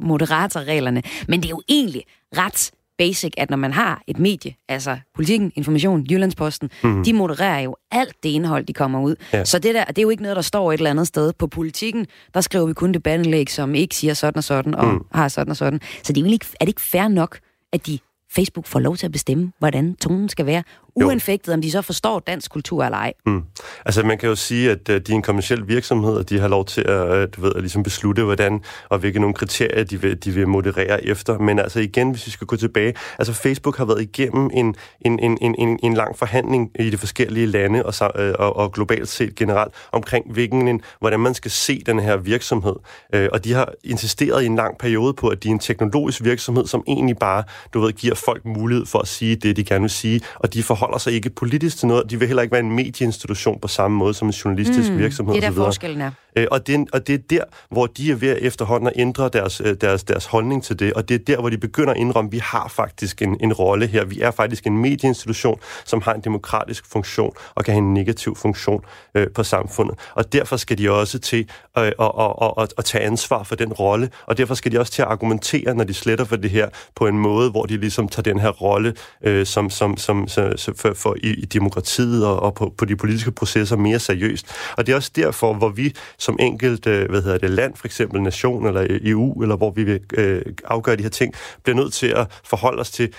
moderatorreglerne? 0.00 1.02
Men 1.28 1.40
det 1.40 1.46
er 1.46 1.50
jo 1.50 1.62
egentlig 1.68 2.02
ret 2.36 2.70
basic, 3.02 3.32
at 3.36 3.50
når 3.50 3.56
man 3.56 3.72
har 3.72 4.02
et 4.06 4.18
medie, 4.18 4.54
altså 4.68 4.98
Politikken, 5.14 5.52
Information, 5.54 6.06
Jyllandsposten, 6.10 6.70
mm. 6.84 7.04
de 7.04 7.12
modererer 7.12 7.60
jo 7.60 7.76
alt 7.90 8.16
det 8.22 8.28
indhold, 8.28 8.64
de 8.64 8.72
kommer 8.72 9.00
ud. 9.00 9.16
Ja. 9.32 9.44
Så 9.44 9.58
det 9.58 9.74
der, 9.74 9.84
det 9.84 9.98
er 9.98 10.02
jo 10.02 10.10
ikke 10.10 10.22
noget, 10.22 10.36
der 10.36 10.42
står 10.42 10.72
et 10.72 10.78
eller 10.78 10.90
andet 10.90 11.06
sted. 11.06 11.32
På 11.38 11.46
Politikken, 11.46 12.06
der 12.34 12.40
skriver 12.40 12.66
vi 12.66 12.72
kun 12.72 12.92
debatindlæg, 12.94 13.50
som 13.50 13.74
ikke 13.74 13.94
siger 13.96 14.14
sådan 14.14 14.36
og 14.36 14.44
sådan, 14.44 14.74
og 14.74 14.86
mm. 14.86 15.00
har 15.12 15.28
sådan 15.28 15.50
og 15.50 15.56
sådan. 15.56 15.80
Så 16.02 16.12
det 16.12 16.26
er, 16.26 16.30
ikke, 16.32 16.46
er 16.60 16.64
det 16.64 16.68
ikke 16.68 16.80
fair 16.80 17.08
nok, 17.08 17.38
at 17.72 17.86
de 17.86 17.98
Facebook 18.34 18.66
får 18.66 18.78
lov 18.78 18.96
til 18.96 19.06
at 19.06 19.12
bestemme, 19.12 19.52
hvordan 19.58 19.96
tonen 19.96 20.28
skal 20.28 20.46
være, 20.46 20.62
uanfægtet, 20.94 21.54
om 21.54 21.62
de 21.62 21.70
så 21.70 21.82
forstår 21.82 22.18
dansk 22.18 22.50
kultur 22.50 22.84
eller 22.84 22.98
ej. 22.98 23.12
Mm. 23.26 23.42
Altså 23.86 24.02
man 24.02 24.18
kan 24.18 24.28
jo 24.28 24.34
sige, 24.34 24.70
at 24.70 24.88
uh, 24.88 24.94
de 24.94 25.12
er 25.12 25.16
en 25.16 25.22
kommersiel 25.22 25.68
virksomhed, 25.68 26.14
og 26.14 26.30
de 26.30 26.38
har 26.38 26.48
lov 26.48 26.64
til 26.64 26.80
at, 26.80 27.06
uh, 27.06 27.28
du 27.36 27.40
ved, 27.40 27.52
at 27.54 27.60
ligesom 27.60 27.82
beslutte, 27.82 28.22
hvordan 28.22 28.60
og 28.88 28.98
hvilke 28.98 29.18
nogle 29.18 29.34
kriterier 29.34 29.84
de 29.84 30.00
vil, 30.00 30.24
de 30.24 30.30
vil 30.30 30.48
moderere 30.48 31.04
efter. 31.04 31.38
Men 31.38 31.58
altså 31.58 31.80
igen, 31.80 32.10
hvis 32.10 32.26
vi 32.26 32.30
skal 32.30 32.46
gå 32.46 32.56
tilbage, 32.56 32.94
altså 33.18 33.32
Facebook 33.32 33.76
har 33.76 33.84
været 33.84 34.02
igennem 34.02 34.50
en, 34.52 34.74
en, 35.00 35.18
en, 35.18 35.38
en, 35.40 35.54
en, 35.58 35.78
en 35.82 35.94
lang 35.94 36.18
forhandling 36.18 36.70
i 36.78 36.90
de 36.90 36.98
forskellige 36.98 37.46
lande 37.46 37.86
og, 37.86 37.94
uh, 38.00 38.32
og, 38.38 38.56
og 38.56 38.72
globalt 38.72 39.08
set 39.08 39.34
generelt 39.34 39.74
omkring, 39.92 40.32
hvilken 40.32 40.68
en, 40.68 40.80
hvordan 41.00 41.20
man 41.20 41.34
skal 41.34 41.50
se 41.50 41.82
den 41.86 41.98
her 41.98 42.16
virksomhed. 42.16 42.76
Uh, 43.16 43.26
og 43.32 43.44
de 43.44 43.52
har 43.52 43.72
insisteret 43.84 44.42
i 44.42 44.46
en 44.46 44.56
lang 44.56 44.78
periode 44.78 45.14
på, 45.14 45.28
at 45.28 45.42
de 45.42 45.48
er 45.48 45.52
en 45.52 45.58
teknologisk 45.58 46.24
virksomhed, 46.24 46.66
som 46.66 46.84
egentlig 46.86 47.16
bare, 47.16 47.44
du 47.74 47.80
ved, 47.80 47.92
giver 47.92 48.14
folk 48.24 48.44
mulighed 48.44 48.86
for 48.86 48.98
at 48.98 49.08
sige 49.08 49.36
det, 49.36 49.56
de 49.56 49.64
gerne 49.64 49.80
vil 49.80 49.90
sige, 49.90 50.20
og 50.34 50.54
de 50.54 50.62
forholder 50.62 50.98
sig 50.98 51.12
ikke 51.12 51.30
politisk 51.30 51.78
til 51.78 51.88
noget. 51.88 52.10
De 52.10 52.18
vil 52.18 52.28
heller 52.28 52.42
ikke 52.42 52.52
være 52.52 52.60
en 52.60 52.72
medieinstitution 52.72 53.58
på 53.60 53.68
samme 53.68 53.96
måde 53.96 54.14
som 54.14 54.28
en 54.28 54.32
journalistisk 54.32 54.90
mm, 54.90 54.98
virksomhed. 54.98 55.34
Det 55.34 55.44
er 55.44 55.48
der 55.48 55.56
forskellen 55.56 56.00
er. 56.00 56.10
Øh, 56.36 56.46
og, 56.50 56.66
det, 56.66 56.88
og 56.92 57.06
det 57.06 57.14
er 57.14 57.18
der, 57.30 57.44
hvor 57.70 57.86
de 57.86 58.10
er 58.10 58.14
ved 58.14 58.36
efterhånden 58.40 58.86
at 58.86 58.92
ændre 58.96 59.28
deres, 59.32 59.60
øh, 59.64 59.76
deres, 59.80 60.04
deres 60.04 60.26
holdning 60.26 60.64
til 60.64 60.78
det, 60.78 60.92
og 60.92 61.08
det 61.08 61.14
er 61.14 61.18
der, 61.18 61.40
hvor 61.40 61.50
de 61.50 61.58
begynder 61.58 61.90
at 61.90 61.96
indrømme, 61.96 62.28
at 62.28 62.32
vi 62.32 62.38
har 62.38 62.68
faktisk 62.68 63.22
en, 63.22 63.36
en 63.40 63.52
rolle 63.52 63.86
her. 63.86 64.04
Vi 64.04 64.20
er 64.20 64.30
faktisk 64.30 64.66
en 64.66 64.78
medieinstitution, 64.78 65.60
som 65.84 66.02
har 66.02 66.14
en 66.14 66.20
demokratisk 66.20 66.86
funktion 66.92 67.32
og 67.54 67.64
kan 67.64 67.74
have 67.74 67.82
en 67.82 67.94
negativ 67.94 68.36
funktion 68.36 68.84
øh, 69.14 69.26
på 69.34 69.42
samfundet. 69.42 69.98
Og 70.14 70.32
derfor 70.32 70.56
skal 70.56 70.78
de 70.78 70.90
også 70.90 71.18
til 71.18 71.48
øh, 71.78 71.84
at, 71.84 71.94
at, 72.00 72.12
at, 72.42 72.52
at, 72.58 72.74
at 72.78 72.84
tage 72.84 73.04
ansvar 73.04 73.42
for 73.42 73.54
den 73.54 73.72
rolle, 73.72 74.10
og 74.26 74.38
derfor 74.38 74.54
skal 74.54 74.72
de 74.72 74.80
også 74.80 74.92
til 74.92 75.02
at 75.02 75.08
argumentere, 75.08 75.74
når 75.74 75.84
de 75.84 75.94
sletter 75.94 76.24
for 76.24 76.36
det 76.36 76.50
her, 76.50 76.68
på 76.94 77.06
en 77.06 77.18
måde, 77.18 77.50
hvor 77.50 77.64
de 77.64 77.76
ligesom 77.76 78.08
tager 78.12 78.22
den 78.22 78.40
her 78.40 78.48
rolle 78.50 78.94
øh, 79.24 79.46
som, 79.46 79.70
som, 79.70 79.96
som, 79.96 80.28
som, 80.28 80.56
som 80.56 80.74
for, 80.74 80.94
for 80.94 81.16
i, 81.22 81.28
i 81.28 81.44
demokratiet 81.44 82.26
og, 82.26 82.42
og 82.42 82.54
på, 82.54 82.74
på 82.78 82.84
de 82.84 82.96
politiske 82.96 83.32
processer 83.32 83.76
mere 83.76 83.98
seriøst. 83.98 84.46
Og 84.76 84.86
det 84.86 84.92
er 84.92 84.96
også 84.96 85.10
derfor, 85.16 85.54
hvor 85.54 85.68
vi 85.68 85.94
som 86.18 86.36
enkelt 86.40 86.86
øh, 86.86 87.10
hvad 87.10 87.22
hedder 87.22 87.38
det, 87.38 87.50
land, 87.50 87.76
for 87.76 87.86
eksempel 87.86 88.22
nation 88.22 88.66
eller 88.66 88.86
EU, 88.88 89.42
eller 89.42 89.56
hvor 89.56 89.70
vi 89.70 89.84
vil 89.84 90.00
øh, 90.14 90.42
afgøre 90.64 90.96
de 90.96 91.02
her 91.02 91.10
ting, 91.10 91.34
bliver 91.62 91.76
nødt 91.76 91.92
til 91.92 92.06
at 92.06 92.40
forholde 92.44 92.80
os 92.80 92.90
til, 92.90 93.14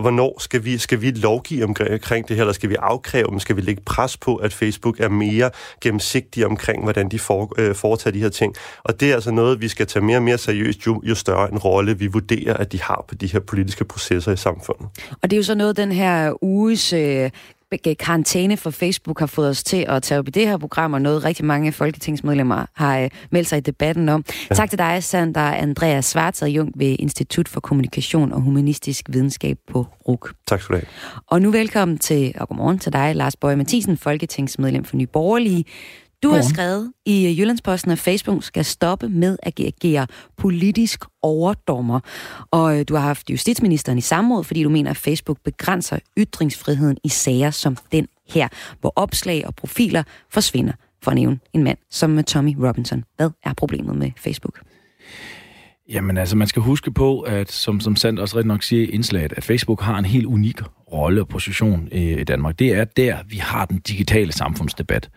hvornår 0.00 0.40
skal 0.40 0.64
vi, 0.64 0.78
skal 0.78 1.00
vi 1.00 1.10
lovgive 1.10 1.64
omkring 1.64 2.28
det 2.28 2.36
her, 2.36 2.42
eller 2.42 2.52
skal 2.52 2.70
vi 2.70 2.76
afkræve 2.78 3.26
dem, 3.30 3.38
skal 3.38 3.56
vi 3.56 3.60
lægge 3.60 3.82
pres 3.86 4.16
på, 4.16 4.36
at 4.36 4.52
Facebook 4.52 5.00
er 5.00 5.08
mere 5.08 5.50
gennemsigtig 5.80 6.46
omkring, 6.46 6.82
hvordan 6.82 7.08
de 7.08 7.18
for, 7.18 7.52
øh, 7.58 7.74
foretager 7.74 8.12
de 8.12 8.20
her 8.20 8.28
ting. 8.28 8.54
Og 8.84 9.00
det 9.00 9.10
er 9.10 9.14
altså 9.14 9.30
noget, 9.30 9.60
vi 9.60 9.68
skal 9.68 9.86
tage 9.86 10.04
mere 10.04 10.16
og 10.16 10.22
mere 10.22 10.38
seriøst, 10.38 10.86
jo, 10.86 11.02
jo 11.04 11.14
større 11.14 11.52
en 11.52 11.58
rolle 11.58 11.98
vi 11.98 12.06
vurderer, 12.06 12.56
at 12.56 12.72
de 12.72 12.82
har 12.82 13.04
på 13.08 13.14
de 13.14 13.26
her 13.26 13.40
politiske 13.40 13.84
processer 13.84 14.13
i 14.16 14.36
samfundet. 14.36 14.86
Og 15.22 15.30
det 15.30 15.32
er 15.32 15.36
jo 15.36 15.42
så 15.42 15.54
noget, 15.54 15.76
den 15.76 15.92
her 15.92 16.44
uges 16.44 16.92
øh, 16.92 17.30
karantæne 17.98 18.56
for 18.56 18.70
Facebook 18.70 19.18
har 19.18 19.26
fået 19.26 19.48
os 19.48 19.64
til 19.64 19.84
at 19.88 20.02
tage 20.02 20.18
op 20.18 20.28
i 20.28 20.30
det 20.30 20.48
her 20.48 20.56
program, 20.56 20.92
og 20.92 21.02
noget 21.02 21.24
rigtig 21.24 21.44
mange 21.44 21.72
folketingsmedlemmer 21.72 22.66
har 22.74 22.98
øh, 22.98 23.10
meldt 23.30 23.48
sig 23.48 23.58
i 23.58 23.60
debatten 23.60 24.08
om. 24.08 24.24
Ja. 24.50 24.54
Tak 24.54 24.70
til 24.70 24.78
dig, 24.78 25.04
Sander 25.04 25.40
Andreas 25.40 26.04
Svartad 26.04 26.48
Jung 26.48 26.72
ved 26.76 26.96
Institut 26.98 27.48
for 27.48 27.60
Kommunikation 27.60 28.32
og 28.32 28.40
Humanistisk 28.40 29.04
Videnskab 29.08 29.58
på 29.72 29.86
RUK. 30.08 30.34
Tak 30.46 30.60
skal 30.60 30.74
du 30.74 30.78
have. 30.78 30.86
Og 31.26 31.42
nu 31.42 31.50
velkommen 31.50 31.98
til, 31.98 32.34
og 32.40 32.48
godmorgen 32.48 32.78
til 32.78 32.92
dig, 32.92 33.16
Lars 33.16 33.36
Bøge 33.36 33.56
Mathisen, 33.56 33.96
folketingsmedlem 33.96 34.84
for 34.84 34.96
Nye 34.96 35.06
Borgerlige. 35.06 35.64
Du 36.24 36.30
har 36.30 36.42
skrevet 36.42 36.92
i 37.06 37.36
Jyllandsposten, 37.38 37.90
at 37.90 37.98
Facebook 37.98 38.44
skal 38.44 38.64
stoppe 38.64 39.08
med 39.08 39.36
at 39.42 39.60
agere 39.60 40.06
politisk 40.36 41.04
overdommer. 41.22 42.00
Og 42.50 42.78
øh, 42.78 42.84
du 42.88 42.94
har 42.94 43.02
haft 43.02 43.30
justitsministeren 43.30 43.98
i 43.98 44.00
samråd, 44.00 44.44
fordi 44.44 44.62
du 44.62 44.68
mener, 44.68 44.90
at 44.90 44.96
Facebook 44.96 45.38
begrænser 45.44 45.98
ytringsfriheden 46.18 46.96
i 47.04 47.08
sager 47.08 47.50
som 47.50 47.76
den 47.92 48.08
her, 48.28 48.48
hvor 48.80 48.92
opslag 48.96 49.46
og 49.46 49.54
profiler 49.54 50.02
forsvinder, 50.30 50.72
for 51.02 51.10
at 51.10 51.14
nævne 51.14 51.38
en 51.52 51.64
mand 51.64 51.78
som 51.90 52.24
Tommy 52.24 52.54
Robinson. 52.58 53.04
Hvad 53.16 53.30
er 53.44 53.52
problemet 53.54 53.96
med 53.96 54.10
Facebook? 54.16 54.60
Jamen 55.88 56.18
altså, 56.18 56.36
man 56.36 56.46
skal 56.46 56.62
huske 56.62 56.90
på, 56.90 57.20
at 57.20 57.52
som, 57.52 57.80
som 57.80 57.96
Sand 57.96 58.18
også 58.18 58.36
rigtig 58.36 58.48
nok 58.48 58.62
siger 58.62 58.82
i 58.82 58.86
indslaget, 58.86 59.32
at 59.36 59.44
Facebook 59.44 59.82
har 59.82 59.98
en 59.98 60.04
helt 60.04 60.26
unik 60.26 60.60
rolle 60.94 61.20
og 61.20 61.28
position 61.28 61.88
øh, 61.92 62.00
i 62.00 62.24
Danmark. 62.24 62.58
Det 62.58 62.72
er 62.74 62.84
der, 62.84 63.16
vi 63.28 63.36
har 63.36 63.64
den 63.64 63.78
digitale 63.78 64.32
samfundsdebat. 64.32 65.10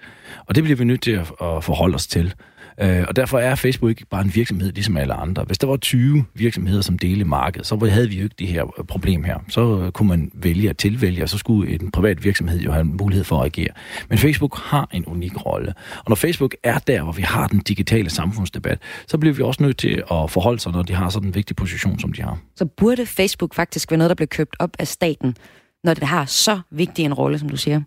Og 0.46 0.56
det 0.56 0.64
bliver 0.64 0.78
vi 0.78 0.84
nødt 0.84 1.02
til 1.02 1.12
at, 1.12 1.32
at 1.42 1.64
forholde 1.64 1.96
os 1.96 2.08
til. 2.08 2.34
Øh, 2.82 3.06
og 3.08 3.16
derfor 3.16 3.40
er 3.40 3.56
Facebook 3.56 3.90
ikke 3.90 4.06
bare 4.06 4.22
en 4.22 4.36
virksomhed, 4.36 4.72
ligesom 4.72 4.98
alle 4.98 5.14
andre. 5.14 5.44
Hvis 5.44 5.58
der 5.58 5.68
var 5.68 5.78
20 5.78 6.26
virksomheder, 6.34 6.82
som 6.82 7.00
delte 7.00 7.26
markedet, 7.26 7.68
så 7.68 7.90
havde 7.92 8.10
vi 8.10 8.18
jo 8.18 8.24
ikke 8.24 8.36
det 8.40 8.48
her 8.48 8.80
øh, 8.80 8.86
problem 8.86 9.24
her. 9.24 9.38
Så 9.50 9.82
øh, 9.82 9.92
kunne 9.92 10.08
man 10.08 10.32
vælge 10.34 10.70
at 10.70 10.78
tilvælge, 10.78 11.24
og 11.24 11.30
så 11.30 11.38
skulle 11.38 11.82
en 11.82 11.92
privat 11.92 12.24
virksomhed 12.24 12.60
jo 12.60 12.72
have 12.72 12.84
mulighed 12.84 13.24
for 13.24 13.40
at 13.40 13.46
agere. 13.46 13.70
Men 14.10 14.18
Facebook 14.18 14.58
har 14.58 14.90
en 14.92 15.06
unik 15.06 15.46
rolle. 15.46 15.74
Og 15.98 16.06
når 16.08 16.16
Facebook 16.16 16.56
er 16.64 16.78
der, 16.78 17.04
hvor 17.04 17.12
vi 17.12 17.22
har 17.22 17.48
den 17.48 17.60
digitale 17.60 18.10
samfundsdebat, 18.10 18.80
så 19.08 19.18
bliver 19.18 19.34
vi 19.34 19.44
også 19.44 19.64
nødt 19.64 19.78
til 19.78 20.04
at 20.12 20.32
forholde 20.32 20.60
sig, 20.60 20.72
når 20.72 20.82
de 20.82 20.94
har 20.94 21.10
sådan 21.10 21.28
en 21.28 21.36
vigtig 21.36 21.56
position, 21.56 22.00
som 22.00 22.14
de 22.14 22.22
har. 22.22 22.40
Så 22.56 22.66
burde 22.66 23.06
Facebook 23.06 23.54
faktisk 23.54 23.92
være 23.92 23.98
noget, 23.98 24.10
der 24.10 24.16
blev 24.16 24.28
købt 24.28 24.56
op 24.60 24.70
af 24.80 24.88
staten, 24.88 25.36
når 25.84 25.94
det 25.94 26.04
har 26.04 26.26
så 26.26 26.60
vigtig 26.72 27.06
en 27.06 27.14
rolle, 27.14 27.40
som 27.40 27.50
du 27.50 27.58
siger? 27.58 27.82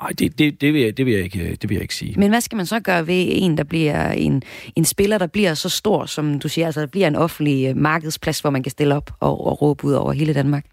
Nej, 0.00 0.10
det, 0.18 0.38
det, 0.38 0.60
det, 0.60 0.72
vil 0.72 0.82
jeg, 0.82 0.96
det, 0.96 1.06
vil 1.06 1.14
jeg 1.14 1.24
ikke, 1.24 1.56
det 1.62 1.68
vil 1.68 1.74
jeg 1.74 1.82
ikke 1.82 1.94
sige. 1.94 2.14
Men 2.16 2.28
hvad 2.28 2.40
skal 2.40 2.56
man 2.56 2.66
så 2.66 2.80
gøre 2.80 3.06
ved 3.06 3.26
en, 3.28 3.58
der 3.58 3.64
bliver 3.64 4.10
en, 4.10 4.42
en 4.76 4.84
spiller, 4.84 5.18
der 5.18 5.26
bliver 5.26 5.54
så 5.54 5.68
stor, 5.68 6.06
som 6.06 6.38
du 6.38 6.48
siger, 6.48 6.66
altså 6.66 6.80
der 6.80 6.86
bliver 6.86 7.08
en 7.08 7.16
offentlig 7.16 7.68
øh, 7.68 7.76
markedsplads, 7.76 8.40
hvor 8.40 8.50
man 8.50 8.62
kan 8.62 8.70
stille 8.70 8.94
op 8.94 9.10
og, 9.20 9.46
og 9.46 9.62
råbe 9.62 9.84
ud 9.84 9.92
over 9.92 10.12
hele 10.12 10.34
Danmark? 10.34 10.64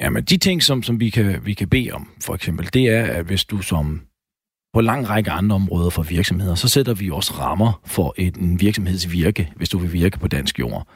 Jamen, 0.00 0.24
de 0.24 0.36
ting, 0.36 0.62
som, 0.62 0.82
som 0.82 1.00
vi, 1.00 1.10
kan, 1.10 1.40
vi 1.44 1.54
kan 1.54 1.68
bede 1.68 1.90
om, 1.92 2.08
for 2.24 2.34
eksempel, 2.34 2.68
det 2.74 2.88
er, 2.88 3.04
at 3.04 3.24
hvis 3.24 3.44
du 3.44 3.62
som 3.62 4.00
på 4.74 4.80
lang 4.80 5.08
række 5.08 5.30
andre 5.30 5.56
områder 5.56 5.90
for 5.90 6.02
virksomheder, 6.02 6.54
så 6.54 6.68
sætter 6.68 6.94
vi 6.94 7.10
også 7.10 7.32
rammer 7.32 7.80
for 7.86 8.14
en 8.16 8.60
virksomhedsvirke, 8.60 9.50
hvis 9.56 9.68
du 9.68 9.78
vil 9.78 9.92
virke 9.92 10.18
på 10.18 10.28
dansk 10.28 10.58
jord. 10.58 10.88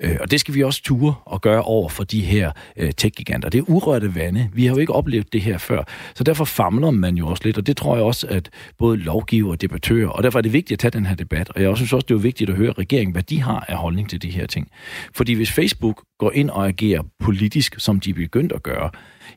Øh, 0.00 0.16
og 0.20 0.30
det 0.30 0.40
skal 0.40 0.54
vi 0.54 0.62
også 0.62 0.82
ture 0.82 1.14
og 1.24 1.40
gøre 1.40 1.62
over 1.62 1.88
for 1.88 2.04
de 2.04 2.20
her 2.20 2.52
øh, 2.76 2.92
tech-giganter. 2.96 3.48
Det 3.48 3.58
er 3.58 3.62
urørte 3.70 4.14
vande. 4.14 4.50
Vi 4.52 4.66
har 4.66 4.74
jo 4.74 4.80
ikke 4.80 4.92
oplevet 4.92 5.32
det 5.32 5.40
her 5.40 5.58
før. 5.58 5.84
Så 6.14 6.24
derfor 6.24 6.44
famler 6.44 6.90
man 6.90 7.16
jo 7.16 7.26
også 7.26 7.42
lidt, 7.44 7.58
og 7.58 7.66
det 7.66 7.76
tror 7.76 7.96
jeg 7.96 8.04
også, 8.04 8.26
at 8.26 8.50
både 8.78 8.96
lovgiver 8.96 9.50
og 9.50 9.60
debattører, 9.60 10.08
og 10.08 10.22
derfor 10.22 10.38
er 10.38 10.42
det 10.42 10.52
vigtigt 10.52 10.72
at 10.72 10.78
tage 10.78 10.90
den 10.98 11.06
her 11.06 11.14
debat. 11.14 11.48
Og 11.48 11.62
jeg 11.62 11.76
synes 11.76 11.92
også, 11.92 12.06
det 12.08 12.14
er 12.14 12.18
vigtigt 12.18 12.50
at 12.50 12.56
høre 12.56 12.72
regeringen, 12.72 13.12
hvad 13.12 13.22
de 13.22 13.42
har 13.42 13.64
af 13.68 13.76
holdning 13.76 14.10
til 14.10 14.22
de 14.22 14.30
her 14.30 14.46
ting. 14.46 14.68
Fordi 15.14 15.32
hvis 15.32 15.52
Facebook 15.52 16.02
går 16.18 16.32
ind 16.34 16.50
og 16.50 16.66
agerer 16.66 17.02
politisk, 17.20 17.74
som 17.78 18.00
de 18.00 18.10
er 18.10 18.14
begyndt 18.14 18.52
at 18.52 18.62
gøre, 18.62 18.90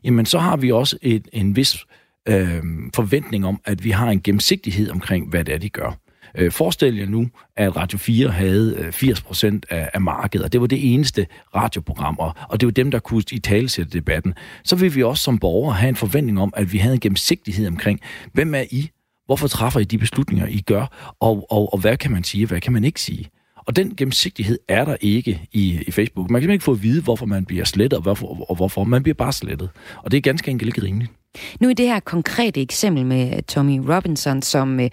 jamen 0.04 0.26
så 0.26 0.38
har 0.38 0.56
vi 0.56 0.70
også 0.70 0.98
et, 1.02 1.28
en 1.32 1.56
vis 1.56 1.86
øh, 2.28 2.62
forventning 2.94 3.46
om, 3.46 3.60
at 3.64 3.84
vi 3.84 3.90
har 3.90 4.10
en 4.10 4.22
gennemsigtighed 4.22 4.90
omkring, 4.90 5.28
hvad 5.28 5.44
det 5.44 5.54
er, 5.54 5.58
de 5.58 5.68
gør. 5.68 5.98
Øh, 6.34 6.52
forestil 6.52 6.96
jer 6.96 7.06
nu, 7.06 7.28
at 7.56 7.76
Radio 7.76 7.98
4 7.98 8.28
havde 8.28 8.74
øh, 8.78 8.88
80% 8.88 9.60
af, 9.70 9.90
af 9.94 10.00
markedet, 10.00 10.44
og 10.44 10.52
det 10.52 10.60
var 10.60 10.66
det 10.66 10.94
eneste 10.94 11.26
radioprogram, 11.54 12.16
og, 12.18 12.34
og 12.48 12.60
det 12.60 12.66
var 12.66 12.72
dem, 12.72 12.90
der 12.90 12.98
kunne 12.98 13.22
i 13.32 13.38
talesætte 13.38 13.92
debatten. 13.92 14.34
Så 14.64 14.76
vil 14.76 14.94
vi 14.94 15.02
også 15.02 15.24
som 15.24 15.38
borgere 15.38 15.74
have 15.74 15.88
en 15.88 15.96
forventning 15.96 16.40
om, 16.40 16.52
at 16.56 16.72
vi 16.72 16.78
havde 16.78 16.94
en 16.94 17.00
gennemsigtighed 17.00 17.66
omkring, 17.66 18.00
hvem 18.32 18.54
er 18.54 18.64
I? 18.70 18.90
Hvorfor 19.26 19.48
træffer 19.48 19.80
I 19.80 19.84
de 19.84 19.98
beslutninger, 19.98 20.46
I 20.46 20.60
gør? 20.60 21.14
Og, 21.20 21.46
og, 21.50 21.72
og 21.72 21.78
hvad 21.80 21.96
kan 21.96 22.12
man 22.12 22.24
sige, 22.24 22.46
hvad 22.46 22.60
kan 22.60 22.72
man 22.72 22.84
ikke 22.84 23.00
sige? 23.00 23.30
Og 23.70 23.76
den 23.76 23.96
gennemsigtighed 23.96 24.58
er 24.68 24.84
der 24.84 24.96
ikke 25.00 25.48
i, 25.52 25.82
i 25.86 25.90
Facebook. 25.90 26.30
Man 26.30 26.40
kan 26.40 26.50
ikke 26.50 26.64
få 26.64 26.72
at 26.72 26.82
vide, 26.82 27.02
hvorfor 27.02 27.26
man 27.26 27.44
bliver 27.44 27.64
slettet, 27.64 27.96
og 27.96 28.02
hvorfor, 28.02 28.50
og 28.50 28.56
hvorfor 28.56 28.84
man 28.84 29.02
bliver 29.02 29.14
bare 29.14 29.32
slettet. 29.32 29.70
Og 29.96 30.10
det 30.10 30.16
er 30.16 30.20
ganske 30.20 30.50
enkelt 30.50 30.68
ikke 30.68 30.86
rimeligt. 30.86 31.12
Nu 31.60 31.68
i 31.68 31.74
det 31.74 31.86
her 31.86 32.00
konkrete 32.00 32.60
eksempel 32.60 33.06
med 33.06 33.42
Tommy 33.42 33.78
Robinson, 33.78 34.42
som 34.42 34.80
øh, 34.80 34.90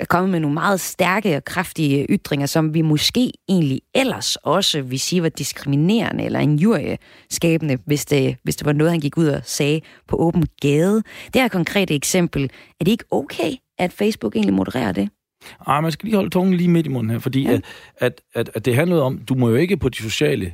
er 0.00 0.04
kommet 0.04 0.30
med 0.30 0.40
nogle 0.40 0.54
meget 0.54 0.80
stærke 0.80 1.36
og 1.36 1.44
kraftige 1.44 2.06
ytringer, 2.10 2.46
som 2.46 2.74
vi 2.74 2.82
måske 2.82 3.32
egentlig 3.48 3.80
ellers 3.94 4.36
også 4.36 4.82
vil 4.82 5.00
sige 5.00 5.22
var 5.22 5.28
diskriminerende 5.28 6.24
eller 6.24 6.40
en 6.40 6.98
skabende, 7.30 7.78
hvis 7.86 8.04
det, 8.06 8.36
hvis 8.42 8.56
det 8.56 8.66
var 8.66 8.72
noget, 8.72 8.90
han 8.90 9.00
gik 9.00 9.16
ud 9.16 9.26
og 9.26 9.40
sagde 9.44 9.80
på 10.08 10.16
åben 10.16 10.46
gade. 10.60 11.02
Det 11.34 11.42
her 11.42 11.48
konkrete 11.48 11.94
eksempel, 11.94 12.50
er 12.80 12.84
det 12.84 12.92
ikke 12.92 13.04
okay, 13.10 13.52
at 13.78 13.92
Facebook 13.92 14.36
egentlig 14.36 14.54
modererer 14.54 14.92
det? 14.92 15.08
Ej, 15.66 15.80
man 15.80 15.92
skal 15.92 16.06
lige 16.06 16.16
holde 16.16 16.30
tungen 16.30 16.54
lige 16.54 16.68
midt 16.68 16.86
i 16.86 16.88
munden 16.88 17.10
her, 17.10 17.18
fordi 17.18 17.42
ja. 17.42 17.52
at, 17.52 17.62
at, 17.98 18.20
at, 18.34 18.50
at 18.54 18.64
det 18.64 18.74
handler 18.74 19.00
om, 19.00 19.18
du 19.18 19.34
må 19.34 19.48
jo 19.48 19.54
ikke 19.54 19.76
på 19.76 19.88
de 19.88 19.96
sociale 19.96 20.52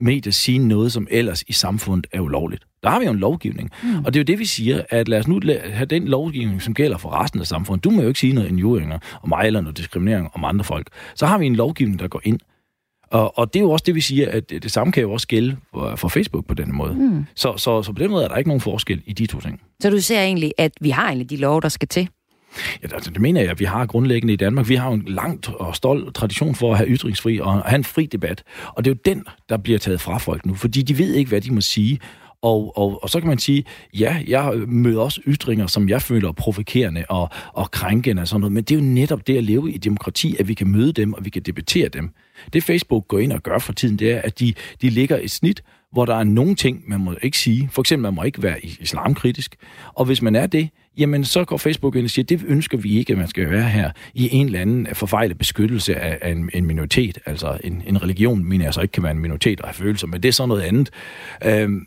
medier 0.00 0.32
sige 0.32 0.58
noget, 0.58 0.92
som 0.92 1.06
ellers 1.10 1.42
i 1.42 1.52
samfundet 1.52 2.06
er 2.12 2.20
ulovligt. 2.20 2.64
Der 2.82 2.90
har 2.90 2.98
vi 2.98 3.04
jo 3.04 3.10
en 3.10 3.18
lovgivning. 3.18 3.70
Mm. 3.82 3.98
Og 3.98 4.14
det 4.14 4.16
er 4.16 4.20
jo 4.20 4.24
det, 4.24 4.38
vi 4.38 4.44
siger, 4.44 4.82
at 4.90 5.08
lad 5.08 5.18
os 5.18 5.28
nu 5.28 5.40
have 5.72 5.86
den 5.86 6.08
lovgivning, 6.08 6.62
som 6.62 6.74
gælder 6.74 6.98
for 6.98 7.22
resten 7.22 7.40
af 7.40 7.46
samfundet. 7.46 7.84
Du 7.84 7.90
må 7.90 8.02
jo 8.02 8.08
ikke 8.08 8.20
sige 8.20 8.32
noget 8.32 8.48
injuringer 8.48 8.98
om 9.22 9.28
mig 9.28 9.46
eller 9.46 9.60
noget 9.60 9.76
diskriminering 9.76 10.28
om 10.34 10.44
andre 10.44 10.64
folk. 10.64 10.88
Så 11.14 11.26
har 11.26 11.38
vi 11.38 11.46
en 11.46 11.56
lovgivning, 11.56 11.98
der 11.98 12.08
går 12.08 12.20
ind. 12.24 12.40
Og, 13.10 13.38
og 13.38 13.54
det 13.54 13.60
er 13.60 13.62
jo 13.62 13.70
også 13.70 13.82
det, 13.86 13.94
vi 13.94 14.00
siger, 14.00 14.30
at 14.30 14.50
det, 14.50 14.70
samme 14.70 14.92
kan 14.92 15.02
jo 15.02 15.12
også 15.12 15.26
gælde 15.26 15.56
for, 15.70 15.96
for 15.96 16.08
Facebook 16.08 16.46
på 16.46 16.54
denne 16.54 16.72
måde. 16.72 16.94
Mm. 16.94 17.24
Så, 17.34 17.56
så, 17.56 17.82
så 17.82 17.92
på 17.92 18.02
den 18.02 18.10
måde 18.10 18.24
er 18.24 18.28
der 18.28 18.36
ikke 18.36 18.48
nogen 18.48 18.60
forskel 18.60 19.02
i 19.06 19.12
de 19.12 19.26
to 19.26 19.40
ting. 19.40 19.60
Så 19.80 19.90
du 19.90 20.00
ser 20.00 20.22
egentlig, 20.22 20.52
at 20.58 20.72
vi 20.80 20.90
har 20.90 21.06
egentlig 21.06 21.30
de 21.30 21.36
lov, 21.36 21.62
der 21.62 21.68
skal 21.68 21.88
til? 21.88 22.08
Ja, 22.82 22.88
altså, 22.94 23.10
det 23.10 23.20
mener 23.20 23.40
jeg, 23.40 23.50
at 23.50 23.60
vi 23.60 23.64
har 23.64 23.86
grundlæggende 23.86 24.32
i 24.32 24.36
Danmark. 24.36 24.68
Vi 24.68 24.74
har 24.74 24.88
jo 24.88 24.94
en 24.94 25.04
langt 25.06 25.48
og 25.48 25.76
stolt 25.76 26.14
tradition 26.14 26.54
for 26.54 26.72
at 26.72 26.78
have 26.78 26.88
ytringsfri 26.88 27.40
og 27.40 27.62
have 27.62 27.76
en 27.76 27.84
fri 27.84 28.06
debat. 28.06 28.42
Og 28.66 28.84
det 28.84 28.90
er 28.90 28.94
jo 28.94 29.14
den, 29.14 29.24
der 29.48 29.56
bliver 29.56 29.78
taget 29.78 30.00
fra 30.00 30.18
folk 30.18 30.46
nu, 30.46 30.54
fordi 30.54 30.82
de 30.82 30.98
ved 30.98 31.14
ikke, 31.14 31.28
hvad 31.28 31.40
de 31.40 31.52
må 31.52 31.60
sige. 31.60 31.98
Og, 32.42 32.78
og, 32.78 33.02
og 33.02 33.10
så 33.10 33.20
kan 33.20 33.28
man 33.28 33.38
sige, 33.38 33.64
ja, 33.98 34.22
jeg 34.26 34.52
møder 34.66 35.00
også 35.00 35.20
ytringer, 35.26 35.66
som 35.66 35.88
jeg 35.88 36.02
føler 36.02 36.28
er 36.28 36.32
provokerende 36.32 37.04
og, 37.08 37.28
og 37.52 37.70
krænkende 37.70 38.22
og 38.22 38.28
sådan 38.28 38.40
noget, 38.40 38.52
men 38.52 38.64
det 38.64 38.74
er 38.74 38.78
jo 38.78 38.84
netop 38.84 39.26
det 39.26 39.36
at 39.36 39.44
leve 39.44 39.72
i 39.72 39.78
demokrati, 39.78 40.36
at 40.38 40.48
vi 40.48 40.54
kan 40.54 40.68
møde 40.68 40.92
dem, 40.92 41.12
og 41.12 41.24
vi 41.24 41.30
kan 41.30 41.42
debattere 41.42 41.88
dem. 41.88 42.10
Det 42.52 42.62
Facebook 42.62 43.08
går 43.08 43.18
ind 43.18 43.32
og 43.32 43.42
gør 43.42 43.58
for 43.58 43.72
tiden, 43.72 43.98
det 43.98 44.12
er, 44.12 44.20
at 44.22 44.40
de, 44.40 44.54
de 44.82 44.90
ligger 44.90 45.18
et 45.22 45.30
snit, 45.30 45.62
hvor 45.92 46.04
der 46.04 46.14
er 46.14 46.24
nogle 46.24 46.54
ting, 46.54 46.82
man 46.86 47.00
må 47.00 47.14
ikke 47.22 47.38
sige. 47.38 47.68
For 47.72 47.82
eksempel, 47.82 48.02
man 48.02 48.14
må 48.14 48.22
ikke 48.22 48.42
være 48.42 48.64
islamkritisk. 48.64 49.56
Og 49.94 50.04
hvis 50.04 50.22
man 50.22 50.36
er 50.36 50.46
det, 50.46 50.68
jamen 50.98 51.24
så 51.24 51.44
går 51.44 51.56
Facebook 51.56 51.96
ind 51.96 52.04
og 52.04 52.10
siger, 52.10 52.24
det 52.24 52.44
ønsker 52.46 52.78
vi 52.78 52.98
ikke, 52.98 53.12
at 53.12 53.18
man 53.18 53.28
skal 53.28 53.50
være 53.50 53.68
her 53.68 53.90
i 54.14 54.28
en 54.32 54.46
eller 54.46 54.60
anden 54.60 54.86
forfejlet 54.92 55.38
beskyttelse 55.38 55.96
af, 55.96 56.18
af 56.22 56.30
en, 56.30 56.50
en 56.54 56.66
minoritet. 56.66 57.18
Altså 57.26 57.58
en, 57.64 57.82
en 57.86 58.02
religion, 58.02 58.44
mener 58.44 58.64
jeg 58.64 58.74
så 58.74 58.80
ikke 58.80 58.92
kan 58.92 59.02
være 59.02 59.12
en 59.12 59.18
minoritet 59.18 59.60
og 59.60 59.68
have 59.68 59.74
følelser, 59.74 60.06
men 60.06 60.22
det 60.22 60.28
er 60.28 60.32
så 60.32 60.46
noget 60.46 60.62
andet. 60.62 60.90
Øhm, 61.44 61.86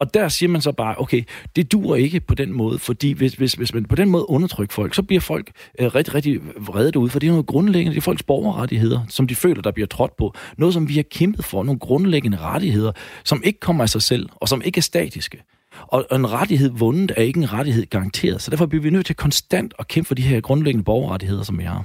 og 0.00 0.14
der 0.14 0.28
siger 0.28 0.48
man 0.50 0.60
så 0.60 0.72
bare, 0.72 0.94
okay, 0.98 1.22
det 1.56 1.72
dur 1.72 1.96
ikke 1.96 2.20
på 2.20 2.34
den 2.34 2.52
måde, 2.52 2.78
fordi 2.78 3.12
hvis, 3.12 3.34
hvis, 3.34 3.52
hvis 3.52 3.74
man 3.74 3.84
på 3.84 3.96
den 3.96 4.10
måde 4.10 4.30
undertrykker 4.30 4.74
folk, 4.74 4.94
så 4.94 5.02
bliver 5.02 5.20
folk 5.20 5.50
øh, 5.78 5.94
rigtig, 5.94 6.14
rigtig 6.14 6.40
vrede 6.60 6.92
derude, 6.92 7.10
for 7.10 7.18
det 7.18 7.26
er 7.26 7.30
noget 7.30 7.46
grundlæggende, 7.46 7.94
det 7.94 8.00
er 8.00 8.02
folks 8.02 8.22
borgerrettigheder, 8.22 9.00
som 9.08 9.26
de 9.26 9.34
føler, 9.34 9.62
der 9.62 9.70
bliver 9.70 9.86
trådt 9.86 10.16
på. 10.16 10.34
Noget, 10.58 10.74
som 10.74 10.88
vi 10.88 10.94
har 10.94 11.02
kæmpet 11.02 11.44
for, 11.44 11.62
nogle 11.62 11.78
grundlæggende 11.78 12.38
rettigheder, 12.38 12.92
som 13.24 13.42
ikke 13.44 13.60
kommer 13.60 13.82
af 13.82 13.88
sig 13.88 14.02
selv, 14.02 14.28
og 14.32 14.48
som 14.48 14.62
ikke 14.64 14.78
er 14.78 14.82
statiske. 14.82 15.42
Og 15.80 16.06
en 16.12 16.32
rettighed 16.32 16.70
vundet 16.70 17.12
er 17.16 17.22
ikke 17.22 17.40
en 17.40 17.52
rettighed 17.52 17.86
garanteret, 17.86 18.42
så 18.42 18.50
derfor 18.50 18.66
bliver 18.66 18.82
vi 18.82 18.90
nødt 18.90 19.06
til 19.06 19.16
konstant 19.16 19.74
at 19.78 19.88
kæmpe 19.88 20.08
for 20.08 20.14
de 20.14 20.22
her 20.22 20.40
grundlæggende 20.40 20.84
borgerrettigheder, 20.84 21.42
som 21.42 21.58
vi 21.58 21.64
har. 21.64 21.84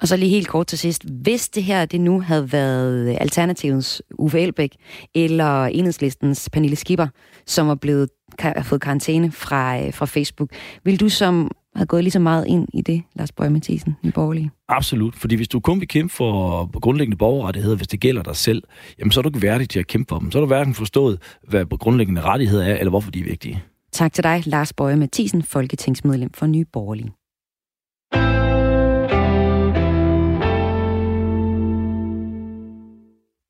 Og 0.00 0.08
så 0.08 0.16
lige 0.16 0.30
helt 0.30 0.48
kort 0.48 0.66
til 0.66 0.78
sidst. 0.78 1.04
Hvis 1.04 1.48
det 1.48 1.64
her 1.64 1.84
det 1.84 2.00
nu 2.00 2.20
havde 2.20 2.52
været 2.52 3.16
Alternativens 3.20 4.02
Uffe 4.18 4.40
Elbæk 4.40 4.76
eller 5.14 5.64
Enhedslistens 5.64 6.50
Pernille 6.52 6.76
Skipper, 6.76 7.06
som 7.46 7.68
var 7.68 7.74
blevet 7.74 8.08
har 8.38 8.62
fået 8.62 8.80
karantæne 8.80 9.32
fra, 9.32 9.78
øh, 9.80 9.94
fra 9.94 10.06
Facebook, 10.06 10.50
vil 10.84 11.00
du 11.00 11.08
som 11.08 11.50
har 11.78 11.84
gået 11.84 12.04
lige 12.04 12.10
så 12.10 12.18
meget 12.18 12.46
ind 12.46 12.68
i 12.74 12.82
det, 12.82 13.02
Lars 13.14 13.32
Bøge 13.32 13.50
Mathisen, 13.50 13.96
i 14.02 14.10
borgerlige? 14.14 14.50
Absolut, 14.68 15.14
fordi 15.16 15.36
hvis 15.36 15.48
du 15.48 15.60
kun 15.60 15.80
vil 15.80 15.88
kæmpe 15.88 16.14
for 16.14 16.80
grundlæggende 16.80 17.16
borgerrettigheder, 17.16 17.76
hvis 17.76 17.88
det 17.88 18.00
gælder 18.00 18.22
dig 18.22 18.36
selv, 18.36 18.62
jamen 18.98 19.12
så 19.12 19.20
er 19.20 19.22
du 19.22 19.28
ikke 19.28 19.42
værdig 19.42 19.68
til 19.68 19.78
at 19.78 19.86
kæmpe 19.86 20.08
for 20.08 20.18
dem. 20.18 20.30
Så 20.30 20.38
er 20.38 20.40
du 20.40 20.46
hverken 20.46 20.74
forstået, 20.74 21.38
hvad 21.42 21.78
grundlæggende 21.78 22.20
rettigheder 22.20 22.64
er, 22.64 22.76
eller 22.76 22.90
hvorfor 22.90 23.10
de 23.10 23.20
er 23.20 23.24
vigtige. 23.24 23.62
Tak 23.92 24.12
til 24.12 24.24
dig, 24.24 24.42
Lars 24.46 24.72
Bøge 24.72 24.96
Mathisen, 24.96 25.42
folketingsmedlem 25.42 26.30
for 26.34 26.46
Nye 26.46 26.64
Borgerlige. 26.72 27.12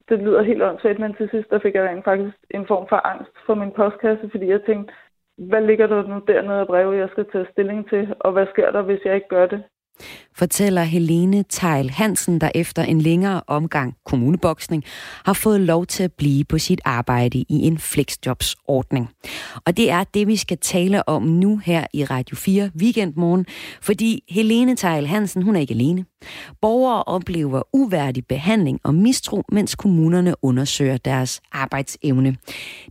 det 0.09 0.19
lyder 0.19 0.43
helt 0.43 0.63
åndssvagt, 0.63 0.99
men 0.99 1.15
til 1.15 1.29
sidst 1.31 1.51
der 1.51 1.59
fik 1.63 1.75
jeg 1.75 2.03
faktisk 2.05 2.37
en 2.51 2.67
form 2.67 2.87
for 2.89 3.01
angst 3.13 3.35
for 3.47 3.55
min 3.55 3.73
postkasse, 3.77 4.29
fordi 4.31 4.47
jeg 4.47 4.61
tænkte, 4.67 4.93
hvad 5.39 5.63
ligger 5.63 5.87
der 5.87 6.07
nu 6.07 6.21
dernede 6.29 6.61
af 6.61 6.67
breve, 6.67 6.97
jeg 6.97 7.09
skal 7.09 7.31
tage 7.33 7.47
stilling 7.53 7.89
til, 7.89 8.15
og 8.21 8.33
hvad 8.33 8.47
sker 8.47 8.71
der, 8.71 8.83
hvis 8.83 9.05
jeg 9.05 9.15
ikke 9.15 9.29
gør 9.29 9.47
det? 9.47 9.63
Fortæller 10.37 10.83
Helene 10.83 11.45
Tejl 11.49 11.91
Hansen, 11.91 12.41
der 12.41 12.51
efter 12.55 12.83
en 12.83 13.01
længere 13.01 13.43
omgang 13.47 13.95
kommuneboksning 14.07 14.85
har 15.25 15.33
fået 15.33 15.61
lov 15.61 15.87
til 15.87 16.03
at 16.03 16.13
blive 16.13 16.45
på 16.45 16.59
sit 16.59 16.81
arbejde 16.85 17.39
i 17.39 17.47
en 17.49 17.79
flexjobsordning. 17.79 19.09
Og 19.67 19.77
det 19.77 19.91
er 19.91 20.05
det, 20.05 20.27
vi 20.27 20.37
skal 20.37 20.59
tale 20.59 21.09
om 21.09 21.23
nu 21.23 21.57
her 21.65 21.87
i 21.93 22.05
Radio 22.05 22.37
4 22.37 22.71
Weekendmorgen, 22.81 23.47
fordi 23.83 24.25
Helene 24.29 24.77
Tejl 24.77 25.07
Hansen, 25.07 25.43
hun 25.43 25.57
er 25.57 25.61
ikke 25.61 25.75
alene. 25.75 26.05
Borgere 26.61 27.03
oplever 27.03 27.63
uværdig 27.73 28.27
behandling 28.27 28.81
og 28.85 28.95
mistro, 28.95 29.43
mens 29.53 29.75
kommunerne 29.75 30.35
undersøger 30.43 30.97
deres 30.97 31.41
arbejdsevne. 31.53 32.37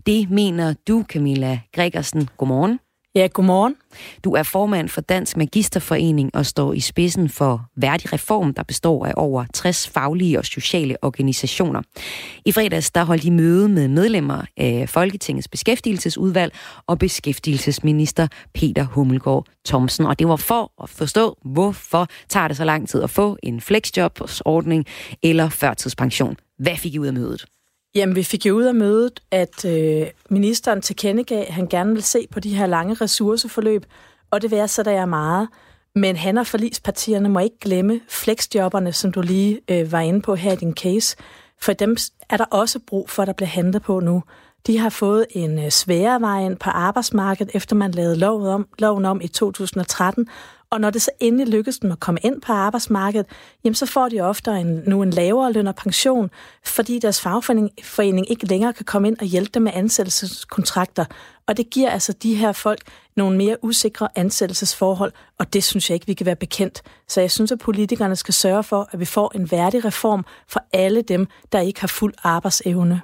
Det 0.05 0.29
mener 0.29 0.73
du, 0.87 1.03
Camilla 1.09 1.59
Gregersen. 1.73 2.29
Godmorgen. 2.37 2.79
Ja, 3.17 3.27
godmorgen. 3.33 3.75
Du 4.23 4.33
er 4.33 4.43
formand 4.43 4.89
for 4.89 5.01
Dansk 5.01 5.37
Magisterforening 5.37 6.35
og 6.35 6.45
står 6.45 6.73
i 6.73 6.79
spidsen 6.79 7.29
for 7.29 7.65
Værdig 7.75 8.13
Reform, 8.13 8.53
der 8.53 8.63
består 8.63 9.05
af 9.05 9.13
over 9.15 9.45
60 9.53 9.87
faglige 9.87 10.39
og 10.39 10.45
sociale 10.45 10.95
organisationer. 11.01 11.81
I 12.45 12.51
fredags 12.51 12.91
der 12.91 13.03
holdt 13.03 13.23
I 13.23 13.29
møde 13.29 13.69
med 13.69 13.87
medlemmer 13.87 14.41
af 14.57 14.89
Folketingets 14.89 15.47
beskæftigelsesudvalg 15.47 16.53
og 16.87 16.99
beskæftigelsesminister 16.99 18.27
Peter 18.53 18.83
Hummelgaard 18.83 19.45
Thomsen. 19.65 20.05
Og 20.05 20.19
det 20.19 20.27
var 20.27 20.35
for 20.35 20.83
at 20.83 20.89
forstå, 20.89 21.37
hvorfor 21.45 22.07
tager 22.29 22.47
det 22.47 22.57
så 22.57 22.65
lang 22.65 22.89
tid 22.89 23.03
at 23.03 23.09
få 23.09 23.37
en 23.43 23.61
flexjobsordning 23.61 24.85
eller 25.23 25.49
førtidspension. 25.49 26.35
Hvad 26.59 26.75
fik 26.75 26.93
I 26.93 26.99
ud 26.99 27.07
af 27.07 27.13
mødet? 27.13 27.45
Jamen, 27.95 28.15
vi 28.15 28.23
fik 28.23 28.45
jo 28.45 28.55
ud 28.55 28.63
af 28.63 28.75
mødet, 28.75 29.19
at 29.31 29.65
øh, 29.65 30.07
ministeren 30.29 30.81
tilkendegav, 30.81 31.41
at 31.47 31.53
han 31.53 31.67
gerne 31.67 31.93
vil 31.93 32.03
se 32.03 32.27
på 32.31 32.39
de 32.39 32.55
her 32.55 32.65
lange 32.65 32.93
ressourceforløb, 32.93 33.85
og 34.31 34.41
det 34.41 34.51
værd 34.51 34.67
så 34.67 34.83
der 34.83 34.91
er 34.91 35.05
meget. 35.05 35.47
Men 35.95 36.15
han 36.15 36.37
og 36.37 36.47
forlispartierne 36.47 37.29
må 37.29 37.39
ikke 37.39 37.59
glemme 37.59 38.01
flexjobberne, 38.09 38.93
som 38.93 39.11
du 39.11 39.21
lige 39.21 39.61
øh, 39.71 39.91
var 39.91 39.99
inde 39.99 40.21
på 40.21 40.35
her 40.35 40.51
i 40.51 40.55
din 40.55 40.73
case. 40.73 41.17
For 41.61 41.73
dem 41.73 41.97
er 42.29 42.37
der 42.37 42.45
også 42.45 42.79
brug 42.79 43.09
for, 43.09 43.21
at 43.21 43.27
der 43.27 43.33
bliver 43.33 43.49
handlet 43.49 43.81
på 43.81 43.99
nu. 43.99 44.23
De 44.67 44.77
har 44.77 44.89
fået 44.89 45.25
en 45.31 45.59
øh, 45.59 45.69
sværere 45.69 46.21
vej 46.21 46.45
ind 46.45 46.57
på 46.57 46.69
arbejdsmarkedet, 46.69 47.55
efter 47.55 47.75
man 47.75 47.91
lavede 47.91 48.17
loven 48.19 48.47
om, 48.47 48.67
loven 48.79 49.05
om 49.05 49.21
i 49.21 49.27
2013, 49.27 50.27
og 50.69 50.81
når 50.81 50.89
det 50.89 51.01
så 51.01 51.11
endelig 51.19 51.47
lykkes 51.47 51.79
dem 51.79 51.91
at 51.91 51.99
komme 51.99 52.19
ind 52.23 52.41
på 52.41 52.53
arbejdsmarkedet, 52.53 53.25
jamen 53.63 53.75
så 53.75 53.85
får 53.85 54.09
de 54.09 54.21
ofte 54.21 54.51
en, 54.51 54.83
nu 54.87 55.03
en 55.03 55.09
lavere 55.09 55.53
løn 55.53 55.67
og 55.67 55.75
pension, 55.75 56.29
fordi 56.65 56.99
deres 56.99 57.21
fagforening 57.21 57.69
forening 57.83 58.31
ikke 58.31 58.45
længere 58.45 58.73
kan 58.73 58.85
komme 58.85 59.07
ind 59.07 59.17
og 59.19 59.25
hjælpe 59.25 59.51
dem 59.53 59.61
med 59.61 59.71
ansættelseskontrakter. 59.75 61.05
Og 61.47 61.57
det 61.57 61.69
giver 61.69 61.89
altså 61.89 62.13
de 62.13 62.35
her 62.35 62.51
folk 62.51 62.81
nogle 63.15 63.37
mere 63.37 63.57
usikre 63.63 64.07
ansættelsesforhold, 64.15 65.11
og 65.39 65.53
det 65.53 65.63
synes 65.63 65.89
jeg 65.89 65.93
ikke, 65.93 66.07
vi 66.07 66.13
kan 66.13 66.25
være 66.25 66.35
bekendt. 66.35 66.81
Så 67.07 67.21
jeg 67.21 67.31
synes, 67.31 67.51
at 67.51 67.59
politikerne 67.59 68.15
skal 68.15 68.33
sørge 68.33 68.63
for, 68.63 68.89
at 68.91 68.99
vi 68.99 69.05
får 69.05 69.31
en 69.35 69.51
værdig 69.51 69.85
reform 69.85 70.25
for 70.47 70.59
alle 70.73 71.01
dem, 71.01 71.27
der 71.51 71.59
ikke 71.59 71.79
har 71.79 71.87
fuld 71.87 72.13
arbejdsevne. 72.23 73.01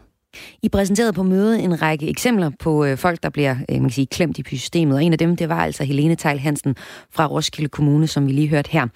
I 0.64 0.70
præsenterede 0.70 1.14
på 1.14 1.24
mødet 1.24 1.64
en 1.64 1.82
række 1.82 2.10
eksempler 2.10 2.52
på 2.60 2.86
øh, 2.86 2.98
folk, 2.98 3.24
der 3.24 3.30
bliver 3.30 3.56
øh, 3.70 3.76
man 3.76 3.82
kan 3.82 3.90
sige, 3.90 4.08
klemt 4.08 4.38
i 4.38 4.44
systemet, 4.58 4.96
og 4.96 5.04
en 5.04 5.12
af 5.12 5.18
dem, 5.18 5.36
det 5.36 5.50
var 5.50 5.64
altså 5.64 5.84
Helene 5.84 6.16
Tejl 6.16 6.40
Hansen 6.40 6.76
fra 7.12 7.28
Roskilde 7.28 7.70
Kommune, 7.70 8.08
som 8.08 8.28
vi 8.28 8.32
lige 8.32 8.48
hørte 8.48 8.72
her. 8.72 8.88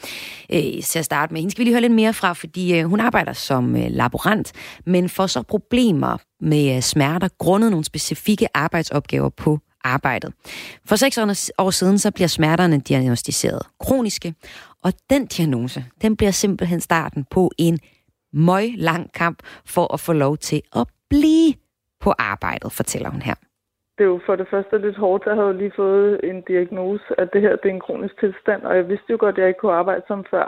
Øh, 0.53 0.83
til 0.83 0.99
at 0.99 1.05
starte 1.05 1.33
med, 1.33 1.41
hende 1.41 1.51
skal 1.51 1.59
vi 1.59 1.63
lige 1.63 1.73
høre 1.73 1.81
lidt 1.81 1.93
mere 1.93 2.13
fra, 2.13 2.33
fordi 2.33 2.79
øh, 2.79 2.85
hun 2.85 2.99
arbejder 2.99 3.33
som 3.33 3.75
øh, 3.75 3.87
laborant, 3.89 4.51
men 4.85 5.09
får 5.09 5.27
så 5.27 5.41
problemer 5.41 6.17
med 6.41 6.75
øh, 6.75 6.81
smerter 6.81 7.27
grundet 7.37 7.71
nogle 7.71 7.85
specifikke 7.85 8.47
arbejdsopgaver 8.53 9.29
på 9.29 9.59
arbejdet. 9.83 10.33
For 10.85 10.95
seks 10.95 11.17
år 11.57 11.71
siden, 11.71 11.99
så 11.99 12.11
bliver 12.11 12.27
smerterne 12.27 12.79
diagnostiseret 12.79 13.61
kroniske, 13.79 14.33
og 14.83 14.93
den 15.09 15.25
diagnose, 15.25 15.85
den 16.01 16.17
bliver 16.17 16.31
simpelthen 16.31 16.81
starten 16.81 17.25
på 17.31 17.51
en 17.57 17.79
møg 18.33 18.73
lang 18.77 19.13
kamp 19.13 19.39
for 19.65 19.93
at 19.93 19.99
få 19.99 20.13
lov 20.13 20.37
til 20.37 20.61
at 20.75 20.87
blive 21.09 21.53
på 21.99 22.11
arbejdet, 22.19 22.71
fortæller 22.71 23.09
hun 23.09 23.21
her. 23.21 23.35
Det 23.97 24.03
er 24.03 24.07
jo 24.07 24.19
for 24.25 24.35
det 24.35 24.47
første 24.51 24.77
lidt 24.77 24.97
hårdt. 24.97 25.25
Jeg 25.25 25.35
havde 25.35 25.57
lige 25.57 25.71
fået 25.75 26.19
en 26.23 26.41
diagnose, 26.41 27.03
at 27.17 27.33
det 27.33 27.41
her 27.41 27.55
det 27.55 27.69
er 27.69 27.73
en 27.73 27.79
kronisk 27.87 28.19
tilstand, 28.19 28.61
og 28.63 28.75
jeg 28.75 28.89
vidste 28.89 29.11
jo 29.11 29.17
godt, 29.19 29.35
at 29.35 29.41
jeg 29.41 29.47
ikke 29.47 29.59
kunne 29.59 29.79
arbejde 29.81 30.03
som 30.07 30.25
før. 30.31 30.47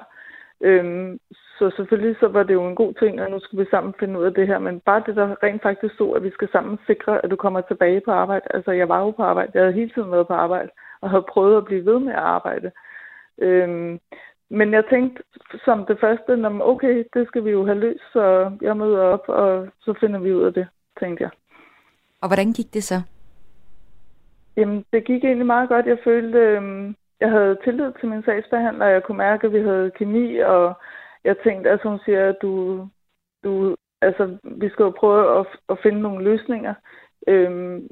Øhm, 0.61 1.19
så 1.31 1.71
selvfølgelig 1.77 2.15
så 2.19 2.27
var 2.27 2.43
det 2.43 2.53
jo 2.53 2.67
en 2.67 2.75
god 2.75 2.93
ting, 2.93 3.19
at 3.19 3.31
nu 3.31 3.39
skal 3.39 3.59
vi 3.59 3.65
sammen 3.71 3.93
finde 3.99 4.19
ud 4.19 4.25
af 4.25 4.33
det 4.33 4.47
her. 4.47 4.59
Men 4.59 4.79
bare 4.79 5.03
det, 5.05 5.15
der 5.15 5.43
rent 5.43 5.61
faktisk 5.61 5.93
stod, 5.93 6.15
at 6.15 6.23
vi 6.23 6.31
skal 6.31 6.49
sammen 6.51 6.79
sikre, 6.87 7.23
at 7.23 7.31
du 7.31 7.35
kommer 7.35 7.61
tilbage 7.61 8.01
på 8.05 8.11
arbejde. 8.11 8.45
Altså, 8.49 8.71
jeg 8.71 8.89
var 8.89 8.99
jo 8.99 9.11
på 9.11 9.23
arbejde. 9.23 9.51
Jeg 9.53 9.61
havde 9.61 9.73
hele 9.73 9.91
tiden 9.95 10.11
været 10.11 10.27
på 10.27 10.33
arbejde, 10.33 10.69
og 11.01 11.09
havde 11.09 11.25
prøvet 11.33 11.57
at 11.57 11.65
blive 11.65 11.85
ved 11.85 11.99
med 11.99 12.13
at 12.13 12.19
arbejde. 12.37 12.71
Øhm, 13.37 13.99
men 14.49 14.73
jeg 14.73 14.83
tænkte 14.89 15.23
som 15.65 15.85
det 15.85 15.99
første, 15.99 16.37
når 16.37 16.61
okay, 16.61 17.03
det 17.13 17.27
skal 17.27 17.45
vi 17.45 17.49
jo 17.49 17.65
have 17.65 17.79
løst, 17.79 18.03
så 18.13 18.51
jeg 18.61 18.77
møder 18.77 19.01
op, 19.01 19.25
og 19.27 19.67
så 19.81 19.93
finder 19.99 20.19
vi 20.19 20.33
ud 20.33 20.43
af 20.43 20.53
det, 20.53 20.67
tænkte 20.99 21.23
jeg. 21.23 21.31
Og 22.21 22.29
hvordan 22.29 22.53
gik 22.53 22.73
det 22.73 22.83
så? 22.83 23.01
Jamen, 24.57 24.85
det 24.93 25.05
gik 25.05 25.23
egentlig 25.23 25.45
meget 25.45 25.69
godt. 25.69 25.85
Jeg 25.85 25.97
følte, 26.03 26.37
øh, 26.39 26.93
jeg 27.19 27.29
havde 27.29 27.57
tillid 27.63 27.91
til 27.99 28.09
min 28.09 28.23
sagsbehandler, 28.23 28.85
jeg 28.85 29.03
kunne 29.03 29.17
mærke, 29.17 29.47
at 29.47 29.53
vi 29.53 29.61
havde 29.61 29.91
kemi, 29.91 30.37
og 30.37 30.73
jeg 31.23 31.35
tænkte, 31.43 31.69
altså 31.69 31.89
hun 31.89 31.99
siger, 32.05 32.29
at 32.29 32.37
du, 32.41 32.87
du, 33.43 33.75
altså, 34.01 34.37
vi 34.43 34.69
skal 34.69 34.83
jo 34.83 34.93
prøve 34.99 35.39
at, 35.39 35.45
at 35.69 35.79
finde 35.83 36.01
nogle 36.01 36.23
løsninger. 36.23 36.73
Øhm, 37.27 37.87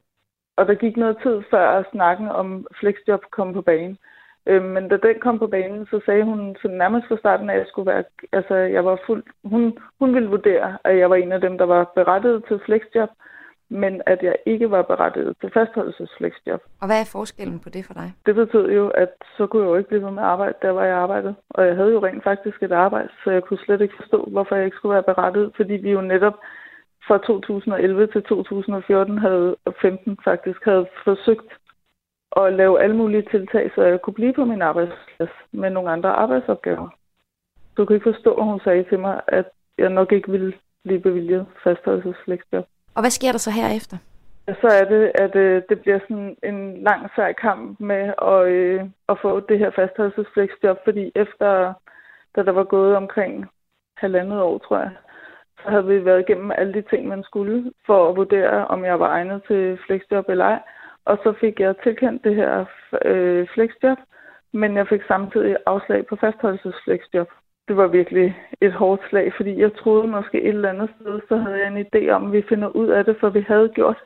og 0.55 0.67
der 0.67 0.75
gik 0.75 0.97
noget 0.97 1.17
tid 1.23 1.41
før 1.49 1.83
snakken 1.91 2.27
om 2.27 2.67
flexjob 2.79 3.21
kom 3.31 3.53
på 3.53 3.61
banen. 3.61 3.91
Øh, 3.91 4.16
men 4.47 4.89
da 4.89 4.97
den 4.97 5.19
kom 5.19 5.39
på 5.39 5.47
banen, 5.47 5.85
så 5.85 6.01
sagde 6.05 6.23
hun 6.23 6.55
så 6.61 6.67
nærmest 6.67 7.07
fra 7.07 7.17
starten, 7.17 7.49
at 7.49 7.57
jeg 7.57 7.65
skulle 7.67 7.91
være, 7.91 8.03
altså 8.31 8.55
jeg 8.55 8.85
var 8.85 8.99
fuld, 9.05 9.23
hun, 9.43 9.77
hun 9.99 10.13
ville 10.13 10.29
vurdere, 10.29 10.77
at 10.83 10.97
jeg 10.97 11.09
var 11.09 11.15
en 11.15 11.31
af 11.31 11.41
dem, 11.41 11.57
der 11.57 11.65
var 11.65 11.91
berettiget 11.95 12.43
til 12.47 12.59
flexjob, 12.65 13.09
men 13.69 14.01
at 14.05 14.19
jeg 14.23 14.35
ikke 14.45 14.71
var 14.71 14.81
berettiget 14.81 15.35
til 15.41 15.51
fastholdelsesflexjob. 15.53 16.61
Og 16.81 16.87
hvad 16.87 16.99
er 17.01 17.09
forskellen 17.11 17.59
på 17.59 17.69
det 17.69 17.85
for 17.85 17.93
dig? 17.93 18.13
Det 18.25 18.35
betød 18.35 18.71
jo, 18.71 18.87
at 18.87 19.13
så 19.37 19.47
kunne 19.47 19.63
jeg 19.63 19.69
jo 19.69 19.75
ikke 19.75 19.89
blive 19.89 20.03
ved 20.03 20.11
med 20.11 20.23
at 20.23 20.29
arbejde, 20.29 20.53
der 20.61 20.69
var 20.69 20.85
jeg 20.85 20.97
arbejdede. 20.97 21.35
Og 21.49 21.67
jeg 21.67 21.75
havde 21.75 21.91
jo 21.91 22.05
rent 22.05 22.23
faktisk 22.23 22.63
et 22.63 22.71
arbejde, 22.71 23.09
så 23.23 23.31
jeg 23.31 23.43
kunne 23.43 23.59
slet 23.65 23.81
ikke 23.81 23.99
forstå, 24.01 24.27
hvorfor 24.31 24.55
jeg 24.55 24.65
ikke 24.65 24.77
skulle 24.77 24.93
være 24.93 25.13
berettiget, 25.13 25.51
fordi 25.55 25.73
vi 25.73 25.91
jo 25.91 26.01
netop 26.01 26.37
fra 27.07 27.17
2011 27.17 28.07
til 28.07 28.23
2014 28.23 29.17
havde, 29.17 29.55
15 29.81 30.17
faktisk, 30.23 30.65
havde 30.65 30.87
forsøgt 31.03 31.51
og 32.37 32.53
lave 32.53 32.81
alle 32.83 32.95
mulige 32.95 33.27
tiltag, 33.31 33.71
så 33.75 33.81
jeg 33.81 34.01
kunne 34.01 34.13
blive 34.19 34.33
på 34.33 34.45
min 34.45 34.61
arbejdsplads 34.61 35.35
med 35.51 35.69
nogle 35.69 35.89
andre 35.91 36.09
arbejdsopgaver. 36.09 36.89
Du 37.77 37.85
kan 37.85 37.95
ikke 37.95 38.11
forstå, 38.13 38.33
at 38.33 38.45
hun 38.45 38.59
sagde 38.59 38.83
til 38.83 38.99
mig, 38.99 39.21
at 39.27 39.45
jeg 39.77 39.89
nok 39.89 40.11
ikke 40.11 40.31
ville 40.31 40.53
blive 40.83 40.99
bevilget 40.99 41.45
fastholdelsesfleksjob. 41.63 42.65
Og 42.95 43.01
hvad 43.01 43.09
sker 43.09 43.31
der 43.31 43.39
så 43.39 43.51
herefter? 43.51 43.97
Så 44.61 44.67
er 44.81 44.85
det, 44.93 45.11
at 45.15 45.35
øh, 45.35 45.61
det 45.69 45.79
bliver 45.81 45.99
sådan 45.99 46.37
en 46.43 46.83
lang 46.83 47.09
sej 47.15 47.33
kamp 47.33 47.79
med 47.79 48.13
at, 48.31 48.47
øh, 48.47 48.81
at 49.09 49.17
få 49.21 49.39
det 49.39 49.59
her 49.59 49.71
fastholdelsesfleksjob, 49.75 50.77
fordi 50.83 51.11
efter, 51.15 51.73
da 52.35 52.43
der 52.43 52.51
var 52.51 52.63
gået 52.63 52.95
omkring 52.95 53.45
halvandet 53.97 54.41
år, 54.41 54.57
tror 54.57 54.77
jeg, 54.77 54.91
så 55.57 55.69
havde 55.69 55.85
vi 55.85 56.05
været 56.05 56.19
igennem 56.19 56.51
alle 56.51 56.73
de 56.73 56.81
ting, 56.81 57.07
man 57.07 57.23
skulle, 57.23 57.71
for 57.85 58.09
at 58.09 58.15
vurdere, 58.15 58.67
om 58.67 58.85
jeg 58.85 58.99
var 58.99 59.09
egnet 59.09 59.41
til 59.47 59.79
flexjob 59.85 60.29
eller 60.29 60.45
ej. 60.45 60.59
Og 61.09 61.17
så 61.23 61.33
fik 61.41 61.59
jeg 61.59 61.75
tilkendt 61.83 62.23
det 62.23 62.35
her 62.35 62.65
øh, 63.05 63.47
flexjob, 63.53 63.97
men 64.53 64.77
jeg 64.77 64.87
fik 64.87 65.03
samtidig 65.07 65.55
afslag 65.65 66.07
på 66.07 66.15
fastholdelsesflexjob. 66.15 67.29
Det 67.67 67.77
var 67.77 67.87
virkelig 67.87 68.27
et 68.61 68.73
hårdt 68.73 69.01
slag, 69.09 69.33
fordi 69.37 69.61
jeg 69.61 69.71
troede 69.81 70.07
måske 70.07 70.37
et 70.41 70.55
eller 70.55 70.69
andet 70.69 70.89
sted, 70.95 71.19
så 71.29 71.35
havde 71.37 71.57
jeg 71.61 71.67
en 71.67 71.85
idé 71.85 72.09
om, 72.09 72.25
at 72.25 72.31
vi 72.31 72.41
finder 72.49 72.67
ud 72.67 72.87
af 72.87 73.05
det, 73.05 73.15
for 73.19 73.29
vi 73.29 73.41
havde 73.47 73.69
gjort 73.69 73.99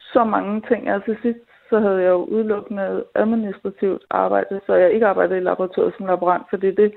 så 0.00 0.24
mange 0.24 0.62
ting. 0.68 0.88
Altså 0.88 1.14
sidst, 1.22 1.44
så 1.70 1.80
havde 1.80 2.00
jeg 2.02 2.10
jo 2.10 2.24
udelukkende 2.24 3.04
administrativt 3.14 4.02
arbejde, 4.10 4.60
så 4.66 4.74
jeg 4.74 4.92
ikke 4.92 5.06
arbejdede 5.06 5.38
i 5.38 5.48
laboratoriet 5.48 5.94
som 5.96 6.06
laborant, 6.06 6.46
fordi 6.50 6.66
det, 6.66 6.92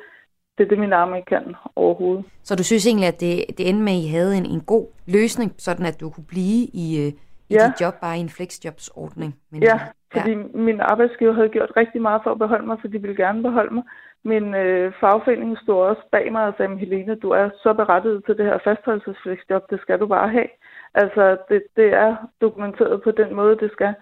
det 0.58 0.64
er 0.64 0.70
det, 0.70 0.80
min 0.80 0.94
arme 0.94 1.18
ikke 1.18 1.30
kan 1.36 1.56
overhovedet. 1.76 2.26
Så 2.44 2.56
du 2.56 2.64
synes 2.64 2.88
egentlig, 2.88 3.08
at 3.08 3.20
det, 3.20 3.58
det 3.58 3.70
endte 3.70 3.84
med, 3.84 3.94
at 3.94 4.04
I 4.06 4.08
havde 4.08 4.38
en, 4.38 4.46
en 4.46 4.62
god 4.62 4.86
løsning, 5.08 5.56
sådan 5.58 5.86
at 5.86 6.00
du 6.02 6.10
kunne 6.10 6.30
blive 6.36 6.62
i, 6.74 6.88
øh, 7.06 7.12
i 7.52 7.54
ja. 7.54 7.66
dit 7.68 7.82
job 7.82 7.96
bare 8.02 8.18
i 8.18 8.20
en 8.28 8.36
flexjobsordning. 8.38 9.32
Men, 9.52 9.64
ja, 9.64 9.80
fordi 10.14 10.32
ja. 10.32 10.44
min 10.54 10.80
arbejdsgiver 10.80 11.34
havde 11.34 11.50
gjort 11.50 11.72
rigtig 11.78 12.02
meget 12.02 12.22
for 12.24 12.32
at 12.32 12.40
beholde 12.40 12.68
mig, 12.68 12.78
for 12.82 12.88
de 12.88 13.02
ville 13.02 13.16
gerne 13.16 13.42
beholde 13.44 13.74
mig. 13.74 13.84
Min 14.24 14.56
øh, 14.56 14.94
fagforening 15.00 15.58
stod 15.58 15.80
også 15.90 16.02
bag 16.12 16.32
mig 16.32 16.44
og 16.48 16.54
sagde, 16.58 16.78
Helene, 16.78 17.16
du 17.16 17.30
er 17.30 17.50
så 17.64 17.74
berettiget 17.74 18.26
til 18.26 18.38
det 18.38 18.46
her 18.46 18.58
fastholdelsesflexjob, 18.64 19.64
det 19.70 19.80
skal 19.82 20.00
du 20.00 20.08
bare 20.08 20.30
have. 20.30 20.50
Altså, 20.94 21.38
det, 21.50 21.64
det 21.76 21.94
er 21.94 22.16
dokumenteret 22.42 23.02
på 23.04 23.12
den 23.12 23.36
måde, 23.36 23.58
det 23.58 23.72
skal. 23.72 23.94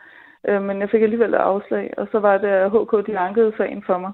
Øh, 0.47 0.61
men 0.61 0.81
jeg 0.81 0.89
fik 0.89 1.01
alligevel 1.01 1.33
et 1.33 1.47
afslag, 1.53 1.93
og 1.97 2.07
så 2.11 2.19
var 2.19 2.37
det, 2.37 2.47
at 2.47 2.71
HK 2.71 3.07
de 3.07 3.17
ankede 3.17 3.53
sagen 3.57 3.83
for 3.85 3.97
mig. 3.97 4.11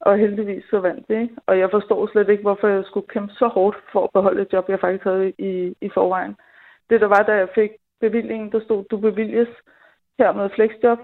Og 0.00 0.18
heldigvis 0.18 0.64
så 0.70 0.80
vandt 0.80 1.08
det, 1.08 1.20
ikke? 1.20 1.34
Og 1.46 1.58
jeg 1.58 1.68
forstår 1.70 2.06
slet 2.06 2.28
ikke, 2.28 2.42
hvorfor 2.42 2.68
jeg 2.68 2.84
skulle 2.86 3.06
kæmpe 3.08 3.32
så 3.32 3.46
hårdt 3.46 3.76
for 3.92 4.04
at 4.04 4.10
beholde 4.14 4.42
et 4.42 4.52
job, 4.52 4.68
jeg 4.68 4.80
faktisk 4.80 5.04
havde 5.04 5.32
i, 5.38 5.74
i 5.80 5.90
forvejen. 5.94 6.36
Det 6.90 7.00
der 7.00 7.06
var, 7.06 7.22
da 7.22 7.32
jeg 7.32 7.48
fik 7.54 7.70
bevillingen, 8.00 8.52
der 8.52 8.60
stod, 8.60 8.84
du 8.90 8.96
bevilges 8.96 9.48
her 10.18 10.32
med 10.32 10.50
flexjob, 10.54 10.98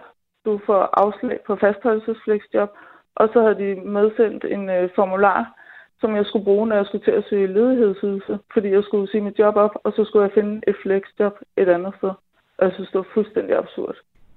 du 0.45 0.61
får 0.67 0.83
afslag 1.03 1.39
på 1.47 1.57
fastholdelsesflexjob, 1.57 2.71
og 3.15 3.29
så 3.33 3.43
havde 3.43 3.59
de 3.65 3.81
medsendt 3.81 4.45
en 4.45 4.69
øh, 4.71 4.91
formular, 4.95 5.57
som 6.01 6.17
jeg 6.17 6.27
skulle 6.27 6.45
bruge, 6.45 6.67
når 6.67 6.77
jeg 6.77 6.87
skulle 6.87 7.05
til 7.05 7.11
at 7.11 7.25
søge 7.31 7.53
ledighedsydelse, 7.53 8.39
fordi 8.53 8.69
jeg 8.69 8.85
skulle 8.85 9.11
sige 9.11 9.21
mit 9.21 9.39
job 9.39 9.57
op, 9.57 9.75
og 9.85 9.93
så 9.93 10.05
skulle 10.05 10.23
jeg 10.23 10.33
finde 10.35 10.61
et 10.69 10.77
flexjob 10.83 11.33
et 11.57 11.69
andet 11.69 11.95
sted. 11.99 12.13
Og 12.59 12.67
jeg 12.67 12.73
synes, 12.75 12.91
det 12.91 12.99
var 12.99 13.07
fuldstændig 13.15 13.57
absurd. 13.57 13.97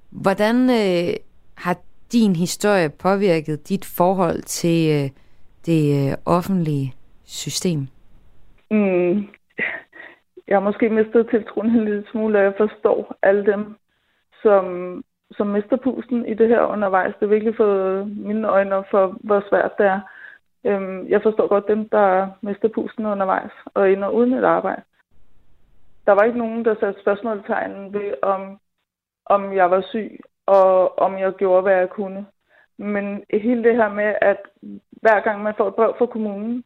Hvordan 0.10 0.56
øh, 0.56 1.14
har 1.58 1.78
din 2.12 2.36
historie 2.36 2.90
påvirket 2.90 3.70
dit 3.70 3.86
forhold 3.98 4.42
til 4.42 4.80
øh, 4.96 5.10
det 5.66 5.82
øh, 6.00 6.18
offentlige 6.26 6.94
system? 7.26 7.88
Mm, 8.72 9.28
jeg 10.48 10.56
har 10.56 10.62
måske 10.62 10.90
mistet 10.90 11.30
tiltroen 11.30 11.70
en 11.70 11.86
lille 11.86 12.06
smule, 12.12 12.40
og 12.40 12.44
jeg 12.44 12.54
forstår 12.58 13.16
alle 13.22 13.46
dem, 13.46 13.76
som, 14.42 14.66
som 15.32 15.48
mister 15.48 15.78
pusten 15.78 16.26
i 16.26 16.34
det 16.34 16.48
her 16.48 16.62
undervejs. 16.62 17.14
Det 17.14 17.28
har 17.28 17.36
virkelig 17.36 17.56
fået 17.58 18.18
mine 18.18 18.48
øjne 18.48 18.84
for, 18.92 19.18
hvor 19.24 19.44
svært 19.50 19.72
det 19.78 19.86
er. 19.86 20.00
Øhm, 20.66 21.08
jeg 21.08 21.22
forstår 21.24 21.48
godt 21.48 21.68
dem, 21.68 21.90
der 21.90 22.28
mister 22.42 22.68
pusten 22.68 23.06
undervejs 23.06 23.52
og 23.66 23.92
ender 23.92 24.10
uden 24.10 24.34
et 24.34 24.44
arbejde. 24.44 24.82
Der 26.06 26.12
var 26.12 26.24
ikke 26.24 26.38
nogen, 26.38 26.66
der 26.66 26.76
satte 26.80 27.02
spørgsmålstegn 27.02 27.94
ved, 27.94 28.14
om, 28.22 28.60
om 29.26 29.54
jeg 29.54 29.72
var 29.72 29.82
syg, 29.82 30.20
og 30.46 31.00
om 31.00 31.18
jeg 31.18 31.34
gjorde, 31.34 31.62
hvad 31.62 31.76
jeg 31.76 31.90
kunne. 31.90 32.26
Men 32.78 33.24
hele 33.34 33.64
det 33.64 33.76
her 33.76 33.90
med, 33.94 34.16
at 34.22 34.38
hver 34.92 35.20
gang 35.20 35.44
man 35.44 35.54
får 35.58 35.68
et 35.68 35.76
brev 35.76 35.96
fra 35.98 36.06
kommunen, 36.06 36.64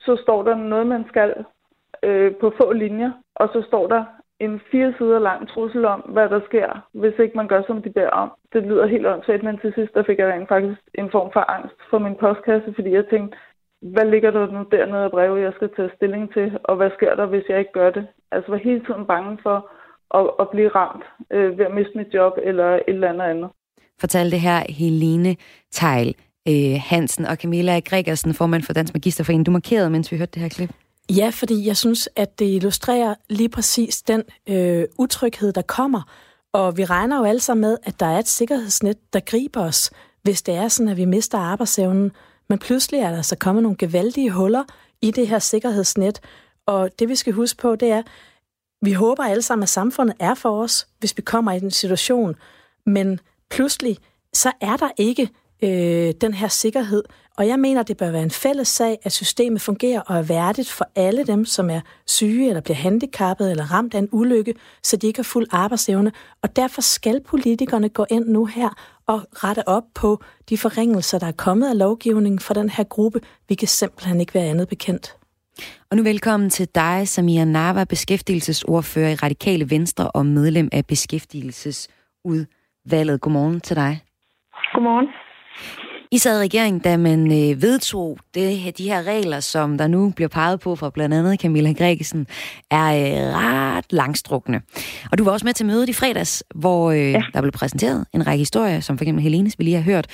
så 0.00 0.16
står 0.22 0.42
der 0.42 0.54
noget, 0.54 0.86
man 0.86 1.04
skal, 1.08 1.44
øh, 2.02 2.32
på 2.40 2.52
få 2.58 2.72
linjer, 2.72 3.12
og 3.34 3.48
så 3.52 3.62
står 3.68 3.86
der 3.86 4.04
en 4.40 4.60
fire 4.70 4.94
sider 4.98 5.18
lang 5.18 5.48
trussel 5.48 5.84
om, 5.84 6.00
hvad 6.00 6.28
der 6.28 6.40
sker, 6.48 6.68
hvis 7.00 7.16
ikke 7.18 7.36
man 7.36 7.48
gør, 7.48 7.62
som 7.66 7.82
de 7.82 7.90
beder 7.90 8.10
om. 8.22 8.30
Det 8.52 8.62
lyder 8.62 8.86
helt 8.86 9.06
åndssvagt, 9.06 9.42
men 9.42 9.58
til 9.58 9.72
sidst 9.74 9.94
der 9.94 10.02
fik 10.06 10.18
jeg 10.18 10.28
rent 10.28 10.48
faktisk 10.48 10.80
en 10.94 11.10
form 11.10 11.30
for 11.32 11.44
angst 11.56 11.78
for 11.90 11.98
min 11.98 12.16
postkasse, 12.20 12.74
fordi 12.74 12.90
jeg 12.90 13.06
tænkte, 13.10 13.36
hvad 13.82 14.06
ligger 14.10 14.30
der 14.30 14.52
nu 14.56 14.60
dernede 14.76 15.04
af 15.04 15.10
brevet, 15.10 15.42
jeg 15.42 15.52
skal 15.56 15.70
tage 15.76 15.90
stilling 15.96 16.32
til, 16.32 16.58
og 16.64 16.76
hvad 16.76 16.90
sker 16.96 17.14
der, 17.14 17.26
hvis 17.26 17.48
jeg 17.48 17.58
ikke 17.58 17.72
gør 17.72 17.90
det? 17.90 18.06
Altså 18.32 18.50
var 18.50 18.58
hele 18.58 18.80
tiden 18.86 19.06
bange 19.06 19.38
for 19.42 19.58
at, 20.18 20.30
at 20.40 20.48
blive 20.54 20.68
ramt 20.68 21.04
øh, 21.30 21.58
ved 21.58 21.64
at 21.66 21.74
miste 21.74 21.98
mit 21.98 22.14
job 22.14 22.32
eller 22.42 22.68
et 22.74 22.82
eller 22.86 23.08
andet 23.08 23.24
andet. 23.24 23.50
Fortalte 24.00 24.36
her 24.36 24.58
Helene 24.68 25.36
Tejl 25.70 26.14
øh, 26.48 26.76
Hansen 26.90 27.24
og 27.24 27.36
Camilla 27.36 27.80
Gregersen, 27.80 28.34
formand 28.34 28.62
for 28.62 28.72
Dansk 28.72 28.94
Magisterforening. 28.94 29.46
Du 29.46 29.50
markerede, 29.50 29.90
mens 29.90 30.12
vi 30.12 30.16
hørte 30.18 30.32
det 30.34 30.42
her 30.42 30.48
klip. 30.48 30.70
Ja, 31.16 31.30
fordi 31.34 31.66
jeg 31.66 31.76
synes, 31.76 32.08
at 32.16 32.38
det 32.38 32.54
illustrerer 32.54 33.14
lige 33.28 33.48
præcis 33.48 34.02
den 34.02 34.22
øh, 34.48 34.84
utryghed, 34.98 35.52
der 35.52 35.62
kommer. 35.62 36.02
Og 36.52 36.76
vi 36.76 36.84
regner 36.84 37.18
jo 37.18 37.24
alle 37.24 37.40
sammen 37.40 37.60
med, 37.60 37.76
at 37.82 38.00
der 38.00 38.06
er 38.06 38.18
et 38.18 38.28
sikkerhedsnet, 38.28 39.12
der 39.12 39.20
griber 39.20 39.60
os, 39.60 39.90
hvis 40.22 40.42
det 40.42 40.54
er 40.54 40.68
sådan, 40.68 40.88
at 40.88 40.96
vi 40.96 41.04
mister 41.04 41.38
arbejdsevnen. 41.38 42.12
Men 42.48 42.58
pludselig 42.58 43.00
er 43.00 43.10
der 43.10 43.22
så 43.22 43.36
kommet 43.36 43.62
nogle 43.62 43.78
gevaldige 43.78 44.30
huller 44.30 44.64
i 45.02 45.10
det 45.10 45.28
her 45.28 45.38
sikkerhedsnet. 45.38 46.20
Og 46.66 46.90
det 46.98 47.08
vi 47.08 47.14
skal 47.14 47.32
huske 47.32 47.58
på, 47.58 47.76
det 47.76 47.90
er, 47.90 48.02
vi 48.84 48.92
håber 48.92 49.24
alle 49.24 49.42
sammen, 49.42 49.62
at 49.62 49.68
samfundet 49.68 50.16
er 50.20 50.34
for 50.34 50.62
os, 50.62 50.88
hvis 50.98 51.16
vi 51.16 51.22
kommer 51.22 51.52
i 51.52 51.60
den 51.60 51.70
situation. 51.70 52.36
Men 52.86 53.20
pludselig, 53.50 53.98
så 54.32 54.52
er 54.60 54.76
der 54.76 54.88
ikke 54.96 55.28
øh, 55.62 56.14
den 56.20 56.34
her 56.34 56.48
sikkerhed. 56.48 57.02
Og 57.38 57.48
jeg 57.48 57.58
mener, 57.58 57.82
det 57.82 57.96
bør 57.96 58.10
være 58.10 58.22
en 58.22 58.30
fælles 58.30 58.68
sag, 58.68 58.98
at 59.02 59.12
systemet 59.12 59.60
fungerer 59.60 60.00
og 60.00 60.16
er 60.16 60.22
værdigt 60.22 60.70
for 60.70 60.88
alle 60.96 61.24
dem, 61.24 61.44
som 61.44 61.70
er 61.70 61.80
syge 62.06 62.48
eller 62.48 62.60
bliver 62.60 62.76
handicappet 62.76 63.50
eller 63.50 63.64
ramt 63.64 63.94
af 63.94 63.98
en 63.98 64.08
ulykke, 64.12 64.54
så 64.82 64.96
de 64.96 65.06
ikke 65.06 65.18
har 65.18 65.24
fuld 65.24 65.46
arbejdsevne. 65.50 66.12
Og 66.42 66.56
derfor 66.56 66.80
skal 66.80 67.20
politikerne 67.20 67.88
gå 67.88 68.06
ind 68.10 68.28
nu 68.28 68.44
her 68.44 68.68
og 69.06 69.22
rette 69.32 69.68
op 69.68 69.84
på 69.94 70.22
de 70.48 70.58
forringelser, 70.58 71.18
der 71.18 71.26
er 71.26 71.32
kommet 71.32 71.68
af 71.68 71.78
lovgivningen 71.78 72.38
for 72.38 72.54
den 72.54 72.70
her 72.70 72.84
gruppe. 72.84 73.20
Vi 73.48 73.54
kan 73.54 73.68
simpelthen 73.68 74.20
ikke 74.20 74.34
være 74.34 74.46
andet 74.46 74.68
bekendt. 74.68 75.16
Og 75.90 75.96
nu 75.96 76.02
velkommen 76.02 76.50
til 76.50 76.68
dig, 76.74 77.08
Samia 77.08 77.44
Nava, 77.44 77.84
beskæftigelsesordfører 77.84 79.10
i 79.10 79.14
Radikale 79.14 79.70
Venstre 79.70 80.10
og 80.10 80.26
medlem 80.26 80.68
af 80.72 80.86
Beskæftigelsesudvalget. 80.86 83.20
Godmorgen 83.20 83.60
til 83.60 83.76
dig. 83.76 84.00
Godmorgen. 84.74 85.06
I 86.12 86.18
sad 86.18 86.40
i 86.40 86.44
regering, 86.44 86.84
da 86.84 86.96
man 86.96 87.26
øh, 87.26 87.62
vedtog 87.62 88.18
det, 88.34 88.78
de 88.78 88.84
her 88.84 89.02
regler, 89.02 89.40
som 89.40 89.78
der 89.78 89.86
nu 89.86 90.12
bliver 90.16 90.28
peget 90.28 90.60
på 90.60 90.76
fra 90.76 90.90
blandt 90.90 91.14
andet 91.14 91.40
Camilla 91.40 91.72
Gregersen, 91.72 92.26
er 92.70 92.86
øh, 92.86 93.34
ret 93.34 93.92
langstrukne. 93.92 94.62
Og 95.12 95.18
du 95.18 95.24
var 95.24 95.32
også 95.32 95.46
med 95.46 95.54
til 95.54 95.66
mødet 95.66 95.88
i 95.88 95.92
fredags, 95.92 96.44
hvor 96.54 96.90
øh, 96.90 97.10
ja. 97.10 97.22
der 97.34 97.40
blev 97.40 97.52
præsenteret 97.52 98.06
en 98.14 98.26
række 98.26 98.38
historier, 98.38 98.80
som 98.80 98.98
for 98.98 99.04
eksempel 99.04 99.22
Helenes 99.22 99.58
vi 99.58 99.64
lige 99.64 99.76
har 99.76 99.82
hørt. 99.82 100.06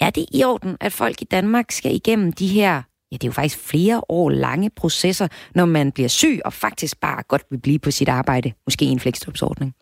Er 0.00 0.10
det 0.10 0.26
i 0.32 0.44
orden, 0.44 0.76
at 0.80 0.92
folk 0.92 1.22
i 1.22 1.24
Danmark 1.24 1.72
skal 1.72 1.94
igennem 1.94 2.32
de 2.32 2.46
her, 2.46 2.82
ja 3.12 3.16
det 3.16 3.24
er 3.24 3.28
jo 3.28 3.32
faktisk 3.32 3.58
flere 3.58 4.00
år 4.08 4.30
lange 4.30 4.70
processer, 4.76 5.28
når 5.54 5.64
man 5.64 5.92
bliver 5.92 6.08
syg 6.08 6.40
og 6.44 6.52
faktisk 6.52 7.00
bare 7.00 7.22
godt 7.22 7.42
vil 7.50 7.60
blive 7.60 7.78
på 7.78 7.90
sit 7.90 8.08
arbejde, 8.08 8.52
måske 8.66 8.84
i 8.84 8.88
en 8.88 9.00
flekstopsordning? 9.00 9.74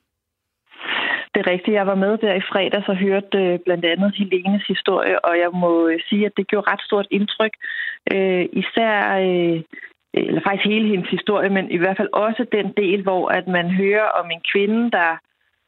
Det 1.35 1.41
er 1.41 1.51
rigtigt. 1.51 1.75
Jeg 1.75 1.87
var 1.87 1.95
med 1.95 2.19
der 2.19 2.35
i 2.35 2.49
fredags 2.53 2.89
og 2.89 2.97
hørte 2.97 3.39
øh, 3.39 3.59
blandt 3.65 3.85
andet 3.85 4.15
Helenes 4.17 4.67
historie, 4.67 5.25
og 5.25 5.39
jeg 5.39 5.51
må 5.53 5.89
øh, 5.89 6.01
sige, 6.09 6.27
at 6.27 6.33
det 6.37 6.47
gjorde 6.47 6.71
ret 6.71 6.83
stort 6.83 7.07
indtryk. 7.11 7.55
Øh, 8.15 8.47
især, 8.53 8.95
øh, 9.27 9.63
eller 10.15 10.41
faktisk 10.47 10.67
hele 10.67 10.89
hendes 10.89 11.11
historie, 11.11 11.51
men 11.51 11.71
i 11.71 11.77
hvert 11.77 11.97
fald 11.97 12.13
også 12.13 12.47
den 12.53 12.73
del, 12.77 13.03
hvor 13.03 13.29
at 13.29 13.47
man 13.49 13.71
hører 13.71 14.07
om 14.21 14.31
en 14.31 14.43
kvinde, 14.53 14.91
der 14.91 15.11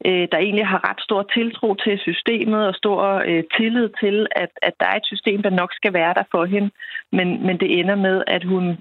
øh, 0.07 0.27
der 0.31 0.37
egentlig 0.37 0.67
har 0.67 0.89
ret 0.89 1.01
stor 1.01 1.23
tiltro 1.33 1.75
til 1.75 1.99
systemet 1.99 2.67
og 2.67 2.75
stor 2.75 3.01
øh, 3.29 3.43
tillid 3.57 3.89
til, 3.99 4.27
at, 4.35 4.49
at 4.61 4.73
der 4.79 4.85
er 4.85 4.95
et 4.95 5.05
system, 5.05 5.41
der 5.41 5.49
nok 5.49 5.73
skal 5.73 5.93
være 5.93 6.13
der 6.13 6.23
for 6.31 6.45
hende. 6.45 6.69
Men, 7.11 7.45
men 7.45 7.59
det 7.59 7.79
ender 7.79 7.95
med, 7.95 8.23
at 8.27 8.43
hun 8.43 8.77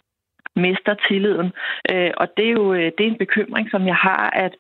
mister 0.57 0.95
tilliden. 1.09 1.53
Øh, 1.93 2.11
og 2.16 2.26
det 2.37 2.47
er 2.47 2.51
jo 2.51 2.74
øh, 2.74 2.93
det 2.99 3.03
er 3.07 3.11
en 3.11 3.24
bekymring, 3.24 3.70
som 3.70 3.87
jeg 3.87 3.95
har, 3.95 4.30
at 4.30 4.55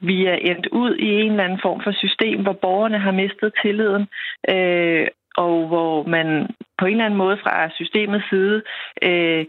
vi 0.00 0.26
er 0.26 0.34
endt 0.34 0.66
ud 0.66 0.96
i 0.96 1.08
en 1.22 1.30
eller 1.30 1.44
anden 1.44 1.60
form 1.62 1.80
for 1.84 1.92
system, 1.92 2.42
hvor 2.42 2.52
borgerne 2.52 2.98
har 2.98 3.12
mistet 3.12 3.52
tilliden, 3.62 4.06
øh, 4.48 5.06
og 5.36 5.66
hvor 5.66 6.02
man 6.02 6.26
på 6.78 6.86
en 6.86 6.92
eller 6.92 7.04
anden 7.04 7.18
måde 7.18 7.38
fra 7.44 7.70
systemets 7.70 8.28
side 8.30 8.62
øh, 9.02 9.46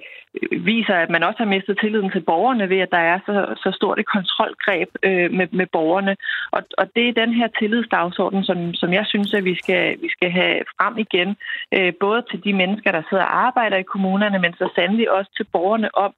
viser, 0.72 0.96
at 0.96 1.10
man 1.10 1.24
også 1.24 1.40
har 1.44 1.54
mistet 1.56 1.78
tilliden 1.80 2.12
til 2.12 2.24
borgerne 2.32 2.70
ved, 2.70 2.80
at 2.80 2.92
der 2.92 3.04
er 3.14 3.20
så, 3.26 3.34
så 3.64 3.72
stort 3.76 4.00
et 4.00 4.06
kontrolgreb 4.16 4.90
øh, 5.04 5.32
med, 5.38 5.48
med 5.52 5.68
borgerne. 5.72 6.16
Og, 6.52 6.62
og 6.78 6.86
det 6.96 7.08
er 7.08 7.22
den 7.24 7.34
her 7.34 7.48
tillidsdagsorden, 7.60 8.44
som, 8.44 8.74
som 8.74 8.94
jeg 8.94 9.06
synes, 9.06 9.34
at 9.34 9.46
vi 9.46 9.56
skal, 9.56 10.02
vi 10.02 10.10
skal 10.10 10.32
have 10.32 10.58
frem 10.78 10.98
igen, 10.98 11.30
øh, 11.76 11.94
både 12.00 12.22
til 12.32 12.44
de 12.44 12.54
mennesker, 12.54 12.92
der 12.92 13.04
sidder 13.10 13.24
og 13.24 13.38
arbejder 13.48 13.78
i 13.78 13.92
kommunerne, 13.94 14.40
men 14.40 14.54
så 14.54 14.70
sandelig 14.76 15.12
også 15.12 15.32
til 15.38 15.46
borgerne 15.54 15.96
om, 15.96 16.14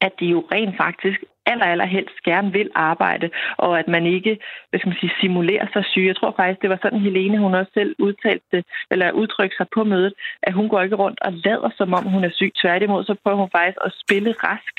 at 0.00 0.12
de 0.20 0.26
jo 0.26 0.40
rent 0.52 0.76
faktisk 0.76 1.20
aller, 1.46 1.64
aller 1.64 1.86
helst 1.86 2.16
gerne 2.24 2.52
vil 2.52 2.70
arbejde, 2.74 3.30
og 3.58 3.78
at 3.78 3.88
man 3.88 4.06
ikke 4.06 4.38
hvad 4.68 4.80
skal 4.80 4.88
man 4.88 4.98
sige, 5.00 5.12
simulerer 5.20 5.66
sig 5.72 5.84
syg. 5.84 6.04
Jeg 6.06 6.16
tror 6.16 6.34
faktisk, 6.36 6.62
det 6.62 6.70
var 6.70 6.78
sådan, 6.82 7.00
Helene 7.00 7.38
hun 7.38 7.54
også 7.54 7.72
selv 7.74 7.94
udtalte 7.98 8.64
eller 8.90 9.12
udtrykte 9.12 9.56
sig 9.56 9.66
på 9.74 9.84
mødet, 9.84 10.12
at 10.42 10.52
hun 10.52 10.68
går 10.68 10.82
ikke 10.82 10.96
rundt 10.96 11.20
og 11.20 11.32
lader, 11.32 11.70
som 11.76 11.94
om 11.94 12.04
hun 12.04 12.24
er 12.24 12.30
syg. 12.30 12.52
Tværtimod, 12.62 13.04
så 13.04 13.14
prøver 13.22 13.36
hun 13.36 13.50
faktisk 13.52 13.78
at 13.84 13.92
spille 14.02 14.34
rask, 14.46 14.74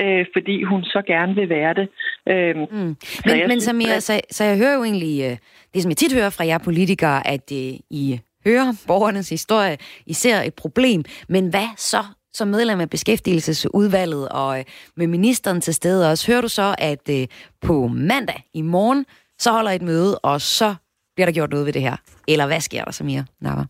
øh, 0.00 0.26
fordi 0.34 0.62
hun 0.62 0.84
så 0.84 1.02
gerne 1.06 1.34
vil 1.34 1.48
være 1.48 1.74
det. 1.74 1.88
Øh, 2.28 2.56
mm. 2.56 2.66
Men, 2.76 2.96
men 3.24 3.50
synes, 3.50 3.64
Samir, 3.64 3.94
at... 3.96 4.02
så, 4.02 4.20
så 4.30 4.44
jeg 4.44 4.56
hører 4.56 4.74
jo 4.74 4.84
egentlig, 4.84 5.24
øh, 5.24 5.36
det 5.74 5.82
som 5.82 5.90
jeg 5.90 5.96
tit 5.96 6.14
hører 6.14 6.30
fra 6.30 6.46
jer 6.46 6.58
politikere, 6.58 7.26
at 7.26 7.52
øh, 7.52 7.72
I 7.90 8.20
hører 8.46 8.84
borgernes 8.86 9.28
historie, 9.28 9.76
I 10.06 10.12
ser 10.12 10.42
et 10.42 10.54
problem, 10.54 11.04
men 11.28 11.50
hvad 11.50 11.68
så 11.76 12.02
som 12.38 12.48
medlem 12.48 12.80
af 12.80 12.90
beskæftigelsesudvalget 12.90 14.24
og 14.42 14.58
øh, 14.58 14.64
med 14.96 15.06
ministeren 15.06 15.60
til 15.60 15.74
stede 15.74 16.10
også, 16.10 16.32
hører 16.32 16.44
du 16.46 16.52
så, 16.60 16.68
at 16.90 17.04
øh, 17.16 17.24
på 17.66 17.74
mandag 18.10 18.40
i 18.54 18.62
morgen, 18.62 19.06
så 19.38 19.48
holder 19.56 19.70
et 19.70 19.82
møde, 19.82 20.18
og 20.30 20.40
så 20.40 20.70
bliver 21.14 21.26
der 21.26 21.34
gjort 21.38 21.50
noget 21.50 21.66
ved 21.66 21.72
det 21.72 21.82
her? 21.82 21.96
Eller 22.32 22.46
hvad 22.46 22.60
sker 22.60 22.84
der, 22.84 22.90
Samir 22.90 23.22
Nava? 23.40 23.64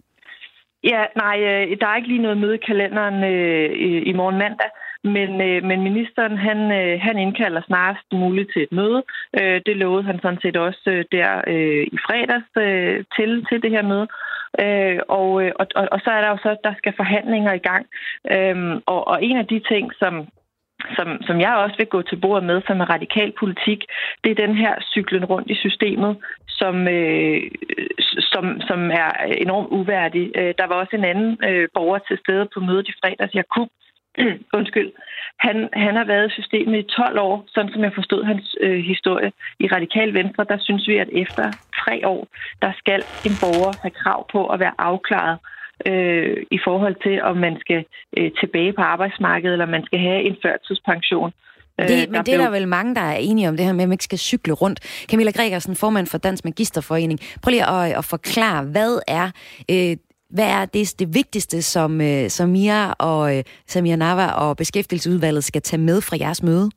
Ja, 0.92 1.02
nej, 1.24 1.36
øh, 1.50 1.76
der 1.80 1.86
er 1.88 1.96
ikke 1.96 2.08
lige 2.08 2.26
noget 2.26 2.38
møde 2.38 2.54
i 2.54 2.66
kalenderen 2.68 3.18
øh, 3.32 3.70
i, 3.88 3.90
i 4.10 4.12
morgen 4.12 4.38
mandag, 4.38 4.70
men, 5.04 5.30
øh, 5.48 5.58
men 5.68 5.78
ministeren 5.88 6.36
han, 6.48 6.58
øh, 6.80 7.00
han 7.06 7.18
indkalder 7.18 7.62
snarest 7.66 8.08
muligt 8.12 8.50
til 8.52 8.62
et 8.62 8.72
møde. 8.72 9.02
Øh, 9.40 9.60
det 9.66 9.76
lovede 9.76 10.04
han 10.04 10.18
sådan 10.22 10.40
set 10.42 10.56
også 10.56 10.84
øh, 10.86 11.04
der 11.12 11.30
øh, 11.46 11.84
i 11.96 11.98
fredags 12.06 12.50
øh, 12.66 13.04
til, 13.16 13.30
til 13.48 13.62
det 13.62 13.70
her 13.70 13.82
møde. 13.82 14.06
Øh, 14.62 14.98
og, 15.08 15.42
øh, 15.42 15.52
og, 15.60 15.66
og, 15.74 15.88
og 15.92 16.00
så 16.04 16.10
er 16.10 16.20
der 16.20 16.28
jo 16.28 16.36
så, 16.36 16.56
der 16.64 16.74
skal 16.78 16.92
forhandlinger 16.96 17.52
i 17.52 17.64
gang. 17.68 17.86
Øh, 18.34 18.80
og, 18.86 19.08
og 19.08 19.24
en 19.24 19.36
af 19.36 19.46
de 19.46 19.60
ting, 19.70 19.92
som, 19.98 20.14
som, 20.96 21.08
som 21.26 21.40
jeg 21.40 21.54
også 21.54 21.76
vil 21.78 21.86
gå 21.86 22.02
til 22.02 22.16
bordet 22.16 22.44
med 22.44 22.62
som 22.66 22.80
er 22.80 22.90
radikal 22.94 23.32
politik, 23.38 23.80
det 24.24 24.30
er 24.30 24.46
den 24.46 24.56
her 24.56 24.74
cyklen 24.92 25.24
rundt 25.24 25.50
i 25.50 25.54
systemet, 25.54 26.16
som, 26.48 26.88
øh, 26.88 27.40
som, 28.32 28.60
som 28.68 28.90
er 28.90 29.10
enormt 29.46 29.68
uværdig. 29.70 30.32
Øh, 30.38 30.54
der 30.58 30.66
var 30.66 30.74
også 30.74 30.96
en 30.96 31.04
anden 31.04 31.38
øh, 31.48 31.68
borger 31.74 31.98
til 31.98 32.18
stede 32.18 32.48
på 32.54 32.60
mødet 32.60 32.88
i 32.88 32.92
fredags, 33.00 33.34
Jakub, 33.34 33.68
undskyld, 34.58 34.90
han, 35.38 35.68
han 35.72 35.94
har 35.96 36.04
været 36.04 36.28
i 36.28 36.36
systemet 36.38 36.78
i 36.78 36.82
12 36.82 37.18
år, 37.18 37.44
sådan 37.46 37.72
som 37.72 37.82
jeg 37.82 37.92
forstod 37.94 38.24
hans 38.24 38.56
øh, 38.60 38.80
historie. 38.92 39.32
I 39.60 39.66
Radikal 39.66 40.14
Venstre, 40.14 40.44
der 40.44 40.58
synes 40.60 40.88
vi, 40.88 40.96
at 40.96 41.08
efter 41.12 41.44
tre 41.84 42.08
år, 42.14 42.28
der 42.62 42.72
skal 42.80 43.00
en 43.26 43.34
borger 43.42 43.72
have 43.82 43.94
krav 44.02 44.20
på 44.32 44.40
at 44.46 44.60
være 44.60 44.74
afklaret 44.78 45.38
øh, 45.86 46.36
i 46.50 46.58
forhold 46.66 46.96
til, 47.06 47.22
om 47.22 47.36
man 47.36 47.56
skal 47.60 47.84
øh, 48.18 48.30
tilbage 48.40 48.72
på 48.72 48.82
arbejdsmarkedet, 48.82 49.52
eller 49.52 49.66
man 49.66 49.84
skal 49.84 50.00
have 50.00 50.22
en 50.22 50.36
førtidspension. 50.42 51.32
Det, 51.78 52.06
øh, 52.06 52.12
men 52.12 52.26
det 52.26 52.34
er 52.34 52.38
der 52.38 52.50
vel 52.50 52.68
mange, 52.68 52.94
der 52.94 53.00
er 53.00 53.16
enige 53.16 53.48
om 53.48 53.56
det 53.56 53.66
her 53.66 53.72
med, 53.72 53.82
at 53.82 53.88
man 53.88 53.94
ikke 53.94 54.04
skal 54.04 54.18
cykle 54.18 54.52
rundt. 54.52 54.80
Camilla 55.10 55.30
Gregersen, 55.30 55.76
formand 55.76 56.06
for 56.06 56.18
Dansk 56.18 56.44
Magisterforening. 56.44 57.20
Prøv 57.42 57.50
lige 57.50 57.66
at, 57.66 57.98
at 57.98 58.04
forklare, 58.04 58.64
hvad 58.64 59.00
er 59.08 59.30
øh, 59.70 59.96
hvad 60.30 60.44
er 60.44 60.64
det, 60.64 60.94
det 60.98 61.14
vigtigste, 61.14 61.62
som 61.62 62.00
øh, 62.00 62.30
Mia 62.46 62.92
og 62.92 63.36
øh, 63.36 63.44
Samia 63.66 63.96
Nava 63.96 64.26
og 64.26 64.56
Beskæftigelsesudvalget 64.56 65.44
skal 65.44 65.62
tage 65.62 65.80
med 65.80 66.00
fra 66.00 66.16
jeres 66.20 66.42
møde? 66.42 66.70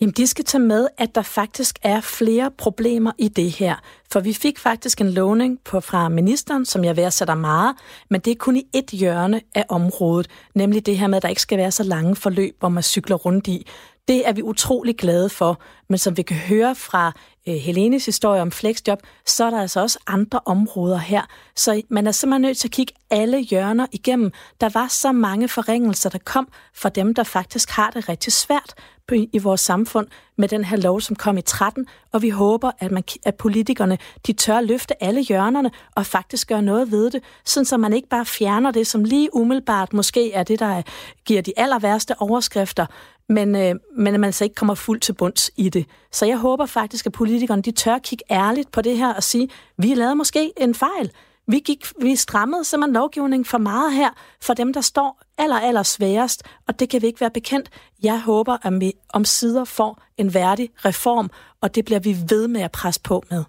Jamen, 0.00 0.12
de 0.16 0.26
skal 0.26 0.44
tage 0.44 0.62
med, 0.62 0.88
at 0.98 1.14
der 1.14 1.22
faktisk 1.22 1.78
er 1.82 2.00
flere 2.00 2.50
problemer 2.58 3.12
i 3.18 3.28
det 3.28 3.50
her. 3.50 3.74
For 4.12 4.20
vi 4.20 4.32
fik 4.32 4.58
faktisk 4.58 5.00
en 5.00 5.10
lovning 5.10 5.58
på, 5.64 5.80
fra 5.80 6.08
ministeren, 6.08 6.66
som 6.66 6.84
jeg 6.84 6.96
værdsætter 6.96 7.34
meget, 7.34 7.76
men 8.10 8.20
det 8.20 8.30
er 8.30 8.36
kun 8.38 8.56
i 8.56 8.62
et 8.74 8.90
hjørne 8.90 9.40
af 9.54 9.64
området, 9.68 10.28
nemlig 10.54 10.86
det 10.86 10.98
her 10.98 11.06
med, 11.06 11.16
at 11.16 11.22
der 11.22 11.28
ikke 11.28 11.42
skal 11.42 11.58
være 11.58 11.70
så 11.70 11.82
lange 11.82 12.16
forløb, 12.16 12.56
hvor 12.58 12.68
man 12.68 12.82
cykler 12.82 13.16
rundt 13.16 13.48
i. 13.48 13.66
Det 14.08 14.28
er 14.28 14.32
vi 14.32 14.42
utrolig 14.42 14.96
glade 14.96 15.28
for, 15.28 15.60
men 15.88 15.98
som 15.98 16.16
vi 16.16 16.22
kan 16.22 16.36
høre 16.36 16.74
fra 16.74 17.12
øh, 17.48 17.54
Helenes 17.54 18.06
historie 18.06 18.42
om 18.42 18.50
flexjob, 18.50 18.98
så 19.26 19.44
er 19.44 19.50
der 19.50 19.60
altså 19.60 19.80
også 19.80 19.98
andre 20.06 20.40
områder 20.44 20.98
her. 20.98 21.22
Så 21.56 21.82
man 21.88 22.06
er 22.06 22.12
simpelthen 22.12 22.42
nødt 22.42 22.58
til 22.58 22.68
at 22.68 22.72
kigge 22.72 22.94
alle 23.10 23.40
hjørner 23.40 23.86
igennem. 23.92 24.32
Der 24.60 24.68
var 24.68 24.88
så 24.88 25.12
mange 25.12 25.48
forringelser, 25.48 26.10
der 26.10 26.18
kom 26.24 26.48
fra 26.74 26.88
dem, 26.88 27.14
der 27.14 27.22
faktisk 27.22 27.70
har 27.70 27.90
det 27.90 28.08
rigtig 28.08 28.32
svært 28.32 28.74
på, 29.10 29.14
i 29.32 29.38
vores 29.38 29.60
samfund 29.60 30.06
med 30.38 30.48
den 30.48 30.64
her 30.64 30.76
lov, 30.76 31.00
som 31.00 31.16
kom 31.16 31.38
i 31.38 31.42
13, 31.42 31.86
og 32.12 32.22
vi 32.22 32.28
håber, 32.28 32.70
at, 32.78 32.90
man, 32.90 33.02
at 33.24 33.34
politikerne 33.34 33.98
de 34.26 34.32
tør 34.32 34.60
løfte 34.60 35.02
alle 35.02 35.20
hjørnerne 35.20 35.70
og 35.94 36.06
faktisk 36.06 36.48
gøre 36.48 36.62
noget 36.62 36.90
ved 36.90 37.10
det, 37.10 37.22
sådan 37.44 37.64
så 37.64 37.76
man 37.76 37.92
ikke 37.92 38.08
bare 38.08 38.26
fjerner 38.26 38.70
det, 38.70 38.86
som 38.86 39.04
lige 39.04 39.34
umiddelbart 39.34 39.92
måske 39.92 40.32
er 40.32 40.42
det, 40.42 40.58
der 40.58 40.82
giver 41.24 41.42
de 41.42 41.52
aller 41.56 41.78
værste 41.78 42.14
overskrifter, 42.18 42.86
men, 43.30 43.56
øh, 43.56 43.74
men 43.96 44.14
at 44.14 44.20
man 44.20 44.32
så 44.32 44.44
ikke 44.44 44.54
kommer 44.54 44.74
fuldt 44.74 45.02
til 45.02 45.12
bunds 45.12 45.50
i 45.56 45.68
det. 45.68 45.86
Så 46.12 46.26
jeg 46.26 46.36
håber 46.36 46.66
faktisk, 46.66 47.06
at 47.06 47.12
politikerne 47.12 47.62
de 47.62 47.70
tør 47.70 47.98
kigge 47.98 48.24
ærligt 48.30 48.70
på 48.70 48.82
det 48.82 48.96
her 48.96 49.14
og 49.14 49.22
sige, 49.22 49.48
vi 49.78 49.94
lavede 49.94 50.14
måske 50.14 50.52
en 50.56 50.74
fejl. 50.74 51.10
Vi, 51.46 51.58
gik, 51.58 51.86
vi 52.00 52.16
strammede 52.16 52.64
simpelthen 52.64 52.94
lovgivning 52.94 53.46
for 53.46 53.58
meget 53.58 53.94
her 53.94 54.10
for 54.42 54.54
dem, 54.54 54.72
der 54.72 54.80
står 54.80 55.22
aller, 55.38 55.56
aller 55.60 55.82
sværest, 55.82 56.42
og 56.68 56.80
det 56.80 56.88
kan 56.88 57.02
vi 57.02 57.06
ikke 57.06 57.20
være 57.20 57.30
bekendt. 57.30 57.68
Jeg 58.02 58.20
håber, 58.20 58.66
at 58.66 58.80
vi 58.80 58.92
om 59.08 59.24
sider 59.24 59.64
får 59.64 60.02
en 60.16 60.34
værdig 60.34 60.70
reform, 60.84 61.30
og 61.60 61.74
det 61.74 61.84
bliver 61.84 62.00
vi 62.00 62.16
ved 62.28 62.48
med 62.48 62.60
at 62.60 62.72
presse 62.72 63.00
på 63.00 63.22
med. 63.30 63.44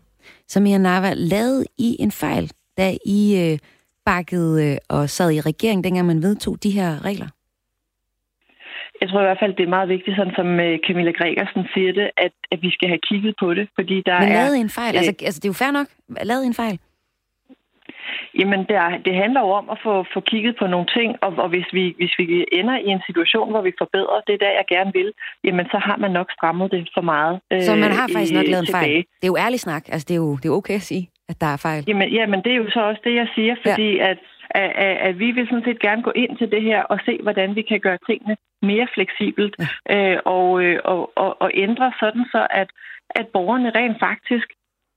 Samia 0.50 0.78
Narva, 0.78 1.14
lavede 1.14 1.66
I 1.78 1.96
en 2.00 2.12
fejl, 2.12 2.52
da 2.78 2.98
I 3.06 3.38
øh, 3.38 3.60
bakkede 4.06 4.66
øh, 4.66 4.78
og 4.90 5.10
sad 5.10 5.32
i 5.32 5.42
regering, 5.42 5.84
dengang 5.84 6.08
man 6.08 6.24
vedtog 6.24 6.64
de 6.64 6.72
her 6.72 7.06
regler? 7.06 7.28
Jeg 9.02 9.10
tror 9.10 9.22
i 9.22 9.28
hvert 9.30 9.42
fald, 9.44 9.54
det 9.54 9.64
er 9.64 9.76
meget 9.78 9.90
vigtigt, 9.90 10.18
sådan 10.18 10.36
som 10.36 10.60
øh, 10.60 10.80
Camilla 10.88 11.12
Gregersen 11.12 11.64
siger 11.74 11.92
det, 11.94 12.08
at, 12.18 12.34
at 12.52 12.60
vi 12.62 12.72
skal 12.72 12.88
have 12.88 13.04
kigget 13.10 13.34
på 13.40 13.54
det, 13.54 13.66
fordi 13.76 14.02
der 14.06 14.20
Men 14.20 14.30
er... 14.30 14.34
lavede 14.34 14.58
I 14.58 14.62
en 14.62 14.70
fejl? 14.70 14.96
Altså, 14.98 15.14
altså, 15.28 15.40
det 15.40 15.46
er 15.48 15.54
jo 15.54 15.60
fair 15.64 15.72
nok. 15.72 15.88
Lavede 16.30 16.46
en 16.46 16.54
fejl? 16.54 16.80
Jamen, 18.40 18.60
det, 18.70 18.76
er, 18.86 18.92
det 19.06 19.14
handler 19.24 19.42
jo 19.42 19.52
om 19.62 19.70
at 19.70 19.78
få, 19.84 19.94
få 20.14 20.20
kigget 20.32 20.56
på 20.60 20.66
nogle 20.68 20.88
ting, 20.98 21.10
og, 21.22 21.32
og 21.44 21.50
hvis, 21.50 21.68
vi, 21.74 21.84
hvis 22.00 22.14
vi 22.20 22.26
ender 22.52 22.78
i 22.78 22.88
en 22.96 23.02
situation, 23.08 23.50
hvor 23.52 23.62
vi 23.62 23.74
forbedrer 23.78 24.20
det, 24.28 24.38
der 24.44 24.50
jeg 24.60 24.66
gerne 24.70 24.92
vil, 24.94 25.10
jamen 25.44 25.66
så 25.66 25.78
har 25.88 25.98
man 25.98 26.12
nok 26.12 26.32
strammet 26.38 26.72
det 26.72 26.90
for 26.94 27.02
meget 27.02 27.40
øh, 27.52 27.62
Så 27.62 27.76
man 27.76 27.92
har 27.92 28.08
faktisk 28.16 28.34
nok 28.34 28.46
i, 28.46 28.52
lavet 28.52 28.68
en 28.68 28.74
fejl. 28.80 28.90
Det 29.22 29.28
er 29.28 29.34
jo 29.34 29.38
ærlig 29.46 29.60
snak. 29.60 29.84
Altså, 29.94 30.06
det 30.08 30.14
er 30.14 30.22
jo, 30.26 30.36
det 30.42 30.46
er 30.50 30.56
okay 30.62 30.76
at 30.76 30.88
sige, 30.92 31.10
at 31.30 31.42
der 31.42 31.48
er 31.56 31.58
fejl. 31.58 31.84
Jamen, 31.88 32.10
jamen, 32.18 32.40
det 32.44 32.52
er 32.52 32.60
jo 32.64 32.70
så 32.70 32.82
også 32.90 33.02
det, 33.04 33.16
jeg 33.16 33.28
siger, 33.36 33.56
fordi 33.66 33.90
ja. 33.96 34.10
at, 34.10 34.18
at, 34.56 34.72
at, 34.88 34.98
at 35.08 35.20
vi 35.20 35.32
vil 35.32 35.48
sådan 35.48 35.64
set 35.64 35.80
gerne 35.80 36.04
gå 36.04 36.12
ind 36.16 36.38
til 36.38 36.52
det 36.52 36.62
her 36.62 36.84
og 36.84 37.00
se, 37.06 37.20
hvordan 37.24 37.56
vi 37.56 37.62
kan 37.62 37.80
gøre 37.80 37.98
tingene 38.10 38.38
mere 38.62 38.88
fleksibelt 38.94 39.56
ja. 39.90 40.14
øh, 40.14 40.20
og, 40.26 40.64
øh, 40.64 40.80
og, 40.84 41.12
og, 41.16 41.42
og 41.42 41.52
ændre 41.54 41.94
sådan 42.00 42.26
så, 42.32 42.48
at, 42.50 42.70
at 43.10 43.28
borgerne 43.28 43.70
rent 43.70 44.00
faktisk 44.00 44.48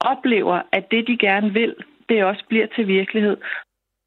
oplever, 0.01 0.63
at 0.73 0.91
det, 0.91 1.07
de 1.07 1.19
gerne 1.19 1.53
vil, 1.53 1.75
det 2.09 2.25
også 2.25 2.45
bliver 2.49 2.67
til 2.67 2.87
virkelighed. 2.87 3.37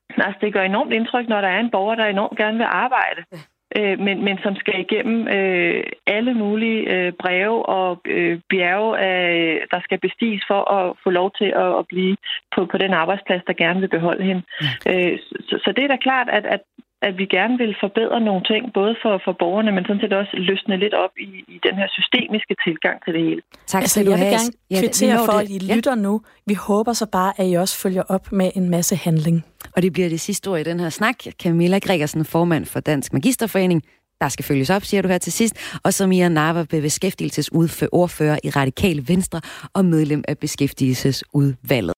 Altså, 0.10 0.38
det 0.41 0.54
gør 0.54 0.64
enormt 0.64 0.93
indtryk, 0.93 1.28
når 1.28 1.41
der 1.41 1.48
er 1.48 1.60
en 1.60 1.72
borger, 1.72 1.95
der 1.95 2.06
enormt 2.06 2.38
gerne 2.38 2.58
vil 2.58 2.68
arbejde, 2.70 3.24
ja. 3.32 3.38
Øh, 3.76 3.99
men, 3.99 4.24
men 4.24 4.38
som 4.43 4.55
skal 4.55 4.80
igennem 4.80 5.28
øh, 5.28 5.84
alle 6.07 6.34
mulige 6.34 6.82
øh, 6.93 7.13
breve 7.13 7.65
og 7.65 8.01
øh, 8.05 8.39
bjerge, 8.49 8.91
øh, 9.07 9.61
der 9.72 9.80
skal 9.84 9.99
bestiges 9.99 10.43
for 10.47 10.72
at 10.72 10.95
få 11.03 11.09
lov 11.09 11.32
til 11.38 11.49
at, 11.63 11.80
at 11.80 11.86
blive 11.89 12.18
på, 12.55 12.65
på 12.65 12.78
den 12.78 12.93
arbejdsplads, 12.93 13.43
der 13.47 13.53
gerne 13.53 13.80
vil 13.80 13.89
beholde 13.89 14.24
hende. 14.24 14.43
Ja. 14.86 15.11
Øh, 15.11 15.20
så, 15.47 15.59
så 15.63 15.74
det 15.76 15.84
er 15.84 15.88
da 15.88 15.95
klart, 15.95 16.30
at, 16.30 16.45
at 16.45 16.61
at 17.02 17.18
vi 17.18 17.26
gerne 17.26 17.58
vil 17.58 17.76
forbedre 17.80 18.20
nogle 18.22 18.43
ting, 18.52 18.74
både 18.74 18.95
for, 19.04 19.22
for 19.26 19.34
borgerne, 19.39 19.72
men 19.72 19.84
sådan 19.86 20.02
set 20.02 20.14
også 20.14 20.34
løsne 20.34 20.78
lidt 20.78 20.93
op 20.93 21.14
i, 21.20 21.30
i 21.56 21.60
den 21.68 21.76
her 21.76 21.88
systemiske 21.98 22.56
tilgang 22.66 22.98
til 23.04 23.14
det 23.14 23.22
hele. 23.28 23.41
Tak 23.68 23.82
altså, 23.82 24.00
jeg 24.00 24.08
vil 24.12 24.20
gerne 24.20 24.52
kvittere 24.82 25.20
ja, 25.20 25.26
for, 25.28 25.38
at 25.43 25.50
I 25.50 25.60
lytter 25.74 25.95
ja. 25.95 26.02
nu. 26.02 26.22
Vi 26.45 26.54
håber 26.54 26.93
så 26.93 27.06
bare, 27.12 27.34
at 27.38 27.45
I 27.52 27.54
også 27.54 27.76
følger 27.84 28.04
op 28.10 28.32
med 28.32 28.52
en 28.56 28.70
masse 28.70 28.95
handling. 28.95 29.45
Og 29.76 29.82
det 29.82 29.93
bliver 29.93 30.10
det 30.10 30.20
sidste 30.20 30.48
ord 30.48 30.60
i 30.60 30.64
den 30.64 30.80
her 30.80 30.89
snak. 30.89 31.16
Camilla 31.43 31.80
Gregersen, 31.80 32.26
formand 32.26 32.66
for 32.66 32.80
Dansk 32.80 33.14
Magisterforening. 33.14 33.84
Der 34.22 34.30
skal 34.30 34.45
følges 34.45 34.70
op, 34.70 34.84
siger 34.84 35.02
du 35.02 35.08
her 35.08 35.18
til 35.18 35.34
sidst. 35.34 35.80
Og 35.84 35.93
så 35.93 36.08
Mia 36.08 36.30
Nava, 36.30 36.64
beskæftigelsesordfører 36.64 38.38
i 38.43 38.50
Radikal 38.50 39.04
Venstre 39.08 39.41
og 39.74 39.86
medlem 39.86 40.24
af 40.28 40.38
Beskæftigelsesudvalget. 40.38 41.95